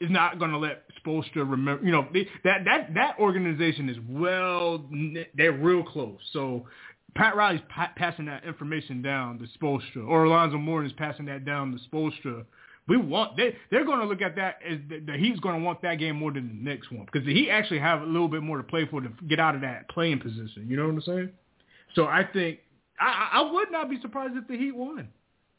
is 0.00 0.10
not 0.10 0.38
going 0.38 0.50
to 0.50 0.58
let 0.58 0.82
Spoelstra 1.02 1.48
remember. 1.48 1.84
You 1.84 1.92
know 1.92 2.08
they, 2.12 2.28
that 2.42 2.64
that 2.64 2.92
that 2.94 3.18
organization 3.20 3.88
is 3.88 3.96
well, 4.08 4.84
they're 5.36 5.52
real 5.52 5.84
close. 5.84 6.18
So 6.32 6.66
Pat 7.14 7.36
Riley's 7.36 7.62
pa- 7.68 7.92
passing 7.94 8.24
that 8.26 8.44
information 8.44 9.00
down 9.00 9.38
to 9.38 9.46
Spoelstra, 9.58 10.06
or 10.06 10.24
Alonzo 10.24 10.58
Mourning 10.58 10.90
is 10.90 10.96
passing 10.98 11.26
that 11.26 11.44
down 11.44 11.72
to 11.72 11.88
Spoelstra 11.88 12.44
we 12.88 12.96
want 12.96 13.36
they 13.36 13.56
they're 13.70 13.84
going 13.84 13.98
to 14.00 14.06
look 14.06 14.22
at 14.22 14.36
that 14.36 14.58
as 14.68 14.78
the, 14.88 15.00
the 15.00 15.12
Heat's 15.14 15.40
going 15.40 15.58
to 15.58 15.64
want 15.64 15.82
that 15.82 15.96
game 15.96 16.16
more 16.16 16.32
than 16.32 16.48
the 16.48 16.70
next 16.70 16.92
one 16.92 17.06
because 17.10 17.26
he 17.26 17.50
actually 17.50 17.80
have 17.80 18.02
a 18.02 18.06
little 18.06 18.28
bit 18.28 18.42
more 18.42 18.56
to 18.56 18.62
play 18.62 18.86
for 18.86 19.00
to 19.00 19.10
get 19.28 19.40
out 19.40 19.54
of 19.54 19.60
that 19.62 19.88
playing 19.88 20.20
position. 20.20 20.66
You 20.68 20.76
know 20.76 20.84
what 20.84 20.94
I'm 20.94 21.02
saying? 21.02 21.30
So 21.94 22.06
I 22.06 22.24
think 22.32 22.60
I, 23.00 23.30
I 23.34 23.52
would 23.52 23.70
not 23.70 23.90
be 23.90 24.00
surprised 24.00 24.36
if 24.36 24.46
the 24.46 24.56
Heat 24.56 24.74
won. 24.74 25.08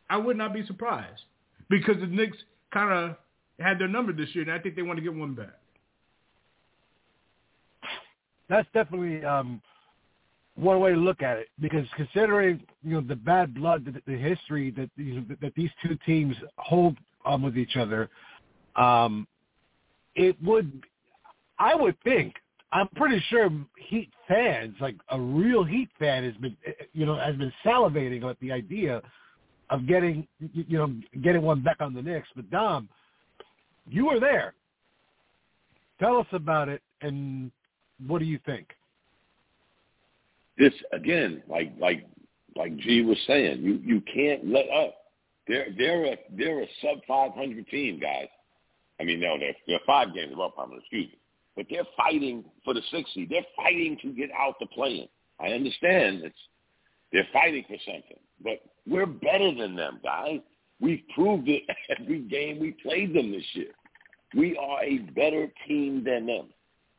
I 0.10 0.18
would 0.18 0.38
not 0.38 0.54
be 0.54 0.66
surprised 0.66 1.24
because 1.70 1.98
the 2.00 2.08
Knicks 2.08 2.38
kind 2.72 2.92
of 2.94 3.18
had 3.60 3.80
their 3.80 3.88
number 3.88 4.14
this 4.14 4.30
year, 4.34 4.44
and 4.44 4.52
I 4.52 4.60
think 4.60 4.76
they 4.76 4.82
want 4.82 4.98
to 4.98 5.04
get 5.04 5.14
one 5.14 5.34
back. 5.34 5.54
That's 8.50 8.68
definitely 8.74 9.26
um, 9.26 9.62
one 10.56 10.80
way 10.80 10.92
to 10.92 10.98
look 10.98 11.22
at 11.22 11.38
it 11.38 11.50
because 11.60 11.86
considering 11.96 12.62
you 12.84 12.94
know 12.94 13.02
the 13.02 13.16
bad 13.16 13.54
blood, 13.54 13.86
the, 13.86 14.12
the 14.12 14.18
history 14.18 14.72
that 14.72 14.90
know, 14.98 15.26
that 15.42 15.54
these 15.56 15.70
two 15.84 15.98
teams 16.06 16.36
hold 16.58 16.98
um, 17.28 17.42
with 17.44 17.58
each 17.58 17.76
other, 17.76 18.10
um, 18.76 19.28
it 20.16 20.36
would, 20.44 20.84
I 21.60 21.76
would 21.76 21.96
think, 22.04 22.36
I'm 22.72 22.88
pretty 22.96 23.24
sure 23.30 23.50
Heat 23.78 24.10
fans, 24.28 24.76
like 24.82 24.96
a 25.10 25.20
real 25.20 25.64
Heat 25.64 25.90
fan, 25.98 26.24
has 26.24 26.36
been, 26.36 26.56
you 26.94 27.06
know, 27.06 27.16
has 27.16 27.36
been 27.36 27.54
salivating 27.66 28.30
at 28.30 28.40
the 28.40 28.52
idea 28.52 29.02
of 29.70 29.88
getting, 29.88 30.28
you 30.54 30.78
know, 30.78 30.94
getting 31.22 31.42
one 31.42 31.62
back 31.62 31.78
on 31.80 31.94
the 31.94 32.02
Knicks. 32.02 32.28
But 32.36 32.50
Dom, 32.50 32.90
you 33.90 34.08
were 34.08 34.20
there. 34.20 34.54
Tell 36.00 36.18
us 36.18 36.28
about 36.32 36.70
it, 36.70 36.82
and 37.02 37.52
what 38.06 38.20
do 38.20 38.26
you 38.26 38.40
think? 38.46 38.68
This 40.58 40.74
again, 40.92 41.42
like 41.50 41.72
like 41.80 42.06
like 42.56 42.76
G 42.78 43.02
was 43.02 43.18
saying, 43.28 43.62
you 43.62 43.80
you 43.84 44.02
can't 44.14 44.48
let 44.48 44.70
up. 44.70 44.96
They're 45.48 45.68
they're 45.78 46.06
a 46.06 46.18
they're 46.36 46.62
a 46.62 46.68
sub 46.82 47.00
500 47.08 47.68
team, 47.68 48.00
guys. 48.00 48.28
I 49.00 49.04
mean, 49.04 49.20
no, 49.20 49.38
they're 49.38 49.56
they're 49.68 49.80
five 49.86 50.14
games 50.14 50.34
above 50.34 50.52
500. 50.56 50.80
Excuse 50.80 51.08
me, 51.08 51.18
but 51.56 51.66
they're 51.70 51.88
fighting 51.96 52.44
for 52.64 52.74
the 52.74 52.82
60. 52.92 53.28
They're 53.30 53.42
fighting 53.56 53.98
to 54.02 54.10
get 54.10 54.30
out 54.38 54.56
the 54.60 54.68
play-in. 54.68 55.08
I 55.40 55.54
understand 55.54 56.22
it's 56.24 56.36
they're 57.12 57.28
fighting 57.32 57.64
for 57.68 57.78
something, 57.86 58.20
but 58.44 58.60
we're 58.86 59.06
better 59.06 59.54
than 59.54 59.76
them, 59.76 60.00
guys. 60.04 60.40
We've 60.80 61.04
proved 61.16 61.48
it 61.48 61.64
every 62.00 62.20
game 62.20 62.60
we 62.60 62.72
played 62.84 63.14
them 63.14 63.32
this 63.32 63.46
year. 63.54 63.72
We 64.36 64.58
are 64.58 64.84
a 64.84 65.00
better 65.16 65.48
team 65.68 66.04
than 66.04 66.26
them. 66.26 66.48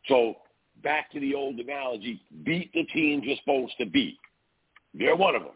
So 0.06 0.36
back 0.82 1.10
to 1.12 1.20
the 1.20 1.34
old 1.34 1.58
analogy, 1.58 2.22
beat 2.44 2.72
the 2.72 2.84
teams 2.84 3.24
you're 3.24 3.36
supposed 3.38 3.74
to 3.78 3.86
beat. 3.86 4.18
They're 4.94 5.16
one 5.16 5.34
of 5.34 5.42
them. 5.42 5.52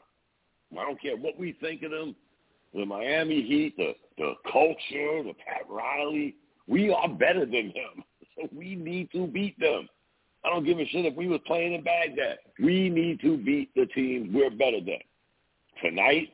I 0.78 0.84
don't 0.84 1.00
care 1.00 1.16
what 1.16 1.38
we 1.38 1.52
think 1.60 1.82
of 1.82 1.90
them, 1.90 2.14
the 2.74 2.86
Miami 2.86 3.42
Heat, 3.42 3.76
the, 3.76 3.92
the 4.18 4.34
culture, 4.50 5.22
the 5.22 5.34
Pat 5.46 5.62
Riley. 5.68 6.36
We 6.66 6.92
are 6.92 7.08
better 7.08 7.40
than 7.40 7.72
them. 7.74 8.04
So 8.34 8.48
we 8.56 8.76
need 8.76 9.10
to 9.12 9.26
beat 9.26 9.60
them. 9.60 9.86
I 10.42 10.48
don't 10.48 10.64
give 10.64 10.78
a 10.78 10.86
shit 10.86 11.04
if 11.04 11.14
we 11.14 11.28
was 11.28 11.40
playing 11.46 11.74
in 11.74 11.84
Baghdad. 11.84 12.38
We 12.58 12.88
need 12.88 13.20
to 13.20 13.36
beat 13.36 13.74
the 13.74 13.84
teams 13.94 14.30
we're 14.32 14.48
better 14.48 14.80
than. 14.80 15.00
Tonight, 15.82 16.30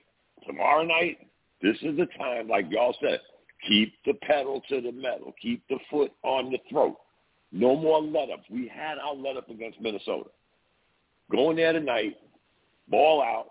tomorrow 0.46 0.84
night, 0.84 1.18
this 1.60 1.74
is 1.82 1.96
the 1.96 2.06
time, 2.16 2.46
like 2.46 2.66
y'all 2.70 2.94
said, 3.00 3.18
keep 3.66 3.92
the 4.06 4.14
pedal 4.22 4.62
to 4.68 4.80
the 4.80 4.92
metal. 4.92 5.34
Keep 5.42 5.66
the 5.68 5.78
foot 5.90 6.12
on 6.22 6.52
the 6.52 6.58
throat. 6.70 6.96
No 7.50 7.74
more 7.74 8.00
let-ups. 8.00 8.44
We 8.48 8.68
had 8.68 8.98
our 8.98 9.14
let-up 9.14 9.50
against 9.50 9.80
Minnesota. 9.80 10.30
Go 11.30 11.50
in 11.50 11.56
there 11.56 11.72
tonight, 11.72 12.16
ball 12.88 13.22
out, 13.22 13.50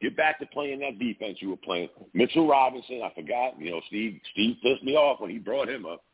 get 0.00 0.16
back 0.16 0.38
to 0.40 0.46
playing 0.46 0.80
that 0.80 0.98
defense 0.98 1.38
you 1.40 1.50
were 1.50 1.56
playing. 1.56 1.88
Mitchell 2.14 2.48
Robinson, 2.48 3.02
I 3.04 3.12
forgot, 3.14 3.60
you 3.60 3.70
know, 3.70 3.80
Steve 3.88 4.20
Steve 4.32 4.56
pissed 4.62 4.82
me 4.82 4.96
off 4.96 5.20
when 5.20 5.30
he 5.30 5.38
brought 5.38 5.68
him 5.68 5.86
up. 5.86 6.04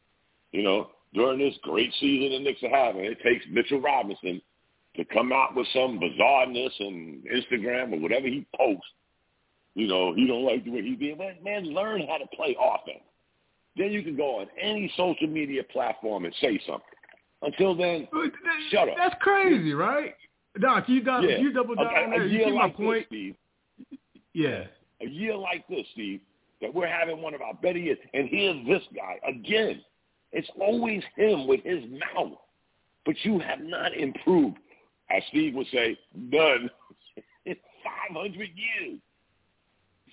You 0.53 0.63
know, 0.63 0.91
during 1.15 1.39
this 1.39 1.55
great 1.63 1.93
season 2.01 2.33
the 2.33 2.39
Knicks 2.45 2.63
are 2.63 2.69
having, 2.71 3.05
it 3.05 3.19
takes 3.23 3.45
Mitchell 3.51 3.81
Robinson 3.81 4.41
to 4.97 5.05
come 5.05 5.33
out 5.33 5.55
with 5.55 5.67
some 5.73 6.01
bizarreness 6.01 6.81
on 6.81 7.23
Instagram 7.33 7.93
or 7.93 8.01
whatever 8.01 8.27
he 8.27 8.47
posts. 8.57 8.87
You 9.75 9.87
know, 9.89 10.15
he 10.15 10.27
don't 10.27 10.45
like 10.45 10.65
the 10.65 10.71
way 10.71 10.83
he's 10.83 10.99
being. 10.99 11.19
Man, 11.19 11.37
man, 11.45 11.65
learn 11.75 12.07
how 12.09 12.17
to 12.17 12.27
play 12.35 12.57
offense. 12.59 13.05
Then 13.77 13.93
you 13.93 14.03
can 14.03 14.17
go 14.17 14.41
on 14.41 14.47
any 14.61 14.91
social 14.97 15.27
media 15.29 15.63
platform 15.65 16.25
and 16.25 16.35
say 16.41 16.59
something. 16.67 16.81
Until 17.43 17.75
then, 17.77 18.09
shut 18.71 18.89
up. 18.89 18.95
That's 18.97 19.15
crazy, 19.21 19.75
right? 19.75 20.15
Doc, 20.59 20.89
you, 20.89 21.03
down, 21.03 21.29
Yeah. 21.29 21.37
you 21.37 21.53
double 21.53 21.75
down 21.75 21.87
Okay, 21.89 22.17
a. 22.17 22.25
You 22.25 22.45
see 22.47 22.51
my 22.53 22.71
point? 22.71 23.01
this, 23.01 23.07
Steve. 23.09 23.35
Yeah. 24.37 24.65
A 25.01 25.07
year 25.07 25.35
like 25.35 25.67
this, 25.67 25.87
Steve, 25.95 26.21
that 26.61 26.73
we're 26.73 26.87
having 26.87 27.23
one 27.23 27.33
of 27.33 27.41
our 27.41 27.55
better 27.55 27.79
years, 27.79 27.97
and 28.13 28.29
here's 28.29 28.67
this 28.67 28.83
guy 28.95 29.19
again. 29.27 29.81
It's 30.33 30.49
always 30.61 31.03
him 31.17 31.47
with 31.47 31.63
his 31.65 31.83
mouth, 32.15 32.37
but 33.07 33.15
you 33.23 33.39
have 33.39 33.61
not 33.61 33.97
improved, 33.97 34.59
as 35.11 35.23
Steve 35.31 35.55
would 35.55 35.67
say, 35.73 35.99
none 36.15 36.69
in 37.47 37.57
500 38.11 38.37
years. 38.37 38.99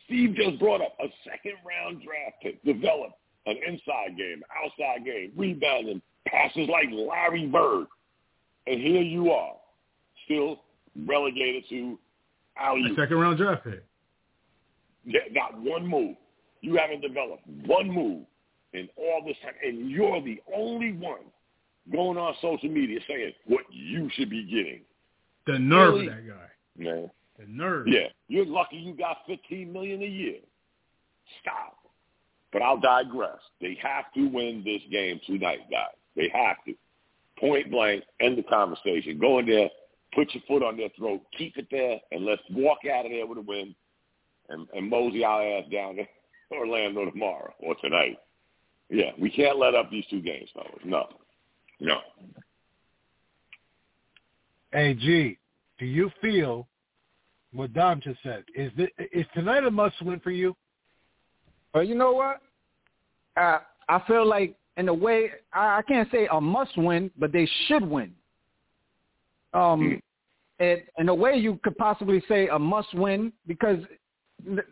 Steve 0.05 0.35
just 0.35 0.57
brought 0.57 0.79
up 0.79 0.95
a 1.01 1.07
second 1.25 1.55
round 1.67 2.01
draft 2.01 2.41
pick, 2.41 2.63
developed 2.63 3.15
an 3.45 3.57
inside 3.67 4.17
game, 4.17 4.41
outside 4.63 5.03
game, 5.03 5.33
rebounding, 5.35 6.01
passes 6.27 6.69
like 6.69 6.87
Larry 6.93 7.47
Bird. 7.47 7.87
And 8.67 8.79
here 8.79 9.01
you 9.01 9.31
are, 9.31 9.55
still 10.23 10.61
relegated 11.05 11.65
to 11.69 11.99
alley 12.57 12.83
A 12.89 12.95
second 12.95 13.17
round 13.17 13.37
draft 13.37 13.65
pick. 13.65 13.83
Not 15.05 15.59
one 15.61 15.85
move. 15.87 16.15
You 16.61 16.75
haven't 16.77 17.01
developed 17.01 17.43
one 17.65 17.89
move 17.89 18.23
in 18.73 18.87
all 18.97 19.21
this 19.25 19.35
time, 19.43 19.53
and 19.63 19.89
you're 19.89 20.21
the 20.21 20.41
only 20.55 20.93
one 20.93 21.19
going 21.91 22.17
on 22.17 22.33
social 22.41 22.69
media 22.69 22.99
saying 23.07 23.33
what 23.45 23.63
you 23.69 24.09
should 24.13 24.29
be 24.29 24.43
getting. 24.45 24.81
The 25.45 25.59
nerve 25.59 25.93
Really? 25.95 26.07
of 26.07 26.13
that 26.15 26.27
guy. 26.27 26.47
Man, 26.77 27.11
The 27.37 27.45
nerve. 27.47 27.87
yeah, 27.87 28.07
you're 28.29 28.45
lucky 28.45 28.77
you 28.77 28.93
got 28.93 29.17
15 29.27 29.71
million 29.71 30.01
a 30.01 30.05
year. 30.07 30.37
Stop. 31.41 31.77
But 32.51 32.61
I'll 32.61 32.79
digress. 32.79 33.39
They 33.61 33.77
have 33.81 34.05
to 34.13 34.27
win 34.27 34.61
this 34.63 34.81
game 34.91 35.19
tonight, 35.25 35.69
guys. 35.69 35.87
They 36.15 36.29
have 36.33 36.57
to. 36.65 36.73
Point 37.39 37.71
blank, 37.71 38.03
end 38.21 38.37
the 38.37 38.43
conversation. 38.43 39.17
Go 39.19 39.39
in 39.39 39.47
there, 39.47 39.67
put 40.13 40.33
your 40.33 40.43
foot 40.47 40.63
on 40.63 40.77
their 40.77 40.89
throat, 40.97 41.21
keep 41.37 41.57
it 41.57 41.67
there, 41.71 41.99
and 42.11 42.23
let's 42.25 42.43
walk 42.51 42.79
out 42.85 43.05
of 43.05 43.11
there 43.11 43.25
with 43.25 43.39
a 43.39 43.41
win 43.41 43.73
and, 44.49 44.67
and 44.75 44.89
mosey 44.89 45.23
our 45.23 45.41
ass 45.41 45.65
down 45.71 45.95
to 45.95 46.03
Orlando 46.51 47.09
tomorrow 47.09 47.53
or 47.59 47.75
tonight. 47.81 48.17
Yeah, 48.89 49.11
we 49.19 49.29
can't 49.29 49.57
let 49.57 49.75
up 49.75 49.89
these 49.89 50.05
two 50.09 50.21
games, 50.21 50.49
fellas. 50.53 50.69
No. 50.83 51.07
No. 51.79 51.99
Hey, 54.71 54.93
G, 54.93 55.37
do 55.79 55.85
you 55.85 56.11
feel 56.21 56.67
what 57.53 57.73
Dom 57.73 58.01
just 58.01 58.19
said? 58.23 58.43
Is 58.55 58.71
this, 58.77 58.89
is 59.11 59.25
tonight 59.33 59.63
a 59.63 59.71
must-win 59.71 60.19
for 60.19 60.31
you? 60.31 60.55
But 61.73 61.87
you 61.87 61.95
know 61.95 62.13
what? 62.13 62.41
I 63.35 63.59
I 63.89 64.01
feel 64.07 64.25
like 64.27 64.55
in 64.77 64.87
a 64.89 64.93
way 64.93 65.31
I, 65.51 65.79
I 65.79 65.81
can't 65.87 66.09
say 66.11 66.27
a 66.31 66.39
must 66.39 66.77
win, 66.77 67.11
but 67.17 67.31
they 67.31 67.47
should 67.67 67.83
win. 67.83 68.11
Um, 69.53 70.01
and 70.59 70.81
in 70.97 71.09
a 71.09 71.15
way 71.15 71.35
you 71.35 71.59
could 71.63 71.77
possibly 71.77 72.23
say 72.27 72.47
a 72.47 72.57
must 72.57 72.93
win 72.93 73.33
because, 73.47 73.79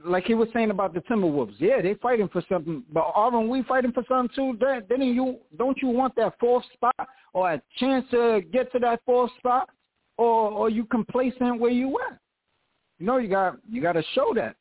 like 0.06 0.26
he 0.26 0.34
was 0.34 0.50
saying 0.54 0.72
about 0.72 0.94
the 0.94 1.02
Timberwolves, 1.02 1.56
yeah, 1.58 1.82
they 1.82 1.94
fighting 1.96 2.30
for 2.30 2.44
something, 2.50 2.84
but 2.92 3.12
aren't 3.14 3.50
we 3.50 3.64
fighting 3.64 3.92
for 3.92 4.04
something 4.08 4.36
too? 4.36 4.58
Then, 4.60 4.84
then 4.90 5.02
you 5.02 5.38
don't 5.58 5.78
you 5.82 5.90
want 5.90 6.16
that 6.16 6.34
fourth 6.40 6.66
spot 6.74 6.96
or 7.34 7.54
a 7.54 7.62
chance 7.78 8.06
to 8.12 8.42
get 8.52 8.72
to 8.74 8.80
that 8.80 9.02
fourth 9.06 9.32
spot, 9.38 9.70
or 10.18 10.52
or 10.52 10.70
you 10.70 10.86
complacent 10.86 11.60
where 11.60 11.72
you 11.72 12.00
at? 12.10 12.18
You 13.00 13.06
know 13.06 13.18
you 13.18 13.30
got 13.30 13.58
you 13.70 13.82
got 13.82 13.94
to 13.94 14.04
show 14.14 14.34
that. 14.36 14.56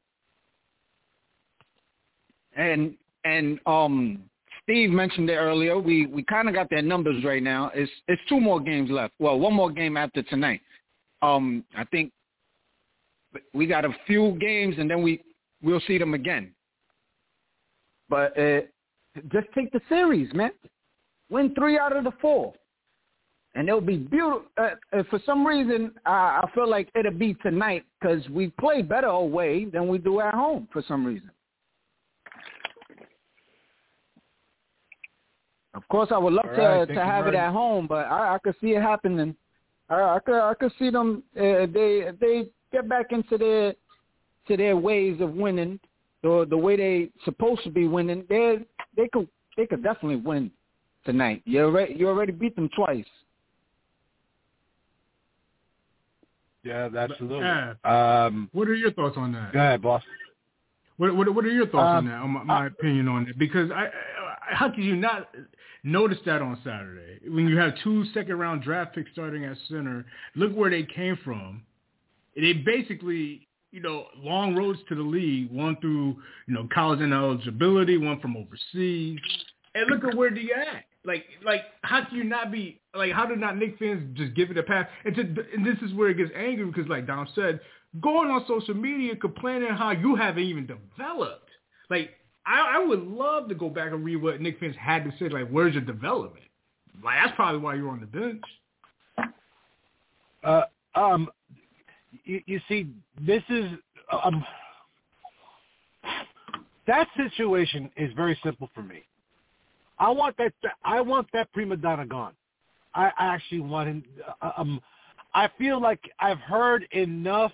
And 2.57 2.95
and 3.25 3.59
um 3.67 4.25
Steve 4.63 4.91
mentioned 4.91 5.29
it 5.31 5.37
earlier. 5.37 5.79
We 5.79 6.07
we 6.07 6.23
kind 6.25 6.49
of 6.49 6.55
got 6.55 6.71
their 6.71 6.83
numbers 6.83 7.25
right 7.25 7.43
now. 7.43 7.71
It's 7.75 7.91
it's 8.09 8.23
two 8.29 8.41
more 8.41 8.61
games 8.61 8.91
left. 8.91 9.15
Well, 9.19 9.39
one 9.39 9.55
more 9.55 9.71
game 9.71 9.97
after 9.97 10.23
tonight. 10.23 10.61
Um, 11.23 11.65
I 11.77 11.85
think 11.85 12.13
we 13.53 13.67
got 13.67 13.85
a 13.85 13.95
few 14.07 14.37
games 14.41 14.77
and 14.79 14.91
then 14.91 15.03
we 15.03 15.23
we'll 15.63 15.81
see 15.87 15.99
them 15.99 16.15
again. 16.15 16.53
But 18.09 18.37
uh, 18.39 18.61
just 19.33 19.47
take 19.55 19.73
the 19.73 19.81
series, 19.89 20.33
man. 20.35 20.51
Win 21.31 21.55
three 21.55 21.79
out 21.79 21.97
of 21.97 22.05
the 22.05 22.13
four, 22.21 22.53
and 23.55 23.69
it'll 23.69 23.81
be 23.81 23.99
beautiful. 23.99 24.43
Uh, 24.59 24.71
uh, 24.93 25.03
for 25.11 25.21
some 25.25 25.47
reason, 25.47 25.93
I, 26.05 26.41
I 26.43 26.51
feel 26.55 26.69
like 26.69 26.89
it'll 26.99 27.13
be 27.13 27.35
tonight 27.35 27.85
because 28.01 28.29
we 28.29 28.49
play 28.59 28.83
better 28.83 29.07
away 29.07 29.67
than 29.67 29.87
we 29.87 29.99
do 29.99 30.21
at 30.21 30.35
home. 30.35 30.69
For 30.73 30.83
some 30.87 31.05
reason. 31.05 31.31
Of 35.75 35.87
course, 35.89 36.09
I 36.13 36.19
would 36.19 36.33
love 36.33 36.47
All 36.59 36.87
to 36.87 36.93
to 36.95 37.05
have 37.05 37.29
it 37.29 37.35
at 37.35 37.53
home, 37.53 37.87
but 37.87 38.07
I, 38.07 38.35
I 38.35 38.39
could 38.43 38.57
see 38.61 38.73
it 38.73 38.83
happening. 38.83 39.37
I, 39.89 39.95
I 39.95 40.19
could 40.19 40.41
I 40.41 40.55
could 40.55 40.73
see 40.81 40.91
them. 40.91 41.23
Uh, 41.37 41.67
they 41.73 42.11
they 42.21 42.49
get 42.73 42.89
back 42.89 43.13
into 43.13 43.37
their 43.39 43.75
to 44.49 44.57
their 44.57 44.77
ways 44.77 45.21
of 45.21 45.33
winning, 45.35 45.79
the 46.23 46.47
the 46.49 46.57
way 46.57 46.77
they 46.77 47.11
supposed 47.25 47.63
to 47.65 47.71
be 47.71 47.87
winning. 47.87 48.25
They 48.29 48.59
they 48.97 49.09
could 49.13 49.29
they 49.57 49.67
could 49.67 49.83
definitely 49.83 50.17
win 50.17 50.51
tonight. 51.05 51.43
You 51.45 51.65
already 51.65 51.95
you 51.95 52.09
already 52.09 52.33
beat 52.33 52.57
them 52.57 52.69
twice. 52.75 53.05
Yeah, 56.63 56.89
absolutely. 56.97 57.39
Yeah. 57.39 57.75
Um, 57.85 58.51
What 58.53 58.69
are 58.69 58.75
your 58.75 58.93
thoughts 58.93 59.17
on 59.17 59.33
that? 59.33 59.53
go 59.53 59.59
ahead, 59.59 59.81
boss. 59.83 60.03
What 60.99 61.17
what, 61.17 61.35
what 61.35 61.45
are 61.45 61.51
your 61.51 61.67
thoughts 61.67 61.77
on 61.77 61.97
Um, 61.99 62.07
that? 62.09 62.21
On 62.21 62.31
my, 62.31 62.45
my 62.45 62.67
opinion 62.67 63.09
on 63.09 63.29
it? 63.29 63.39
Because 63.39 63.71
I, 63.71 63.85
I 63.87 63.91
how 64.55 64.69
could 64.69 64.85
you 64.85 64.97
not 64.97 65.31
notice 65.85 66.19
that 66.27 66.43
on 66.43 66.59
Saturday 66.63 67.21
when 67.29 67.49
you 67.49 67.57
have 67.57 67.73
two 67.83 68.05
second 68.13 68.39
round 68.39 68.63
draft 68.63 68.95
picks 68.95 69.11
starting 69.13 69.45
at 69.47 69.57
center? 69.69 70.05
Look 70.35 70.55
where 70.55 70.69
they 70.71 70.83
came 70.83 71.17
from. 71.25 71.63
They 72.41 72.53
basically 72.55 73.49
you 73.73 73.81
know 73.81 74.07
long 74.17 74.55
roads 74.55 74.81
to 74.89 74.95
the 74.95 75.03
league. 75.03 75.51
One 75.51 75.77
through 75.81 76.17
you 76.47 76.55
know 76.55 76.69
college 76.73 77.01
ineligibility, 77.01 77.97
one 77.99 78.21
from 78.21 78.37
overseas, 78.37 79.19
and 79.75 79.91
look 79.91 80.05
at 80.05 80.17
where 80.17 80.31
they 80.31 80.49
at. 80.55 80.85
Like 81.05 81.25
like 81.45 81.63
how 81.83 82.05
can 82.05 82.19
you 82.19 82.25
not 82.25 82.53
be 82.53 82.81
like 82.95 83.13
how 83.13 83.27
do 83.27 83.37
not 83.37 83.57
Knick 83.57 83.79
fans 83.79 84.17
just 84.17 84.35
give 84.35 84.51
it 84.51 84.59
a 84.59 84.63
pass? 84.63 84.87
And, 85.05 85.15
to, 85.15 85.23
and 85.23 85.67
this 85.67 85.79
is 85.83 85.95
where 85.95 86.11
it 86.11 86.17
gets 86.19 86.31
angry 86.37 86.67
because 86.67 86.89
like 86.89 87.07
Dom 87.07 87.27
said, 87.35 87.61
going 88.01 88.31
on 88.31 88.45
social 88.47 88.75
media 88.75 89.17
complaining 89.17 89.71
how 89.71 89.93
you 89.93 90.15
haven't 90.15 90.43
even 90.43 90.67
developed. 90.67 91.49
Like 91.89 92.11
I, 92.47 92.77
I 92.77 92.85
would 92.85 93.03
love 93.03 93.49
to 93.49 93.55
go 93.55 93.71
back 93.71 93.93
and 93.93 94.05
read 94.05 94.17
what 94.17 94.41
Knick 94.41 94.61
fans 94.61 94.77
had 94.79 95.05
to 95.05 95.13
say. 95.19 95.29
Like 95.29 95.49
where's 95.49 95.75
your 95.75 95.85
development? 95.85 96.45
Like 97.03 97.17
that's 97.25 97.37
probably 97.37 97.61
why 97.61 97.77
you're 97.77 97.91
on 97.91 98.01
the 98.01 98.07
bench. 98.07 98.43
Uh, 100.43 100.63
um, 100.95 101.29
you, 102.25 102.43
you 102.47 102.61
see, 102.69 102.89
this 103.21 103.43
is 103.49 103.71
um, 104.25 104.45
that 106.87 107.09
situation 107.17 107.91
is 107.97 108.13
very 108.15 108.39
simple 108.43 108.71
for 108.75 108.83
me. 108.83 109.05
I 109.99 110.11
want 110.11 110.37
that. 110.39 110.53
I 110.85 111.01
want 111.01 111.29
that 111.33 111.53
prima 111.53 111.77
donna 111.77 112.07
gone. 112.07 112.33
I, 112.95 113.07
I 113.19 113.27
actually 113.35 113.61
want 113.61 113.89
him. 113.89 114.05
uh, 114.41 114.53
Um, 114.57 114.81
I 115.35 115.49
feel 115.59 115.81
like 115.81 116.01
I've 116.19 116.41
heard 116.41 116.87
enough 116.91 117.53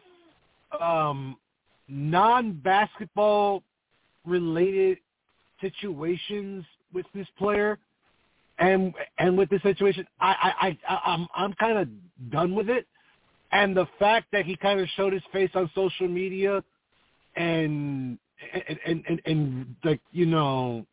um, 0.81 1.37
non-basketball 1.89 3.63
related 4.25 4.99
situations 5.61 6.65
with 6.93 7.07
this 7.15 7.27
player 7.39 7.79
and 8.59 8.95
and 9.19 9.37
with 9.37 9.51
the 9.51 9.59
situation, 9.61 10.07
I 10.21 10.79
I, 10.89 10.95
I 10.95 11.01
I'm 11.05 11.29
I'm 11.35 11.53
kind 11.55 11.79
of 11.79 11.89
done 12.31 12.55
with 12.55 12.71
it. 12.71 12.87
And 13.53 13.77
the 13.77 13.87
fact 13.99 14.27
that 14.33 14.45
he 14.45 14.57
kind 14.57 14.81
of 14.81 14.89
showed 14.97 15.13
his 15.13 15.23
face 15.33 15.51
on 15.55 15.71
social 15.75 16.09
media, 16.09 16.63
and 17.37 18.19
and 18.53 18.79
and 18.87 19.05
and, 19.09 19.23
and 19.25 19.77
like 19.85 20.01
you 20.13 20.27
know, 20.27 20.85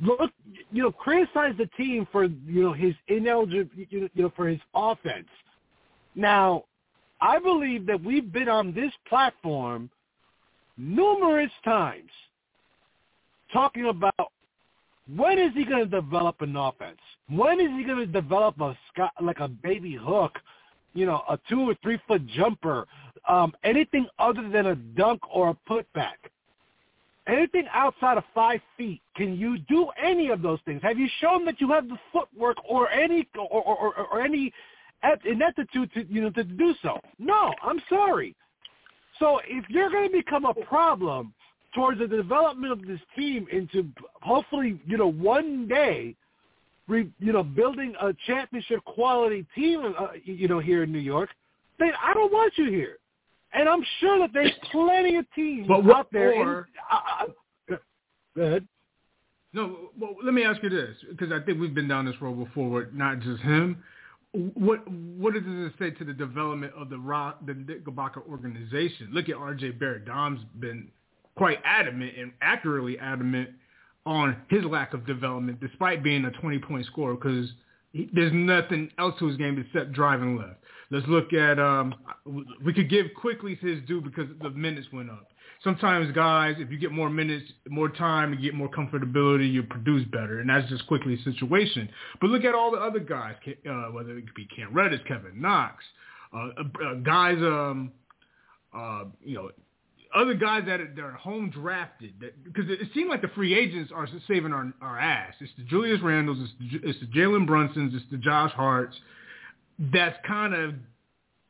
look, 0.00 0.30
you 0.72 0.82
know, 0.82 0.92
criticize 0.92 1.54
the 1.58 1.66
team 1.76 2.06
for 2.10 2.24
you 2.24 2.62
know 2.62 2.72
his 2.72 2.94
ineligible, 3.08 3.70
you 3.90 4.08
know, 4.14 4.32
for 4.34 4.48
his 4.48 4.60
offense. 4.74 5.28
Now, 6.14 6.64
I 7.20 7.38
believe 7.38 7.86
that 7.86 8.02
we've 8.02 8.32
been 8.32 8.48
on 8.48 8.72
this 8.72 8.92
platform 9.08 9.90
numerous 10.76 11.50
times 11.64 12.10
talking 13.52 13.86
about 13.86 14.32
when 15.14 15.38
is 15.38 15.52
he 15.54 15.64
going 15.64 15.88
to 15.88 16.00
develop 16.00 16.40
an 16.40 16.56
offense? 16.56 16.98
When 17.28 17.60
is 17.60 17.68
he 17.76 17.84
going 17.84 17.98
to 17.98 18.06
develop 18.06 18.60
a 18.60 18.76
like 19.22 19.40
a 19.40 19.48
baby 19.48 19.98
hook, 20.00 20.38
you 20.94 21.06
know, 21.06 21.22
a 21.28 21.38
two 21.48 21.68
or 21.68 21.74
three 21.82 22.00
foot 22.06 22.26
jumper, 22.26 22.86
um, 23.28 23.52
anything 23.64 24.06
other 24.18 24.48
than 24.48 24.66
a 24.66 24.74
dunk 24.74 25.20
or 25.32 25.50
a 25.50 25.70
putback? 25.70 26.16
Anything 27.26 27.64
outside 27.72 28.18
of 28.18 28.24
five 28.34 28.60
feet, 28.76 29.00
can 29.16 29.34
you 29.36 29.58
do 29.58 29.88
any 30.02 30.28
of 30.28 30.42
those 30.42 30.58
things? 30.66 30.82
Have 30.82 30.98
you 30.98 31.08
shown 31.20 31.44
that 31.46 31.58
you 31.58 31.70
have 31.72 31.88
the 31.88 31.96
footwork 32.12 32.58
or 32.68 32.90
any 32.90 33.26
or, 33.34 33.62
or, 33.62 33.98
or, 33.98 34.20
any 34.20 34.52
ineptitude 35.24 35.90
to 35.94 36.04
you 36.04 36.20
know 36.20 36.30
to 36.30 36.44
do 36.44 36.74
so? 36.82 36.98
No, 37.18 37.54
I'm 37.62 37.80
sorry. 37.88 38.36
So 39.18 39.40
if 39.46 39.64
you're 39.70 39.90
going 39.90 40.10
to 40.10 40.16
become 40.16 40.44
a 40.44 40.54
problem 40.54 41.32
towards 41.74 41.98
the 41.98 42.06
development 42.06 42.72
of 42.72 42.86
this 42.86 43.00
team 43.16 43.46
into 43.50 43.88
hopefully 44.20 44.78
you 44.86 44.98
know 44.98 45.10
one 45.10 45.66
day, 45.66 46.14
re, 46.88 47.08
you 47.18 47.32
know 47.32 47.42
building 47.42 47.94
a 48.00 48.14
championship 48.26 48.84
quality 48.84 49.46
team, 49.54 49.94
uh, 49.98 50.08
you 50.24 50.48
know 50.48 50.58
here 50.58 50.82
in 50.82 50.92
New 50.92 50.98
York, 50.98 51.30
then 51.78 51.92
I 52.02 52.14
don't 52.14 52.32
want 52.32 52.52
you 52.56 52.70
here. 52.70 52.98
And 53.52 53.68
I'm 53.68 53.84
sure 54.00 54.18
that 54.18 54.30
there's 54.32 54.52
plenty 54.72 55.16
of 55.16 55.26
teams 55.34 55.68
but 55.68 55.84
what, 55.84 55.96
out 55.96 56.06
there. 56.12 56.34
Or, 56.34 56.68
in, 57.68 57.76
go 58.36 58.42
ahead. 58.42 58.68
No, 59.52 59.90
well, 59.98 60.16
let 60.24 60.34
me 60.34 60.44
ask 60.44 60.60
you 60.62 60.68
this 60.68 60.96
because 61.08 61.30
I 61.30 61.38
think 61.44 61.60
we've 61.60 61.74
been 61.74 61.86
down 61.86 62.06
this 62.06 62.20
road 62.20 62.44
before 62.44 62.88
not 62.92 63.20
just 63.20 63.40
him. 63.42 63.82
What 64.32 64.86
what 64.90 65.34
does 65.34 65.44
this 65.44 65.70
say 65.78 65.90
to 65.92 66.04
the 66.04 66.12
development 66.12 66.72
of 66.76 66.90
the 66.90 66.98
Rock, 66.98 67.38
the 67.46 67.54
Knickerbocker 67.54 68.22
organization? 68.28 69.10
Look 69.12 69.28
at 69.28 69.36
R.J. 69.36 69.72
Barrett. 69.72 70.06
Dom's 70.06 70.40
been 70.58 70.88
quite 71.36 71.58
adamant 71.64 72.18
and 72.18 72.32
accurately 72.40 72.98
adamant 72.98 73.50
on 74.06 74.36
his 74.48 74.64
lack 74.64 74.94
of 74.94 75.06
development, 75.06 75.60
despite 75.60 76.02
being 76.02 76.24
a 76.24 76.30
20-point 76.30 76.86
scorer, 76.86 77.14
because 77.14 77.48
there's 78.12 78.32
nothing 78.32 78.90
else 78.98 79.14
to 79.18 79.26
his 79.26 79.36
game 79.36 79.58
except 79.58 79.92
driving 79.92 80.36
left. 80.36 80.60
Let's 80.90 81.06
look 81.08 81.32
at 81.32 81.58
um, 81.58 81.94
we 82.64 82.72
could 82.72 82.90
give 82.90 83.06
Quickley 83.20 83.56
his 83.56 83.80
due 83.86 84.00
because 84.00 84.28
the 84.42 84.50
minutes 84.50 84.88
went 84.92 85.10
up. 85.10 85.28
Sometimes 85.62 86.12
guys, 86.12 86.56
if 86.58 86.70
you 86.70 86.78
get 86.78 86.92
more 86.92 87.08
minutes, 87.08 87.50
more 87.68 87.88
time, 87.88 88.34
you 88.34 88.40
get 88.40 88.54
more 88.54 88.68
comfortability, 88.68 89.50
you 89.50 89.62
produce 89.62 90.06
better, 90.08 90.40
and 90.40 90.50
that's 90.50 90.68
just 90.68 90.86
Quickley's 90.86 91.24
situation. 91.24 91.88
But 92.20 92.30
look 92.30 92.44
at 92.44 92.54
all 92.54 92.70
the 92.70 92.78
other 92.78 93.00
guys, 93.00 93.34
uh, 93.46 93.86
whether 93.92 94.18
it 94.18 94.26
could 94.26 94.34
be 94.34 94.46
Cam 94.54 94.74
Reddish, 94.74 95.00
Kevin 95.08 95.40
Knox, 95.40 95.82
uh, 96.34 96.48
uh, 96.84 96.94
guys, 97.02 97.38
um, 97.38 97.92
uh, 98.76 99.04
you 99.22 99.36
know, 99.36 99.50
other 100.14 100.34
guys 100.34 100.62
that 100.66 100.80
are, 100.80 100.92
that 100.94 101.02
are 101.02 101.12
home 101.12 101.50
drafted, 101.50 102.14
because 102.44 102.70
it, 102.70 102.80
it 102.80 102.88
seemed 102.94 103.10
like 103.10 103.22
the 103.22 103.28
free 103.28 103.58
agents 103.58 103.92
are 103.94 104.08
saving 104.28 104.52
our, 104.52 104.72
our 104.80 104.98
ass. 104.98 105.34
It's 105.40 105.52
the 105.58 105.64
Julius 105.64 106.00
Randles, 106.00 106.42
it's 106.42 106.52
the, 106.60 106.88
it's 106.88 107.00
the 107.00 107.06
Jalen 107.06 107.46
Brunsons, 107.48 107.94
it's 107.94 108.04
the 108.10 108.18
Josh 108.18 108.52
Harts, 108.52 108.96
that's 109.78 110.16
kind 110.26 110.54
of 110.54 110.74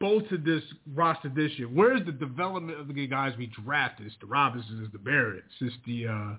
bolted 0.04 0.44
this 0.44 0.62
roster 0.92 1.30
this 1.30 1.50
year. 1.56 1.66
Where's 1.66 2.04
the 2.04 2.12
development 2.12 2.78
of 2.78 2.88
the 2.88 3.06
guys 3.06 3.32
we 3.38 3.46
drafted? 3.46 4.06
It's 4.06 4.14
the 4.20 4.26
Robinsons, 4.26 4.82
it's 4.82 4.92
the 4.92 4.98
Barretts, 4.98 5.40
it's 5.62 5.74
the, 5.86 6.08
uh, 6.08 6.34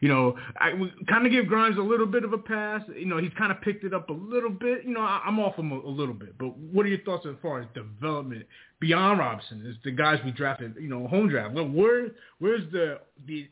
you 0.00 0.08
know, 0.08 0.38
I 0.56 0.70
kind 1.06 1.26
of 1.26 1.30
give 1.30 1.46
Grimes 1.46 1.76
a 1.76 1.82
little 1.82 2.06
bit 2.06 2.24
of 2.24 2.32
a 2.32 2.38
pass. 2.38 2.80
You 2.96 3.04
know, 3.04 3.18
he's 3.18 3.32
kind 3.36 3.52
of 3.52 3.60
picked 3.60 3.84
it 3.84 3.92
up 3.92 4.08
a 4.08 4.14
little 4.14 4.48
bit. 4.48 4.86
You 4.86 4.94
know, 4.94 5.02
I, 5.02 5.20
I'm 5.26 5.38
off 5.38 5.56
him 5.56 5.70
a, 5.70 5.74
a 5.74 5.92
little 5.92 6.14
bit. 6.14 6.38
But 6.38 6.56
what 6.56 6.86
are 6.86 6.88
your 6.88 7.02
thoughts 7.02 7.26
as 7.28 7.34
far 7.42 7.60
as 7.60 7.66
development 7.74 8.46
beyond 8.80 9.18
Robinson? 9.18 9.66
Is 9.66 9.76
the 9.84 9.90
guys 9.90 10.18
we 10.24 10.30
drafted, 10.30 10.76
you 10.80 10.88
know, 10.88 11.06
home 11.06 11.28
draft? 11.28 11.54
Well, 11.54 11.68
where 11.68 12.12
where's 12.38 12.62
the 12.72 13.00
the 13.26 13.50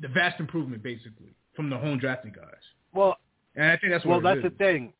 the 0.00 0.06
vast 0.06 0.38
improvement 0.38 0.84
basically 0.84 1.34
from 1.56 1.68
the 1.68 1.76
home 1.76 1.98
drafted 1.98 2.36
guys? 2.36 2.62
Well, 2.94 3.16
and 3.56 3.72
I 3.72 3.76
think 3.78 3.92
that's 3.92 4.04
well, 4.04 4.20
that's 4.20 4.38
is. 4.38 4.44
the 4.44 4.50
thing. 4.50 4.92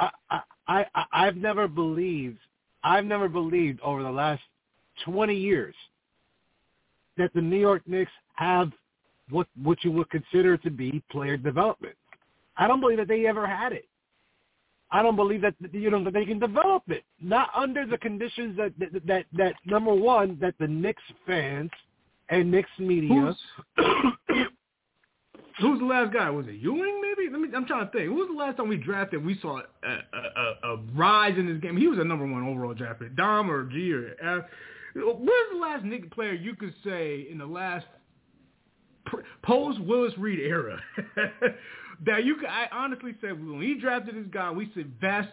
I, 0.00 0.10
I 0.28 0.40
I 0.66 1.04
I've 1.12 1.36
never 1.36 1.68
believed 1.68 2.40
I've 2.82 3.04
never 3.04 3.28
believed 3.28 3.80
over 3.80 4.02
the 4.02 4.10
last 4.10 4.42
20 5.04 5.34
years 5.34 5.74
that 7.16 7.32
the 7.34 7.40
New 7.40 7.58
York 7.58 7.82
Knicks 7.86 8.12
have 8.34 8.70
what 9.30 9.46
what 9.62 9.84
you 9.84 9.92
would 9.92 10.10
consider 10.10 10.56
to 10.56 10.70
be 10.70 11.02
player 11.10 11.36
development. 11.36 11.94
I 12.56 12.66
don't 12.66 12.80
believe 12.80 12.98
that 12.98 13.08
they 13.08 13.26
ever 13.26 13.46
had 13.46 13.72
it. 13.72 13.86
I 14.90 15.02
don't 15.02 15.16
believe 15.16 15.42
that 15.42 15.54
you 15.72 15.90
know 15.90 16.02
that 16.04 16.14
they 16.14 16.24
can 16.24 16.38
develop 16.38 16.82
it. 16.88 17.04
Not 17.20 17.50
under 17.54 17.86
the 17.86 17.98
conditions 17.98 18.56
that 18.56 18.72
that 18.78 19.06
that, 19.06 19.24
that 19.34 19.54
number 19.64 19.94
one 19.94 20.38
that 20.40 20.54
the 20.58 20.66
Knicks 20.66 21.02
fans 21.26 21.70
and 22.28 22.50
Knicks 22.50 22.70
media. 22.78 23.36
Who's, 25.58 25.78
the 25.78 25.84
last 25.84 26.12
guy? 26.12 26.30
Was 26.30 26.46
it 26.46 26.54
Ewing? 26.54 27.00
Maybe. 27.00 27.30
Let 27.30 27.40
me. 27.40 27.48
I'm 27.54 27.66
trying 27.66 27.86
to 27.86 27.92
think. 27.92 28.06
Who 28.06 28.14
was 28.14 28.28
the 28.28 28.38
last 28.38 28.56
time 28.56 28.68
we 28.68 28.76
drafted? 28.76 29.24
We 29.24 29.38
saw 29.40 29.58
a, 29.58 29.88
a, 29.88 30.68
a, 30.68 30.74
a 30.74 30.76
rise 30.94 31.36
in 31.36 31.46
this 31.46 31.60
game. 31.60 31.76
He 31.76 31.88
was 31.88 31.98
a 31.98 32.04
number 32.04 32.26
one 32.26 32.46
overall 32.46 32.74
draft 32.74 33.00
pick. 33.00 33.16
Dom 33.16 33.50
or 33.50 33.64
G 33.64 33.92
or 33.92 34.14
F. 34.22 34.44
Where's 34.94 35.50
the 35.52 35.58
last 35.58 35.84
Knicks 35.84 36.08
player 36.12 36.32
you 36.32 36.54
could 36.54 36.74
say 36.84 37.26
in 37.30 37.38
the 37.38 37.46
last 37.46 37.86
post 39.42 39.80
Willis 39.80 40.16
Reed 40.18 40.40
era 40.40 40.80
that 42.06 42.24
you 42.24 42.36
could, 42.36 42.48
I 42.48 42.66
honestly 42.72 43.14
said 43.20 43.32
when 43.32 43.60
he 43.60 43.78
drafted 43.78 44.16
this 44.16 44.30
guy, 44.32 44.50
we 44.50 44.70
said 44.74 44.92
vast 45.00 45.28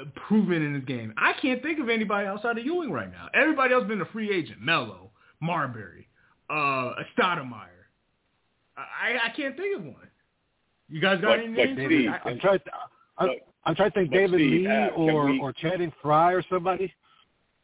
improvement 0.00 0.62
in 0.62 0.74
his 0.74 0.84
game. 0.84 1.12
I 1.16 1.32
can't 1.40 1.62
think 1.62 1.78
of 1.78 1.88
anybody 1.88 2.26
outside 2.26 2.58
of 2.58 2.64
Ewing 2.64 2.90
right 2.90 3.10
now. 3.10 3.28
Everybody 3.34 3.74
else 3.74 3.86
been 3.86 4.00
a 4.00 4.06
free 4.06 4.34
agent. 4.34 4.60
Melo, 4.60 5.10
Marbury, 5.40 6.08
uh, 6.48 6.94
Stoudemire. 7.16 7.79
I, 8.80 9.28
I 9.28 9.28
can't 9.34 9.56
think 9.56 9.78
of 9.78 9.84
one. 9.84 9.94
You 10.88 11.00
guys 11.00 11.20
got 11.20 11.36
but, 11.36 11.38
any 11.40 11.48
names? 11.48 11.78
Steve, 11.86 12.10
I, 12.10 12.28
I'm 12.28 12.38
trying 12.38 12.58
to. 12.58 12.70
I'm, 13.18 13.30
I'm 13.64 13.74
trying 13.74 13.90
to 13.90 13.94
think 13.94 14.10
David 14.10 14.38
Steve, 14.38 14.50
Lee 14.62 14.66
uh, 14.66 14.88
or 14.88 15.26
we, 15.26 15.40
or 15.40 15.52
Channing 15.52 15.92
Frye 16.02 16.32
or 16.32 16.42
somebody. 16.50 16.92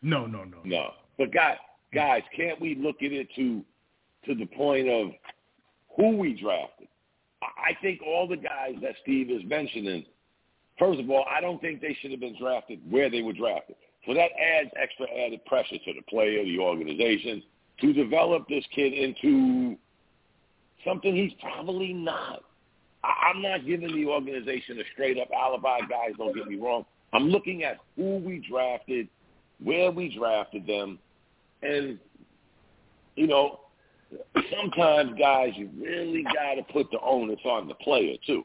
No, 0.02 0.26
no, 0.26 0.44
no, 0.44 0.58
no. 0.64 0.92
But 1.18 1.32
guys, 1.32 1.56
guys, 1.92 2.22
can't 2.36 2.60
we 2.60 2.74
look 2.74 2.96
at 3.02 3.12
it 3.12 3.28
to 3.36 3.62
to 4.26 4.34
the 4.34 4.46
point 4.46 4.88
of 4.88 5.10
who 5.96 6.16
we 6.16 6.40
drafted? 6.40 6.88
I 7.42 7.74
think 7.80 8.00
all 8.02 8.26
the 8.28 8.36
guys 8.36 8.74
that 8.82 8.94
Steve 9.02 9.30
is 9.30 9.42
mentioning, 9.44 10.04
first 10.78 11.00
of 11.00 11.10
all, 11.10 11.24
I 11.30 11.40
don't 11.40 11.60
think 11.60 11.80
they 11.80 11.96
should 12.00 12.10
have 12.10 12.20
been 12.20 12.36
drafted 12.38 12.80
where 12.90 13.10
they 13.10 13.22
were 13.22 13.32
drafted. 13.32 13.76
So 14.06 14.14
that 14.14 14.30
adds 14.38 14.70
extra 14.80 15.06
added 15.10 15.44
pressure 15.46 15.78
to 15.78 15.92
the 15.92 16.02
player, 16.08 16.44
the 16.44 16.58
organization, 16.58 17.42
to 17.80 17.92
develop 17.92 18.48
this 18.48 18.64
kid 18.74 18.92
into 18.92 19.76
something 20.86 21.14
he's 21.14 21.32
probably 21.40 21.92
not. 21.92 22.42
I'm 23.04 23.42
not 23.42 23.66
giving 23.66 23.94
the 23.94 24.06
organization 24.06 24.78
a 24.78 24.82
straight 24.92 25.18
up 25.18 25.28
alibi, 25.36 25.80
guys. 25.80 26.12
Don't 26.18 26.34
get 26.34 26.46
me 26.46 26.56
wrong. 26.56 26.84
I'm 27.12 27.28
looking 27.28 27.62
at 27.62 27.78
who 27.96 28.18
we 28.18 28.44
drafted, 28.48 29.08
where 29.62 29.90
we 29.90 30.14
drafted 30.16 30.66
them, 30.66 30.98
and 31.62 31.98
you 33.14 33.26
know, 33.26 33.60
sometimes, 34.54 35.18
guys, 35.18 35.50
you 35.56 35.70
really 35.80 36.22
got 36.22 36.54
to 36.54 36.72
put 36.72 36.90
the 36.90 37.00
onus 37.00 37.40
on 37.44 37.68
the 37.68 37.74
player 37.74 38.16
too. 38.26 38.44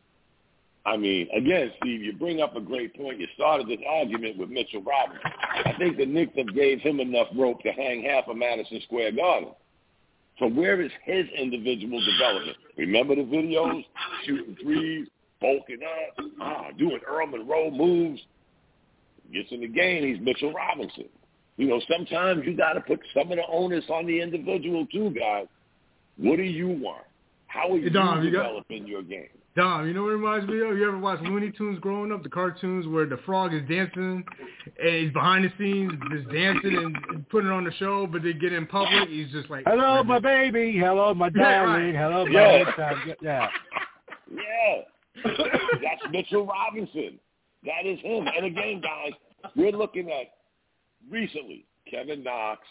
I 0.86 0.98
mean, 0.98 1.28
again, 1.36 1.72
Steve, 1.80 2.02
you 2.02 2.14
bring 2.14 2.42
up 2.42 2.56
a 2.56 2.62
great 2.62 2.96
point. 2.96 3.20
You 3.20 3.28
started 3.36 3.68
this 3.68 3.80
argument 3.88 4.38
with 4.38 4.50
Mitchell 4.50 4.82
Robinson. 4.82 5.32
I 5.66 5.74
think 5.78 5.98
the 5.98 6.08
Knicks 6.08 6.36
have 6.38 6.56
gave 6.56 6.80
him 6.80 7.00
enough 7.00 7.28
rope 7.36 7.62
to 7.62 7.72
hang 7.72 8.04
half 8.04 8.28
of 8.28 8.36
Madison 8.36 8.82
Square 8.86 9.12
Garden. 9.12 9.50
So 10.42 10.48
where 10.48 10.82
is 10.82 10.92
his 11.06 11.28
individual 11.40 12.04
development? 12.04 12.58
Remember 12.76 13.16
the 13.16 13.22
videos? 13.22 13.86
Shooting 14.26 14.58
threes, 14.60 15.08
bulking 15.40 15.82
up, 15.84 16.26
ah, 16.42 16.68
doing 16.80 17.00
Earl 17.08 17.28
Monroe 17.28 17.70
moves. 17.70 18.20
Gets 19.32 19.52
in 19.52 19.62
the 19.62 19.68
game, 19.68 20.04
he's 20.04 20.20
Mitchell 20.20 20.52
Robinson. 20.52 21.06
You 21.58 21.68
know, 21.68 21.80
sometimes 21.88 22.42
you 22.44 22.58
got 22.58 22.74
to 22.74 22.82
put 22.82 23.00
some 23.14 23.32
of 23.32 23.38
the 23.38 23.44
onus 23.52 23.86
on 23.90 24.08
the 24.08 24.20
individual 24.20 24.88
too, 24.88 25.12
guys. 25.12 25.46
What 26.18 26.38
do 26.38 26.44
you 26.44 26.70
want? 26.70 27.06
How 27.46 27.72
are 27.72 27.78
you 27.78 27.84
you 27.84 27.90
developing 27.92 28.82
got, 28.82 28.88
your 28.88 29.04
game? 29.04 29.30
Dom, 29.56 29.86
you 29.86 29.94
know 29.94 30.04
what 30.04 30.10
it 30.10 30.14
reminds 30.14 30.48
me 30.48 30.62
of? 30.62 30.78
You 30.78 30.88
ever 30.88 30.98
watch 30.98 31.20
Looney 31.22 31.52
Tunes 31.52 31.78
growing 31.80 32.12
up, 32.14 32.24
the 32.24 32.30
cartoons 32.30 32.88
where 32.88 33.06
the 33.06 33.18
frog 33.26 33.54
is 33.54 33.62
dancing 33.68 34.24
and 34.82 34.96
he's 34.96 35.12
behind 35.12 35.44
the 35.44 35.52
scenes 35.58 35.92
just 36.10 36.30
dancing 36.32 36.78
and 37.10 37.28
putting 37.30 37.50
it 37.50 37.54
on 37.54 37.66
the 37.66 37.74
show, 37.74 38.08
but 38.08 38.24
they 38.24 38.32
get 38.32 38.54
in 38.54 38.66
public, 38.66 39.10
he's 39.10 39.30
just 39.32 39.50
like, 39.50 39.66
"Hello, 39.68 40.04
my 40.04 40.20
baby. 40.20 40.78
Hello, 40.78 41.14
my 41.14 41.30
darling. 41.30 41.94
Right. 41.94 41.96
Hello, 41.96 42.26
my 42.26 42.32
yeah. 42.32 42.94
yeah. 43.22 43.48
yeah. 44.32 44.76
That's 45.26 46.12
Mitchell 46.12 46.46
Robinson. 46.46 47.20
That 47.66 47.86
is 47.86 48.00
him. 48.00 48.28
And 48.28 48.46
again, 48.46 48.82
guys, 48.82 49.12
we're 49.56 49.72
looking 49.72 50.10
at 50.10 50.28
recently 51.10 51.66
Kevin 51.90 52.24
Knox. 52.24 52.62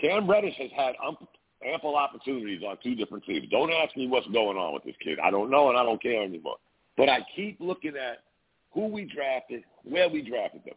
Cam 0.00 0.30
Reddish 0.30 0.54
has 0.58 0.70
had 0.76 0.94
um, 1.04 1.16
ample 1.64 1.96
opportunities 1.96 2.62
on 2.66 2.76
two 2.82 2.94
different 2.94 3.24
teams. 3.24 3.48
Don't 3.50 3.70
ask 3.72 3.96
me 3.96 4.06
what's 4.08 4.26
going 4.28 4.56
on 4.56 4.74
with 4.74 4.84
this 4.84 4.94
kid. 5.02 5.18
I 5.22 5.30
don't 5.30 5.50
know 5.50 5.68
and 5.68 5.78
I 5.78 5.82
don't 5.82 6.00
care 6.02 6.22
anymore. 6.22 6.56
But 6.96 7.08
I 7.08 7.20
keep 7.34 7.58
looking 7.60 7.94
at 7.96 8.22
who 8.72 8.86
we 8.88 9.04
drafted, 9.04 9.62
where 9.84 10.08
we 10.08 10.22
drafted 10.22 10.64
them. 10.64 10.74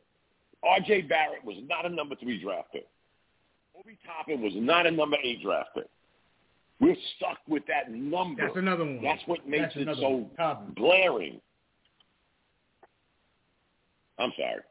R.J. 0.64 1.04
Barrett 1.04 1.44
was 1.44 1.58
not 1.68 1.86
a 1.86 1.90
number 1.90 2.16
three 2.16 2.42
draft 2.42 2.72
pick. 2.74 2.88
Obi 3.78 3.98
Toppin 4.06 4.42
was 4.42 4.54
not 4.56 4.86
a 4.86 4.92
number 4.92 5.18
eight 5.24 5.42
draft 5.42 5.70
pick. 5.74 5.88
We're 6.82 6.96
stuck 7.18 7.38
with 7.48 7.64
that 7.68 7.92
number. 7.92 8.46
That's 8.46 8.58
another 8.58 8.86
one. 8.86 9.02
That's 9.04 9.22
what 9.26 9.48
makes 9.48 9.74
That's 9.76 9.90
it 9.90 9.98
so 10.00 10.30
one. 10.38 10.74
glaring. 10.76 11.42
I'm 14.18 14.32
sorry. 14.38 14.62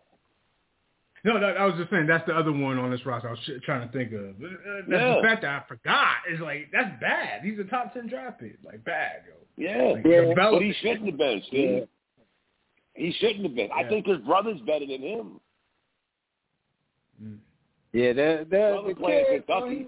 No, 1.25 1.41
that, 1.41 1.57
I 1.57 1.65
was 1.67 1.75
just 1.77 1.91
saying 1.91 2.07
that's 2.07 2.27
the 2.27 2.35
other 2.37 2.53
one 2.53 2.79
on 2.79 2.91
this 2.91 3.05
roster 3.05 3.29
I 3.29 3.33
was 3.33 3.41
sh- 3.45 3.61
trying 3.65 3.87
to 3.87 3.93
think 3.93 4.13
of. 4.13 4.21
Uh, 4.43 4.49
That's 4.89 5.03
Yeah. 5.03 5.15
the 5.17 5.23
fact 5.23 5.43
that 5.43 5.51
I 5.63 5.69
forgot. 5.69 6.17
It's 6.29 6.41
like 6.41 6.69
that's 6.73 7.01
bad. 7.01 7.43
He's 7.43 7.59
a 7.59 7.65
top 7.65 7.93
ten 7.93 8.07
draft 8.09 8.41
pick. 8.41 8.57
Like 8.65 8.85
bad, 8.85 9.23
yo. 9.27 9.35
Yeah, 9.57 9.93
Like, 9.95 10.37
but 10.37 10.61
he 10.63 10.73
shouldn't 10.81 11.07
have 11.07 11.19
been. 11.19 11.43
Steve. 11.49 11.89
He 12.95 13.13
shouldn't 13.19 13.43
have 13.45 13.55
been. 13.55 13.71
I 13.75 13.89
think 13.89 14.07
his 14.07 14.19
brother's 14.19 14.61
better 14.61 14.87
than 14.87 15.03
him. 15.03 15.41
Yeah, 17.93 18.13
they're, 18.13 18.45
they're, 18.45 18.83
the 18.83 18.95
playing 18.95 19.25
kid, 19.29 19.47
Kentucky. 19.47 19.87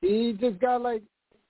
he, 0.00 0.08
he 0.08 0.32
just 0.34 0.60
got 0.60 0.80
like, 0.80 1.02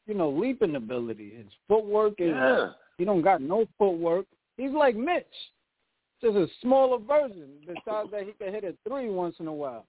you 0.07 0.15
know, 0.15 0.31
leaping 0.31 0.75
ability. 0.77 1.35
His 1.37 1.47
footwork 1.69 2.15
is, 2.19 2.31
Yeah. 2.31 2.71
he 2.99 3.05
don't 3.05 3.23
got 3.23 3.41
no 3.43 3.67
footwork. 3.79 4.27
He's 4.57 4.71
like 4.71 4.97
Mitch, 4.97 5.27
just 6.25 6.37
a 6.37 6.49
smaller 6.63 6.99
version. 6.99 7.49
Besides 7.61 8.11
that, 8.11 8.25
he 8.25 8.33
can 8.33 8.53
hit 8.53 8.65
a 8.65 8.75
three 8.89 9.11
once 9.11 9.37
in 9.39 9.47
a 9.47 9.53
while. 9.53 9.87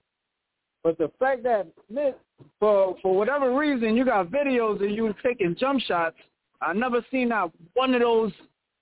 But 0.84 0.98
the 0.98 1.10
fact 1.18 1.42
that 1.44 1.66
Mitch, 1.90 2.14
for 2.60 2.96
for 3.02 3.16
whatever 3.16 3.56
reason, 3.56 3.96
you 3.96 4.04
got 4.04 4.28
videos 4.28 4.76
of 4.76 4.90
you 4.90 5.12
taking 5.24 5.56
jump 5.58 5.80
shots. 5.80 6.16
I 6.60 6.72
never 6.72 7.04
seen 7.10 7.28
not 7.30 7.50
one 7.74 7.94
of 7.94 8.00
those, 8.00 8.32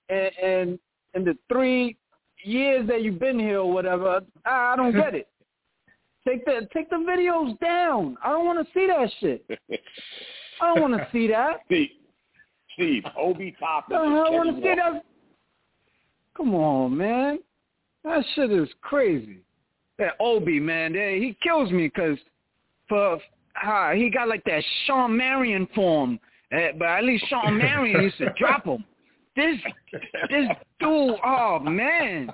and, 0.09 0.31
and 0.41 0.79
in 1.13 1.23
the 1.23 1.37
three 1.51 1.97
years 2.43 2.87
that 2.87 3.01
you've 3.01 3.19
been 3.19 3.39
here 3.39 3.59
or 3.59 3.73
whatever. 3.73 4.21
I, 4.45 4.73
I 4.73 4.75
don't 4.75 4.93
get 4.93 5.15
it. 5.15 5.27
Take 6.27 6.43
the 6.45 6.67
take 6.73 6.89
the 6.89 6.95
videos 6.95 7.59
down. 7.59 8.17
I 8.23 8.29
don't 8.29 8.45
want 8.45 8.65
to 8.65 8.73
see 8.73 8.87
that 8.87 9.11
shit. 9.19 9.45
I 10.59 10.73
don't 10.73 10.81
want 10.81 10.93
to 10.93 11.07
see 11.11 11.27
that. 11.27 11.61
Steve, 11.67 11.89
Steve, 12.73 13.03
Obi 13.15 13.55
Toppin. 13.59 13.95
Uh-huh, 13.95 14.05
I 14.05 14.29
don't 14.31 14.33
want 14.33 14.55
to 14.55 14.61
see 14.61 14.75
that. 14.75 15.03
Come 16.35 16.53
on, 16.55 16.97
man. 16.97 17.39
That 18.03 18.23
shit 18.35 18.51
is 18.51 18.69
crazy. 18.81 19.39
That 19.97 20.13
Obi, 20.19 20.59
man, 20.59 20.93
that- 20.93 21.17
he 21.17 21.37
kills 21.41 21.71
me 21.71 21.87
because 21.87 22.17
for 22.87 23.19
uh, 23.63 23.91
he 23.91 24.09
got 24.09 24.27
like 24.27 24.43
that 24.43 24.63
Shawn 24.85 25.15
Marion 25.15 25.67
form, 25.73 26.19
uh, 26.51 26.73
but 26.77 26.87
at 26.87 27.03
least 27.05 27.25
Shawn 27.29 27.57
Marion 27.57 28.03
used 28.03 28.17
to 28.17 28.31
drop 28.37 28.65
him. 28.65 28.83
This 29.35 29.57
this 30.29 30.47
dude, 30.79 31.15
oh 31.25 31.59
man, 31.59 32.31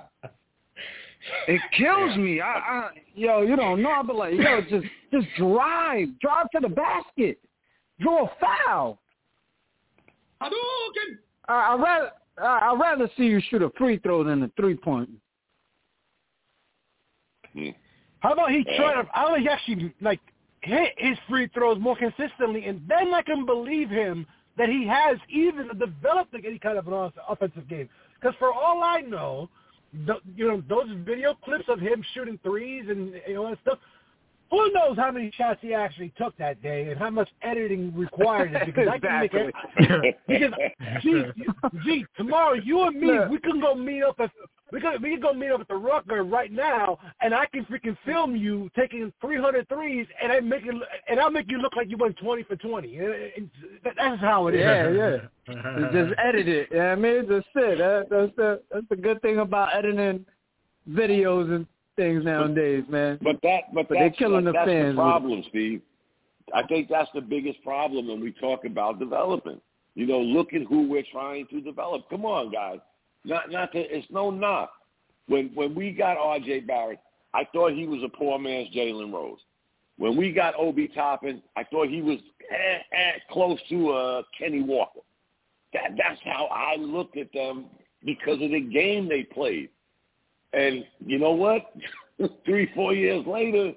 it 1.48 1.60
kills 1.78 2.16
me. 2.16 2.40
I, 2.40 2.46
I 2.46 2.90
yo, 3.14 3.42
you 3.42 3.56
don't 3.56 3.82
know. 3.82 3.90
I'll 3.90 4.02
be 4.04 4.12
like, 4.12 4.34
yo, 4.34 4.60
just 4.62 4.86
just 5.12 5.26
drive, 5.36 6.08
drive 6.20 6.50
to 6.54 6.60
the 6.60 6.68
basket, 6.68 7.38
draw 8.00 8.26
a 8.26 8.30
foul. 8.40 8.98
Hadouken! 10.42 11.18
I 11.48 11.54
I 11.54 11.76
rather 11.76 12.10
I'd 12.38 12.78
rather 12.80 13.10
see 13.16 13.24
you 13.24 13.40
shoot 13.48 13.62
a 13.62 13.70
free 13.76 13.98
throw 13.98 14.24
than 14.24 14.42
a 14.42 14.50
three 14.56 14.76
point. 14.76 15.10
Hmm. 17.52 17.68
How 18.20 18.32
about 18.32 18.50
he 18.50 18.64
try 18.64 18.94
to? 18.94 19.08
How 19.12 19.28
about 19.28 19.40
he 19.40 19.48
actually 19.48 19.92
like 20.00 20.20
hit 20.62 20.94
his 20.96 21.18
free 21.28 21.48
throws 21.48 21.78
more 21.78 21.96
consistently, 21.96 22.66
and 22.66 22.80
then 22.88 23.12
I 23.12 23.22
can 23.22 23.44
believe 23.44 23.90
him 23.90 24.26
that 24.56 24.68
he 24.68 24.86
has 24.86 25.18
even 25.28 25.68
developed 25.78 26.34
any 26.34 26.58
kind 26.58 26.78
of 26.78 26.86
an 26.86 27.12
offensive 27.28 27.68
game. 27.68 27.88
Because 28.20 28.36
for 28.38 28.52
all 28.52 28.82
I 28.82 29.00
know, 29.00 29.48
the, 30.06 30.16
you 30.36 30.48
know 30.48 30.62
those 30.68 30.88
video 31.04 31.34
clips 31.44 31.64
of 31.68 31.80
him 31.80 32.02
shooting 32.14 32.38
threes 32.42 32.84
and 32.88 33.14
you 33.26 33.34
know 33.34 33.50
that 33.50 33.58
stuff. 33.62 33.78
Who 34.52 34.70
knows 34.72 34.96
how 34.98 35.10
many 35.10 35.30
shots 35.34 35.58
he 35.62 35.72
actually 35.74 36.12
took 36.18 36.36
that 36.36 36.62
day 36.62 36.90
and 36.90 36.98
how 36.98 37.08
much 37.10 37.30
editing 37.42 37.90
required 37.96 38.52
it 38.54 38.66
because 38.66 38.86
I 38.86 38.98
can 38.98 39.20
make 39.20 39.32
it. 39.34 40.16
Because 40.28 40.52
gee, 41.02 41.24
gee, 41.84 42.06
tomorrow 42.16 42.52
you 42.52 42.82
and 42.82 43.00
me, 43.00 43.08
we 43.30 43.38
can 43.40 43.60
go 43.60 43.74
meet 43.74 44.02
up 44.04 44.20
at 44.20 44.30
we 44.70 44.80
can 44.80 45.00
we 45.02 45.10
can 45.12 45.20
go 45.20 45.32
meet 45.32 45.50
up 45.50 45.60
at 45.62 45.68
the 45.68 45.74
Rucker 45.74 46.22
right 46.24 46.50
now, 46.52 46.98
and 47.22 47.34
I 47.34 47.46
can 47.46 47.64
freaking 47.66 47.96
film 48.06 48.36
you 48.36 48.70
taking 48.76 49.12
300 49.22 49.68
threes, 49.68 50.06
and 50.22 50.30
I 50.32 50.40
make 50.40 50.64
it 50.66 50.74
and 51.08 51.18
I'll 51.20 51.30
make 51.30 51.50
you 51.50 51.58
look 51.58 51.74
like 51.76 51.88
you 51.90 51.96
went 51.98 52.16
20 52.18 52.42
for 52.44 52.56
20. 52.56 52.98
And- 52.98 53.14
and 53.36 53.50
that- 53.84 53.94
That's 53.96 54.20
how 54.20 54.48
it 54.48 54.54
is. 54.54 54.60
Yeah, 54.60 54.90
yeah. 54.90 55.90
Just 55.92 56.14
edit 56.22 56.46
it. 56.48 56.68
Yeah, 56.70 56.92
I 56.92 56.94
mean, 56.94 57.26
that's 57.28 57.46
it. 57.54 57.78
That, 57.78 58.08
that's 58.10 58.32
the 58.36 58.60
that's 58.70 58.86
the 58.90 58.96
good 58.96 59.20
thing 59.22 59.38
about 59.38 59.74
editing 59.74 60.24
videos 60.88 61.54
and 61.54 61.66
things 61.96 62.24
nowadays, 62.24 62.84
man. 62.88 63.18
But 63.22 63.40
that, 63.42 63.74
but, 63.74 63.88
But 63.88 63.94
they're 63.94 64.08
that's, 64.08 64.18
killing 64.18 64.44
the 64.44 64.52
that's 64.52 64.68
fans 64.68 64.96
the 64.96 65.02
problem, 65.02 65.44
Steve. 65.48 65.82
I 66.54 66.62
think 66.64 66.88
that's 66.88 67.10
the 67.14 67.20
biggest 67.20 67.62
problem 67.62 68.08
when 68.08 68.20
we 68.20 68.32
talk 68.32 68.64
about 68.64 68.98
development. 68.98 69.62
You 69.94 70.06
know, 70.06 70.20
look 70.20 70.52
at 70.54 70.62
who 70.62 70.88
we're 70.88 71.04
trying 71.12 71.46
to 71.48 71.60
develop. 71.60 72.08
Come 72.10 72.24
on, 72.24 72.50
guys. 72.50 72.78
Not, 73.24 73.50
not 73.50 73.72
to, 73.72 73.78
it's 73.78 74.06
no 74.10 74.30
knock. 74.30 74.72
When 75.28 75.50
when 75.54 75.74
we 75.74 75.92
got 75.92 76.16
R.J. 76.16 76.60
Barrett, 76.60 76.98
I 77.32 77.46
thought 77.52 77.72
he 77.72 77.86
was 77.86 78.02
a 78.04 78.08
poor 78.08 78.38
man's 78.38 78.74
Jalen 78.74 79.12
Rose. 79.12 79.38
When 79.98 80.16
we 80.16 80.32
got 80.32 80.54
Obi 80.58 80.88
Toppin, 80.88 81.42
I 81.56 81.64
thought 81.64 81.88
he 81.88 82.02
was 82.02 82.18
eh, 82.50 82.78
eh, 82.92 83.12
close 83.30 83.58
to 83.68 83.90
uh, 83.90 84.22
Kenny 84.36 84.62
Walker. 84.62 85.00
That 85.72 85.92
that's 85.96 86.20
how 86.24 86.46
I 86.46 86.76
looked 86.76 87.16
at 87.16 87.32
them 87.32 87.66
because 88.04 88.42
of 88.42 88.50
the 88.50 88.60
game 88.60 89.08
they 89.08 89.22
played. 89.22 89.68
And 90.52 90.84
you 91.04 91.18
know 91.18 91.32
what? 91.32 91.72
Three, 92.44 92.70
four 92.74 92.94
years 92.94 93.26
later, 93.26 93.72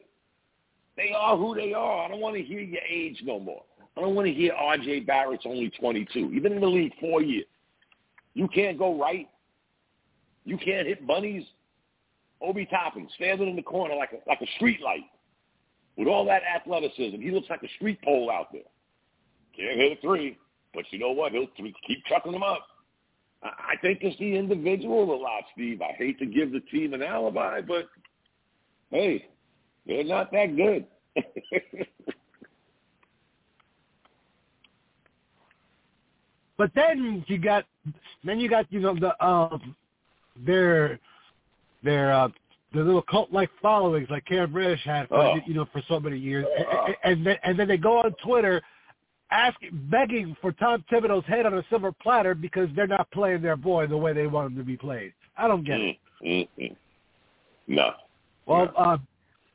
they 0.98 1.12
are 1.18 1.38
who 1.38 1.56
they 1.56 1.74
are. 1.74 2.06
I 2.06 2.08
don't 2.10 2.22
want 2.22 2.36
to 2.36 2.44
hear 2.44 2.60
your 2.60 2.82
age 2.90 3.22
no 3.24 3.40
more. 3.40 3.64
I 3.98 4.02
don't 4.02 4.16
want 4.16 4.28
to 4.28 4.34
hear 4.34 4.54
R.J. 4.54 5.02
Barrett's 5.02 5.46
only 5.46 5.70
22. 5.80 6.20
You've 6.20 6.44
been 6.44 6.54
in 6.54 6.62
the 6.62 6.68
league 6.68 6.94
four 7.00 7.22
years. 7.22 7.46
You 8.34 8.48
can't 8.50 8.78
go 8.78 9.00
right. 9.00 9.30
You 10.44 10.58
can't 10.58 10.88
hit 10.88 11.08
bunnies. 11.08 11.46
Obi 12.42 12.66
Toppin 12.66 13.08
standing 13.16 13.50
in 13.50 13.56
the 13.56 13.62
corner 13.62 13.96
like 13.96 14.12
a, 14.12 14.30
like 14.30 14.42
a 14.42 14.48
street 14.58 14.82
light 14.82 15.06
with 15.98 16.08
all 16.08 16.26
that 16.26 16.42
athleticism. 16.44 17.22
He 17.22 17.32
looks 17.32 17.50
like 17.50 17.64
a 17.64 17.70
street 17.78 18.02
pole 18.04 18.30
out 18.30 18.52
there. 18.52 18.62
Can't 19.56 19.80
hit 19.80 19.98
a 19.98 20.02
three, 20.02 20.38
but 20.74 20.84
you 20.92 21.00
know 21.00 21.12
what? 21.12 21.32
He'll 21.32 21.48
keep 21.56 22.06
chucking 22.06 22.34
them 22.34 22.44
up. 22.44 22.68
I 23.46 23.76
think 23.82 24.00
it's 24.02 24.18
the 24.18 24.36
individual 24.36 25.14
a 25.14 25.18
lot, 25.22 25.44
Steve. 25.54 25.82
I 25.82 25.94
hate 25.98 26.18
to 26.20 26.26
give 26.26 26.52
the 26.52 26.62
team 26.72 26.94
an 26.94 27.04
alibi, 27.04 27.62
but 27.62 27.88
hey, 28.92 29.28
they're 29.86 30.04
not 30.04 30.32
that 30.32 30.56
good. 30.56 30.86
But 36.58 36.72
then 36.74 37.24
you 37.28 37.38
got, 37.38 37.66
then 38.24 38.40
you 38.40 38.50
got 38.50 38.72
you 38.72 38.80
know 38.80 38.96
the 38.98 39.26
um, 39.26 39.76
their 40.46 41.00
their 41.84 42.14
uh, 42.14 42.30
the 42.74 42.80
little 42.82 43.02
cult 43.02 43.32
like 43.32 43.50
followings 43.62 44.08
like 44.10 44.26
Cam 44.26 44.54
Reddish 44.54 44.84
had 44.86 45.08
for 45.10 45.18
Oh. 45.18 45.36
you 45.46 45.54
know 45.54 45.66
for 45.72 45.82
so 45.88 46.00
many 46.00 46.18
years, 46.18 46.46
Oh. 46.72 46.86
and, 46.86 46.96
and 47.04 47.28
then 47.28 47.38
and 47.44 47.60
then 47.60 47.68
they 47.68 47.78
go 47.78 47.98
on 48.00 48.14
Twitter 48.24 48.62
asking 49.36 49.88
begging 49.92 50.36
for 50.42 50.52
Tom 50.54 50.84
Thibodeau's 50.92 51.26
head 51.28 51.46
on 51.46 51.54
a 51.54 51.64
silver 51.70 51.92
platter 51.92 52.34
because 52.34 52.70
they're 52.76 52.88
not 52.88 53.10
playing 53.12 53.42
their 53.42 53.56
boy 53.56 53.88
the 53.88 53.98
way 53.98 54.14
they 54.14 54.28
want 54.28 54.52
him 54.52 54.58
to 54.58 54.64
be 54.64 54.78
played. 54.78 55.14
I 55.38 55.48
don't 55.48 55.66
get 55.66 55.80
it. 55.80 55.98
Mm, 56.24 56.30
mm, 56.30 56.48
mm. 56.60 56.76
No. 57.68 57.92
Well, 58.46 58.72
uh, 58.78 58.98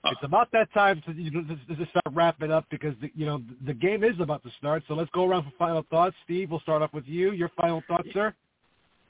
it's 0.07 0.21
about 0.23 0.51
that 0.53 0.73
time 0.73 1.03
to, 1.07 1.13
you 1.13 1.31
know, 1.31 1.43
to, 1.43 1.77
to 1.77 1.91
start 1.91 2.05
wrapping 2.13 2.51
up 2.51 2.65
because 2.71 2.95
the, 3.01 3.11
you 3.15 3.27
know 3.27 3.39
the, 3.39 3.73
the 3.73 3.75
game 3.75 4.03
is 4.03 4.19
about 4.19 4.43
to 4.45 4.51
start. 4.59 4.83
So 4.89 4.95
let's 4.95 5.11
go 5.13 5.29
around 5.29 5.45
for 5.45 5.53
final 5.59 5.85
thoughts. 5.91 6.17
Steve, 6.25 6.51
we'll 6.51 6.61
start 6.61 6.83
off 6.83 6.93
with 6.93 7.07
you. 7.07 7.33
Your 7.33 7.51
final 7.61 7.83
thoughts, 7.87 8.09
sir. 8.13 8.35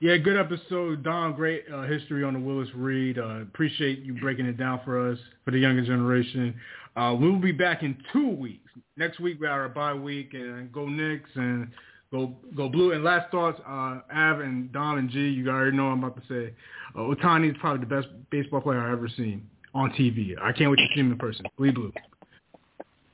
Yeah, 0.02 0.16
good 0.16 0.38
episode, 0.38 1.02
Don. 1.02 1.34
Great 1.34 1.64
uh, 1.70 1.82
history 1.82 2.24
on 2.24 2.32
the 2.32 2.40
Willis 2.40 2.70
Reed. 2.74 3.18
Uh, 3.18 3.42
appreciate 3.42 3.98
you 3.98 4.14
breaking 4.14 4.46
it 4.46 4.56
down 4.56 4.80
for 4.82 5.10
us 5.10 5.18
for 5.44 5.50
the 5.50 5.58
younger 5.58 5.84
generation. 5.84 6.58
Uh, 6.96 7.14
we'll 7.20 7.36
be 7.36 7.52
back 7.52 7.82
in 7.82 7.94
two 8.10 8.30
weeks. 8.30 8.70
Next 8.96 9.20
week 9.20 9.38
we 9.38 9.46
are 9.46 9.66
a 9.66 9.68
bye 9.68 9.92
week, 9.92 10.32
and 10.32 10.72
go 10.72 10.88
Knicks 10.88 11.28
and 11.34 11.68
go 12.10 12.34
go 12.56 12.70
Blue. 12.70 12.92
And 12.92 13.04
last 13.04 13.30
thoughts, 13.30 13.60
uh, 13.68 14.00
Av 14.10 14.40
and 14.40 14.72
Don 14.72 14.96
and 14.96 15.10
G. 15.10 15.18
You 15.18 15.50
already 15.50 15.76
know 15.76 15.88
I'm 15.88 16.02
about 16.02 16.16
to 16.16 16.26
say. 16.28 16.54
Uh, 16.96 17.00
Ohtani 17.00 17.50
is 17.50 17.56
probably 17.60 17.86
the 17.86 17.94
best 17.94 18.08
baseball 18.30 18.62
player 18.62 18.80
I've 18.80 18.92
ever 18.92 19.08
seen 19.14 19.46
on 19.74 19.90
TV. 19.90 20.34
I 20.40 20.52
can't 20.52 20.70
wait 20.70 20.78
to 20.78 20.86
see 20.94 21.00
him 21.00 21.12
in 21.12 21.18
person. 21.18 21.44
Bleed 21.58 21.74
Blue. 21.74 21.92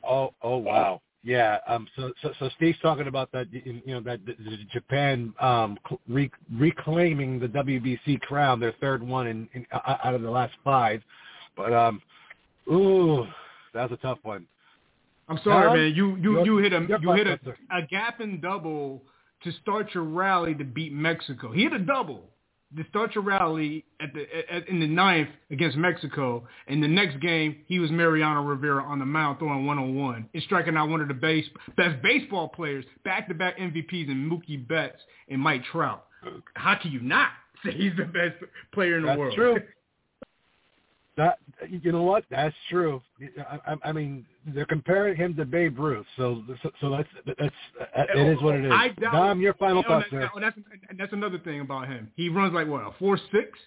Oh, 0.08 0.32
oh 0.40 0.58
wow. 0.58 1.00
Yeah. 1.26 1.58
Um. 1.66 1.88
So, 1.96 2.12
so, 2.22 2.30
so 2.38 2.48
Steve's 2.54 2.78
talking 2.80 3.08
about 3.08 3.32
that. 3.32 3.48
You 3.52 3.82
know 3.84 4.00
that 4.00 4.24
the, 4.24 4.36
the 4.38 4.58
Japan 4.72 5.34
um 5.40 5.76
re- 6.08 6.30
reclaiming 6.54 7.40
the 7.40 7.48
WBC 7.48 8.20
crown, 8.20 8.60
their 8.60 8.74
third 8.80 9.02
one 9.02 9.26
in, 9.26 9.48
in 9.52 9.66
out 9.72 10.14
of 10.14 10.22
the 10.22 10.30
last 10.30 10.54
five. 10.62 11.02
But 11.56 11.72
um, 11.72 12.00
ooh, 12.72 13.26
that 13.74 13.90
was 13.90 13.98
a 13.98 14.02
tough 14.02 14.18
one. 14.22 14.46
I'm 15.28 15.40
sorry, 15.42 15.76
man. 15.76 15.96
You 15.96 16.14
you 16.16 16.44
you 16.44 16.58
hit 16.58 16.72
a 16.72 16.86
you 17.00 17.12
hit 17.12 17.26
a, 17.26 17.38
a 17.72 17.82
gap 17.82 18.20
and 18.20 18.40
double 18.40 19.02
to 19.42 19.50
start 19.62 19.94
your 19.94 20.04
rally 20.04 20.54
to 20.54 20.64
beat 20.64 20.92
Mexico. 20.92 21.50
He 21.50 21.64
hit 21.64 21.72
a 21.72 21.80
double 21.80 22.30
to 22.76 22.84
start 22.90 23.14
your 23.14 23.24
rally 23.24 23.84
at 24.00 24.12
the 24.12 24.26
at, 24.52 24.68
in 24.68 24.80
the 24.80 24.86
ninth 24.86 25.28
against 25.50 25.76
Mexico. 25.76 26.46
And 26.66 26.82
the 26.82 26.88
next 26.88 27.20
game, 27.20 27.56
he 27.66 27.78
was 27.78 27.90
Mariano 27.90 28.42
Rivera 28.42 28.82
on 28.82 28.98
the 28.98 29.06
mound 29.06 29.38
throwing 29.38 29.66
one 29.66 29.78
on 29.78 29.94
one 29.94 30.28
and 30.34 30.42
striking 30.42 30.76
out 30.76 30.88
one 30.88 31.00
of 31.00 31.08
the 31.08 31.14
base, 31.14 31.46
best 31.76 32.02
baseball 32.02 32.48
players, 32.48 32.84
back 33.04 33.28
to 33.28 33.34
back 33.34 33.58
MVPs 33.58 34.08
in 34.08 34.28
Mookie 34.28 34.66
Betts 34.66 35.00
and 35.28 35.40
Mike 35.40 35.62
Trout. 35.70 36.06
How 36.54 36.74
can 36.80 36.90
you 36.90 37.00
not 37.00 37.30
say 37.64 37.72
he's 37.72 37.92
the 37.96 38.04
best 38.04 38.36
player 38.72 38.96
in 38.96 39.02
the 39.02 39.08
That's 39.08 39.18
world? 39.18 39.34
true. 39.34 39.56
That 41.16 41.38
you 41.68 41.92
know 41.92 42.02
what? 42.02 42.24
That's 42.30 42.54
true. 42.68 43.00
I, 43.50 43.72
I, 43.72 43.76
I 43.86 43.92
mean, 43.92 44.26
they're 44.48 44.66
comparing 44.66 45.16
him 45.16 45.34
to 45.36 45.46
Babe 45.46 45.78
Ruth, 45.78 46.04
so 46.16 46.42
so, 46.62 46.70
so 46.80 46.90
that's 46.90 47.08
that's 47.38 47.54
it 48.14 48.36
is 48.36 48.42
what 48.42 48.56
it 48.56 48.66
is. 48.66 48.72
I 48.72 48.88
doubt, 48.88 49.12
Dom, 49.12 49.40
your 49.40 49.54
final 49.54 49.82
oh, 49.86 49.88
thoughts, 49.88 50.06
that, 50.12 50.30
sir. 50.34 50.40
that's, 50.40 50.56
that's 50.98 51.12
another 51.14 51.38
thing 51.38 51.60
about 51.60 51.88
him. 51.88 52.10
He 52.16 52.28
runs 52.28 52.52
like 52.52 52.68
what 52.68 52.82
a 52.82 52.90
four 52.98 53.18
six. 53.32 53.58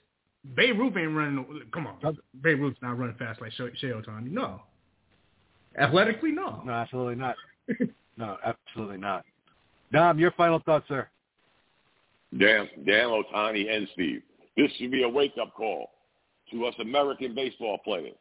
Babe 0.55 0.77
Ruth 0.77 0.95
ain't 0.95 1.15
running. 1.15 1.43
Come 1.73 1.87
on, 1.87 2.17
Babe 2.41 2.59
Ruth's 2.59 2.79
not 2.83 2.99
running 2.99 3.15
fast 3.15 3.41
like 3.41 3.51
Shohei 3.53 3.73
Ohtani. 3.83 4.31
No, 4.31 4.61
athletically, 5.79 6.31
no. 6.31 6.61
No, 6.63 6.71
absolutely 6.71 7.15
not. 7.15 7.35
No, 8.15 8.37
absolutely 8.45 8.97
not. 8.97 9.25
Dom, 9.91 10.19
your 10.19 10.31
final 10.31 10.59
thoughts, 10.59 10.87
sir. 10.87 11.07
Damn, 12.37 12.67
damn 12.85 13.09
Ohtani 13.09 13.75
and 13.75 13.87
Steve. 13.93 14.21
This 14.55 14.71
should 14.77 14.91
be 14.91 15.01
a 15.01 15.09
wake-up 15.09 15.55
call 15.55 15.89
to 16.51 16.65
us 16.65 16.75
American 16.79 17.35
baseball 17.35 17.79
players. 17.83 18.15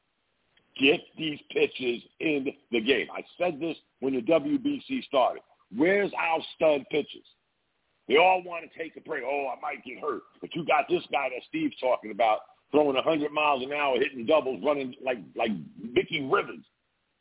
Get 0.81 1.01
these 1.16 1.41
pitches 1.51 2.03
in 2.20 2.47
the 2.70 2.81
game. 2.81 3.09
I 3.12 3.24
said 3.39 3.61
this 3.61 3.76
when 4.01 4.14
the 4.14 4.22
WBC 4.22 5.05
started. 5.05 5.43
Where's 5.76 6.12
our 6.18 6.41
stud 6.55 6.85
pitchers? 6.91 7.26
They 8.07 8.16
all 8.16 8.43
want 8.43 8.64
to 8.70 8.79
take 8.79 8.97
a 8.97 9.01
break. 9.01 9.22
Oh, 9.24 9.53
I 9.55 9.61
might 9.61 9.85
get 9.85 10.01
hurt. 10.01 10.22
But 10.41 10.55
you 10.55 10.64
got 10.64 10.87
this 10.89 11.03
guy 11.12 11.29
that 11.29 11.43
Steve's 11.49 11.76
talking 11.79 12.11
about 12.11 12.39
throwing 12.70 12.95
100 12.95 13.31
miles 13.33 13.62
an 13.62 13.72
hour, 13.72 13.99
hitting 13.99 14.24
doubles, 14.24 14.62
running 14.64 14.95
like 15.05 15.18
like 15.37 15.51
Mickey 15.81 16.22
Rivers. 16.22 16.64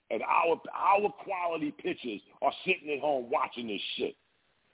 And 0.10 0.22
our 0.24 0.62
our 0.74 1.12
quality 1.24 1.74
pitchers 1.78 2.22
are 2.42 2.54
sitting 2.66 2.94
at 2.94 3.02
home 3.02 3.30
watching 3.30 3.68
this 3.68 3.82
shit. 3.98 4.16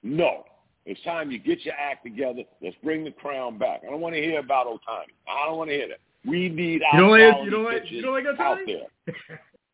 No. 0.04 0.44
It's 0.86 1.02
time 1.04 1.32
you 1.32 1.40
get 1.40 1.64
your 1.64 1.76
act 1.76 2.04
together. 2.04 2.44
Let's 2.62 2.76
bring 2.84 3.06
the 3.06 3.12
crown 3.12 3.58
back. 3.58 3.82
I 3.88 3.90
don't 3.90 4.02
want 4.02 4.16
to 4.16 4.22
hear 4.22 4.40
about 4.40 4.68
Ohtani. 4.68 5.14
I 5.28 5.48
don't 5.48 5.58
want 5.58 5.70
to 5.70 5.76
hear 5.76 5.88
that. 5.88 6.00
We 6.26 6.50
need 6.50 6.82
our 6.84 7.00
You 7.00 7.02
don't 7.02 7.12
like 7.12 7.44
you 7.46 7.50
don't 7.52 7.64
like 7.66 7.92
you 7.92 8.02
don't 8.02 8.14
like 8.14 8.40
out 8.40 8.58
Ohtani. 8.60 8.82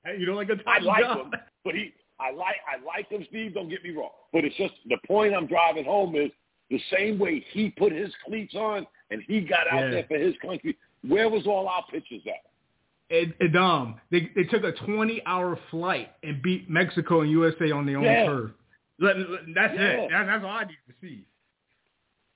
there. 0.04 0.16
you 0.18 0.26
don't 0.26 0.36
like 0.36 0.48
Ohtani. 0.48 0.64
I 0.68 0.80
like 0.80 1.04
John? 1.04 1.18
him, 1.20 1.32
but 1.64 1.76
he, 1.76 1.94
I 2.20 2.32
like, 2.32 2.56
I 2.68 2.84
like 2.86 3.10
him, 3.10 3.26
Steve. 3.30 3.54
Don't 3.54 3.70
get 3.70 3.84
me 3.84 3.92
wrong, 3.92 4.10
but 4.34 4.44
it's 4.44 4.56
just 4.58 4.74
the 4.88 4.98
point 5.08 5.34
I'm 5.36 5.46
driving 5.48 5.86
home 5.86 6.16
is 6.16 6.32
the 6.70 6.80
same 6.92 7.18
way 7.20 7.46
he 7.52 7.70
put 7.72 7.92
his 7.92 8.12
cleats 8.26 8.56
on 8.56 8.86
and 9.12 9.22
he 9.28 9.42
got 9.42 9.68
out 9.72 9.82
Yeah. 9.86 9.90
there 9.92 10.06
for 10.08 10.18
his 10.18 10.36
country. 10.42 10.78
Where 11.08 11.30
was 11.30 11.48
all 11.48 11.68
our 11.68 11.84
pitchers 11.92 12.22
at? 12.28 13.16
And, 13.16 13.34
and 13.40 13.54
Dom, 13.54 14.00
they 14.12 14.30
they 14.36 14.44
took 14.44 14.64
a 14.64 14.72
20 14.72 15.22
hour 15.26 15.58
flight 15.72 16.10
and 16.24 16.42
beat 16.42 16.70
Mexico 16.70 17.22
and 17.22 17.32
USA 17.32 17.72
on 17.72 17.86
their 17.86 17.98
own 17.98 18.04
Yeah. 18.04 18.26
turf. 18.26 18.52
Let- 19.00 19.18
let- 19.18 19.42
That's 19.56 19.74
Yeah. 19.76 19.82
it. 19.88 20.10
That's, 20.12 20.28
that's 20.28 20.44
all 20.44 20.50
I 20.52 20.64
need 20.66 20.78
to 20.88 20.94
see. 21.02 21.26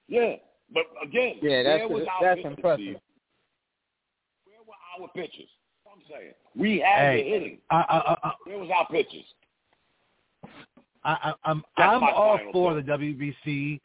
Yeah, 0.07 0.35
but 0.73 0.83
again, 1.03 1.35
Yeah, 1.41 1.63
that's 1.63 1.79
where 1.81 1.99
was 1.99 2.07
our 2.07 2.35
that's 2.35 2.45
impressive. 2.45 2.95
Steve? 4.95 5.01
Where 5.01 5.07
were 5.07 5.23
our 5.23 5.27
pitchers? 5.27 5.49
I'm 5.93 6.01
saying 6.09 6.33
we 6.55 6.79
had 6.79 7.13
Hey, 7.13 7.23
the 7.23 7.29
hitting. 7.29 7.57
I, 7.69 7.75
I, 7.75 8.27
I, 8.27 8.31
Where 8.45 8.59
was 8.59 8.69
our 8.75 8.87
pitchers? 8.87 9.25
I, 11.03 11.11
I, 11.11 11.33
I'm 11.45 11.63
That's 11.77 11.93
I'm 11.95 12.03
all 12.03 12.39
for 12.51 12.73
the 12.75 12.81
WBC. 12.81 13.79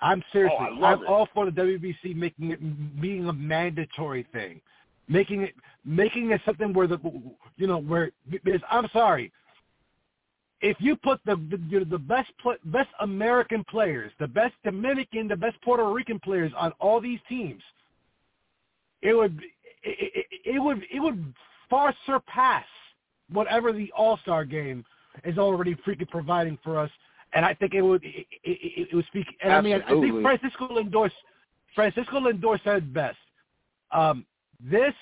I'm 0.00 0.22
seriously, 0.32 0.56
Oh, 0.60 0.84
I'm 0.84 1.02
it. 1.02 1.06
all 1.06 1.28
for 1.32 1.46
the 1.46 1.50
WBC 1.50 2.14
making 2.16 2.50
it 2.50 3.00
being 3.00 3.28
a 3.28 3.32
mandatory 3.32 4.26
thing, 4.32 4.60
making 5.08 5.42
it 5.42 5.54
making 5.84 6.30
it 6.30 6.40
something 6.44 6.72
where 6.72 6.86
the 6.86 6.98
you 7.56 7.66
know 7.66 7.78
where 7.78 8.10
because 8.30 8.60
I'm 8.70 8.88
sorry, 8.92 9.32
if 10.60 10.76
you 10.80 10.96
put 10.96 11.20
the 11.24 11.36
the, 11.70 11.84
the 11.84 11.98
best 11.98 12.30
best 12.66 12.88
American 13.00 13.64
players, 13.64 14.12
the 14.18 14.26
best 14.28 14.54
Dominican, 14.64 15.28
the 15.28 15.36
best 15.36 15.60
Puerto 15.62 15.90
Rican 15.90 16.18
players 16.20 16.52
on 16.56 16.72
all 16.80 17.00
these 17.00 17.20
teams, 17.28 17.62
it 19.02 19.14
would 19.14 19.40
it, 19.84 20.26
it, 20.30 20.56
it 20.56 20.58
would 20.58 20.82
it 20.92 21.00
would 21.00 21.34
far 21.70 21.94
surpass 22.06 22.64
whatever 23.30 23.72
the 23.72 23.90
All 23.96 24.18
Star 24.18 24.44
game 24.44 24.84
is 25.24 25.38
already 25.38 25.74
freaking 25.86 26.08
providing 26.08 26.58
for 26.62 26.78
us. 26.78 26.90
And 27.34 27.44
I 27.44 27.54
think 27.54 27.74
it 27.74 27.82
would 27.82 28.02
it, 28.04 28.26
it, 28.42 28.88
it 28.90 28.94
would 28.94 29.06
speak. 29.06 29.26
And 29.42 29.52
I 29.52 29.60
mean, 29.60 29.82
I 29.86 29.90
think 29.90 30.22
Francisco 30.22 30.68
Lindor 30.68 31.10
Francisco 31.74 32.20
Lindor 32.20 32.62
said 32.62 32.92
best. 32.92 33.18
Um, 33.90 34.24
this 34.60 34.94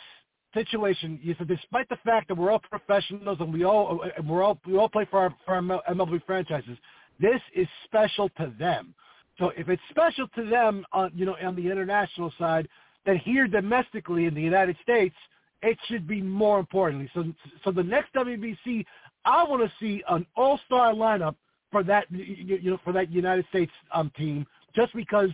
situation, 0.55 1.19
you 1.23 1.35
said, 1.39 1.49
despite 1.49 1.89
the 1.89 1.97
fact 2.05 2.29
that 2.29 2.37
we're 2.37 2.51
all 2.51 2.59
professionals 2.59 3.39
and 3.41 3.53
we 3.53 3.65
all 3.65 4.03
and 4.17 4.29
we're 4.29 4.43
all 4.43 4.59
we 4.67 4.77
all 4.77 4.89
play 4.89 5.07
for 5.11 5.21
our 5.21 5.35
for 5.45 5.55
our 5.55 5.63
MLB 5.63 6.25
franchises, 6.25 6.79
this 7.21 7.41
is 7.55 7.67
special 7.85 8.29
to 8.31 8.53
them. 8.59 8.95
So 9.39 9.51
if 9.57 9.69
it's 9.69 9.83
special 9.91 10.29
to 10.37 10.49
them 10.49 10.85
on 10.93 11.11
you 11.15 11.27
know 11.27 11.37
on 11.43 11.55
the 11.55 11.71
international 11.71 12.33
side, 12.39 12.69
then 13.05 13.17
here 13.17 13.47
domestically 13.47 14.27
in 14.27 14.35
the 14.35 14.41
United 14.41 14.77
States, 14.83 15.15
it 15.63 15.79
should 15.87 16.07
be 16.07 16.21
more 16.21 16.59
importantly. 16.59 17.11
So 17.15 17.25
so 17.65 17.71
the 17.71 17.83
next 17.83 18.13
WBC, 18.15 18.85
I 19.25 19.45
want 19.45 19.63
to 19.63 19.73
see 19.79 20.03
an 20.09 20.27
all-star 20.37 20.93
lineup 20.93 21.37
for 21.71 21.83
that 21.85 22.07
you, 22.11 22.71
know 22.71 22.79
for 22.85 22.93
that 22.93 23.11
United 23.11 23.47
States 23.49 23.73
um 23.93 24.11
team 24.17 24.47
just 24.75 24.95
because 24.95 25.31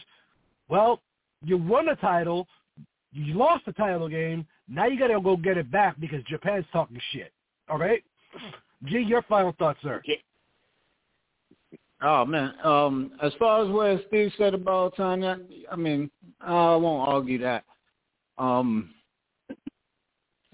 well, 0.68 1.00
you 1.42 1.56
won 1.56 1.88
a 1.88 1.96
title, 1.96 2.46
you 3.12 3.34
lost 3.34 3.64
the 3.66 3.72
title 3.72 4.08
game, 4.08 4.46
now 4.68 4.86
you 4.86 4.98
got 4.98 5.08
to 5.08 5.20
go 5.20 5.36
get 5.36 5.56
it 5.56 5.70
back 5.70 5.98
because 5.98 6.22
Japan's 6.24 6.66
talking 6.72 7.00
shit. 7.12 7.32
All 7.68 7.78
right? 7.78 8.02
G, 8.84 8.98
your 8.98 9.22
final 9.22 9.54
thoughts, 9.58 9.80
sir. 9.82 10.02
Oh 12.00 12.24
man, 12.24 12.54
um, 12.62 13.10
as 13.22 13.32
far 13.38 13.64
as 13.64 13.70
what 13.70 14.04
Steve 14.06 14.30
said 14.38 14.54
about 14.54 14.94
Ohtani, 14.96 15.64
I 15.70 15.76
mean, 15.76 16.10
I 16.40 16.76
won't 16.76 17.08
argue 17.08 17.38
that. 17.38 17.64
Um, 18.38 18.90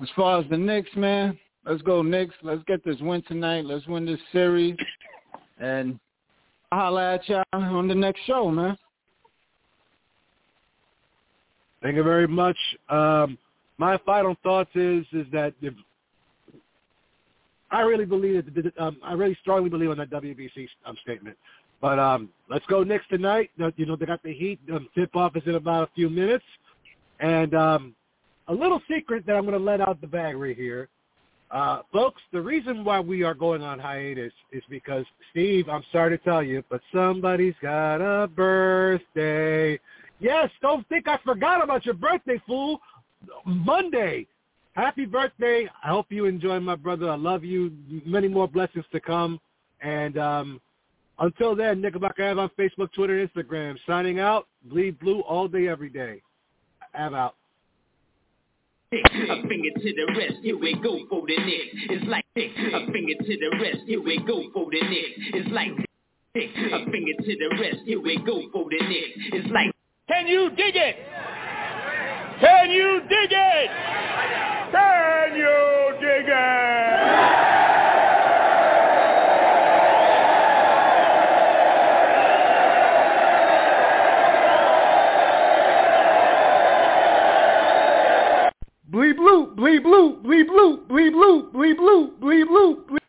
as 0.00 0.08
far 0.16 0.40
as 0.40 0.46
the 0.48 0.56
Knicks, 0.56 0.88
man, 0.96 1.38
let's 1.66 1.82
go 1.82 2.00
Knicks. 2.00 2.34
Let's 2.42 2.62
get 2.66 2.82
this 2.82 2.96
win 3.00 3.22
tonight. 3.28 3.66
Let's 3.66 3.86
win 3.86 4.06
this 4.06 4.20
series, 4.32 4.76
and 5.58 6.00
I'll 6.72 6.80
holla 6.80 7.14
at 7.14 7.28
y'all 7.28 7.44
on 7.52 7.88
the 7.88 7.94
next 7.94 8.20
show, 8.26 8.50
man. 8.50 8.76
Thank 11.82 11.96
you 11.96 12.02
very 12.02 12.26
much. 12.26 12.56
Um, 12.88 13.36
my 13.76 13.98
final 14.06 14.34
thoughts 14.42 14.70
is 14.74 15.04
is 15.12 15.26
that 15.32 15.52
if, 15.60 15.74
I 17.74 17.80
really 17.80 18.04
believe 18.04 18.54
that 18.54 18.78
um, 18.78 18.98
I 19.02 19.14
really 19.14 19.36
strongly 19.40 19.68
believe 19.68 19.90
in 19.90 19.98
that 19.98 20.10
WBC 20.10 20.68
um, 20.86 20.96
statement. 21.02 21.36
But 21.80 21.98
um, 21.98 22.28
let's 22.48 22.64
go 22.66 22.84
Knicks 22.84 23.04
tonight. 23.10 23.50
You 23.56 23.84
know 23.84 23.96
they 23.96 24.06
got 24.06 24.22
the 24.22 24.32
Heat. 24.32 24.60
Um, 24.72 24.88
tip 24.94 25.14
off 25.16 25.36
is 25.36 25.42
in 25.46 25.56
about 25.56 25.88
a 25.88 25.92
few 25.92 26.08
minutes, 26.08 26.44
and 27.18 27.52
um, 27.54 27.94
a 28.46 28.54
little 28.54 28.80
secret 28.88 29.26
that 29.26 29.34
I'm 29.34 29.42
going 29.42 29.58
to 29.58 29.64
let 29.64 29.80
out 29.80 30.00
the 30.00 30.06
bag 30.06 30.36
right 30.36 30.56
here. 30.56 30.88
Uh, 31.50 31.80
folks, 31.92 32.22
the 32.32 32.40
reason 32.40 32.84
why 32.84 33.00
we 33.00 33.24
are 33.24 33.34
going 33.34 33.62
on 33.62 33.80
hiatus 33.80 34.32
is 34.52 34.62
because, 34.70 35.04
Steve, 35.32 35.68
I'm 35.68 35.84
sorry 35.90 36.16
to 36.16 36.24
tell 36.24 36.42
you, 36.42 36.62
but 36.70 36.80
somebody's 36.92 37.54
got 37.60 37.96
a 37.96 38.28
birthday. 38.28 39.80
Yes, 40.20 40.48
don't 40.62 40.88
think 40.88 41.08
I 41.08 41.18
forgot 41.24 41.62
about 41.62 41.84
your 41.84 41.94
birthday, 41.94 42.40
fool. 42.46 42.80
Monday. 43.44 44.28
Happy 44.74 45.06
birthday. 45.06 45.68
I 45.84 45.88
hope 45.88 46.06
you 46.10 46.24
enjoy, 46.26 46.58
my 46.58 46.74
brother. 46.74 47.08
I 47.08 47.16
love 47.16 47.44
you. 47.44 47.72
Many 48.04 48.26
more 48.26 48.48
blessings 48.48 48.84
to 48.92 49.00
come. 49.00 49.40
And 49.80 50.18
um, 50.18 50.60
until 51.20 51.54
then, 51.54 51.80
Knickerbocker 51.80 52.24
Ave 52.24 52.40
on 52.40 52.50
Facebook, 52.58 52.92
Twitter, 52.92 53.20
and 53.20 53.30
Instagram. 53.30 53.76
Signing 53.86 54.18
out. 54.18 54.48
Bleed 54.64 54.98
blue 54.98 55.20
all 55.20 55.46
day, 55.46 55.68
every 55.68 55.90
day. 55.90 56.20
Ave 56.94 57.16
out. 57.16 57.34
A 58.92 59.48
finger 59.48 59.70
to 59.76 59.92
the 59.92 60.14
rest, 60.16 60.34
here 60.42 60.56
we 60.56 60.74
go 60.80 60.98
for 61.10 61.22
the 61.26 61.36
neck. 61.36 61.68
It's 61.90 62.06
like 62.06 62.24
dick. 62.36 62.52
A 62.56 62.92
finger 62.92 63.14
to 63.18 63.36
the 63.38 63.58
rest, 63.60 63.78
here 63.86 64.00
we 64.00 64.18
go 64.18 64.44
for 64.52 64.66
the 64.70 64.80
neck. 64.80 65.34
It's 65.34 65.50
like 65.50 65.70
dick. 66.34 66.50
A 66.54 66.84
finger 66.90 67.12
to 67.18 67.36
the 67.36 67.56
rest, 67.60 67.78
here 67.86 68.00
we 68.00 68.18
go 68.18 68.42
for 68.52 68.66
the 68.70 68.78
neck. 68.86 69.10
It's 69.32 69.50
like 69.50 69.72
Can 70.06 70.28
you 70.28 70.50
dig 70.50 70.76
it? 70.76 70.96
Can 72.40 72.70
you 72.70 73.00
dig 73.08 73.32
it? 73.32 74.03
Can 74.74 75.36
you 75.36 75.94
dig 76.00 76.26
it? 76.26 76.94
Bleep 88.90 89.16
bloop, 89.16 89.54
bleep 89.54 89.82
bloop, 89.84 90.22
bleep 90.24 90.48
bloop, 90.48 90.88
bleep 90.88 91.12
bloop, 91.12 91.52
bleep 91.52 91.76
bloop, 91.78 92.18
bleep 92.18 92.48
bloop, 92.48 92.88
bleep 92.88 93.03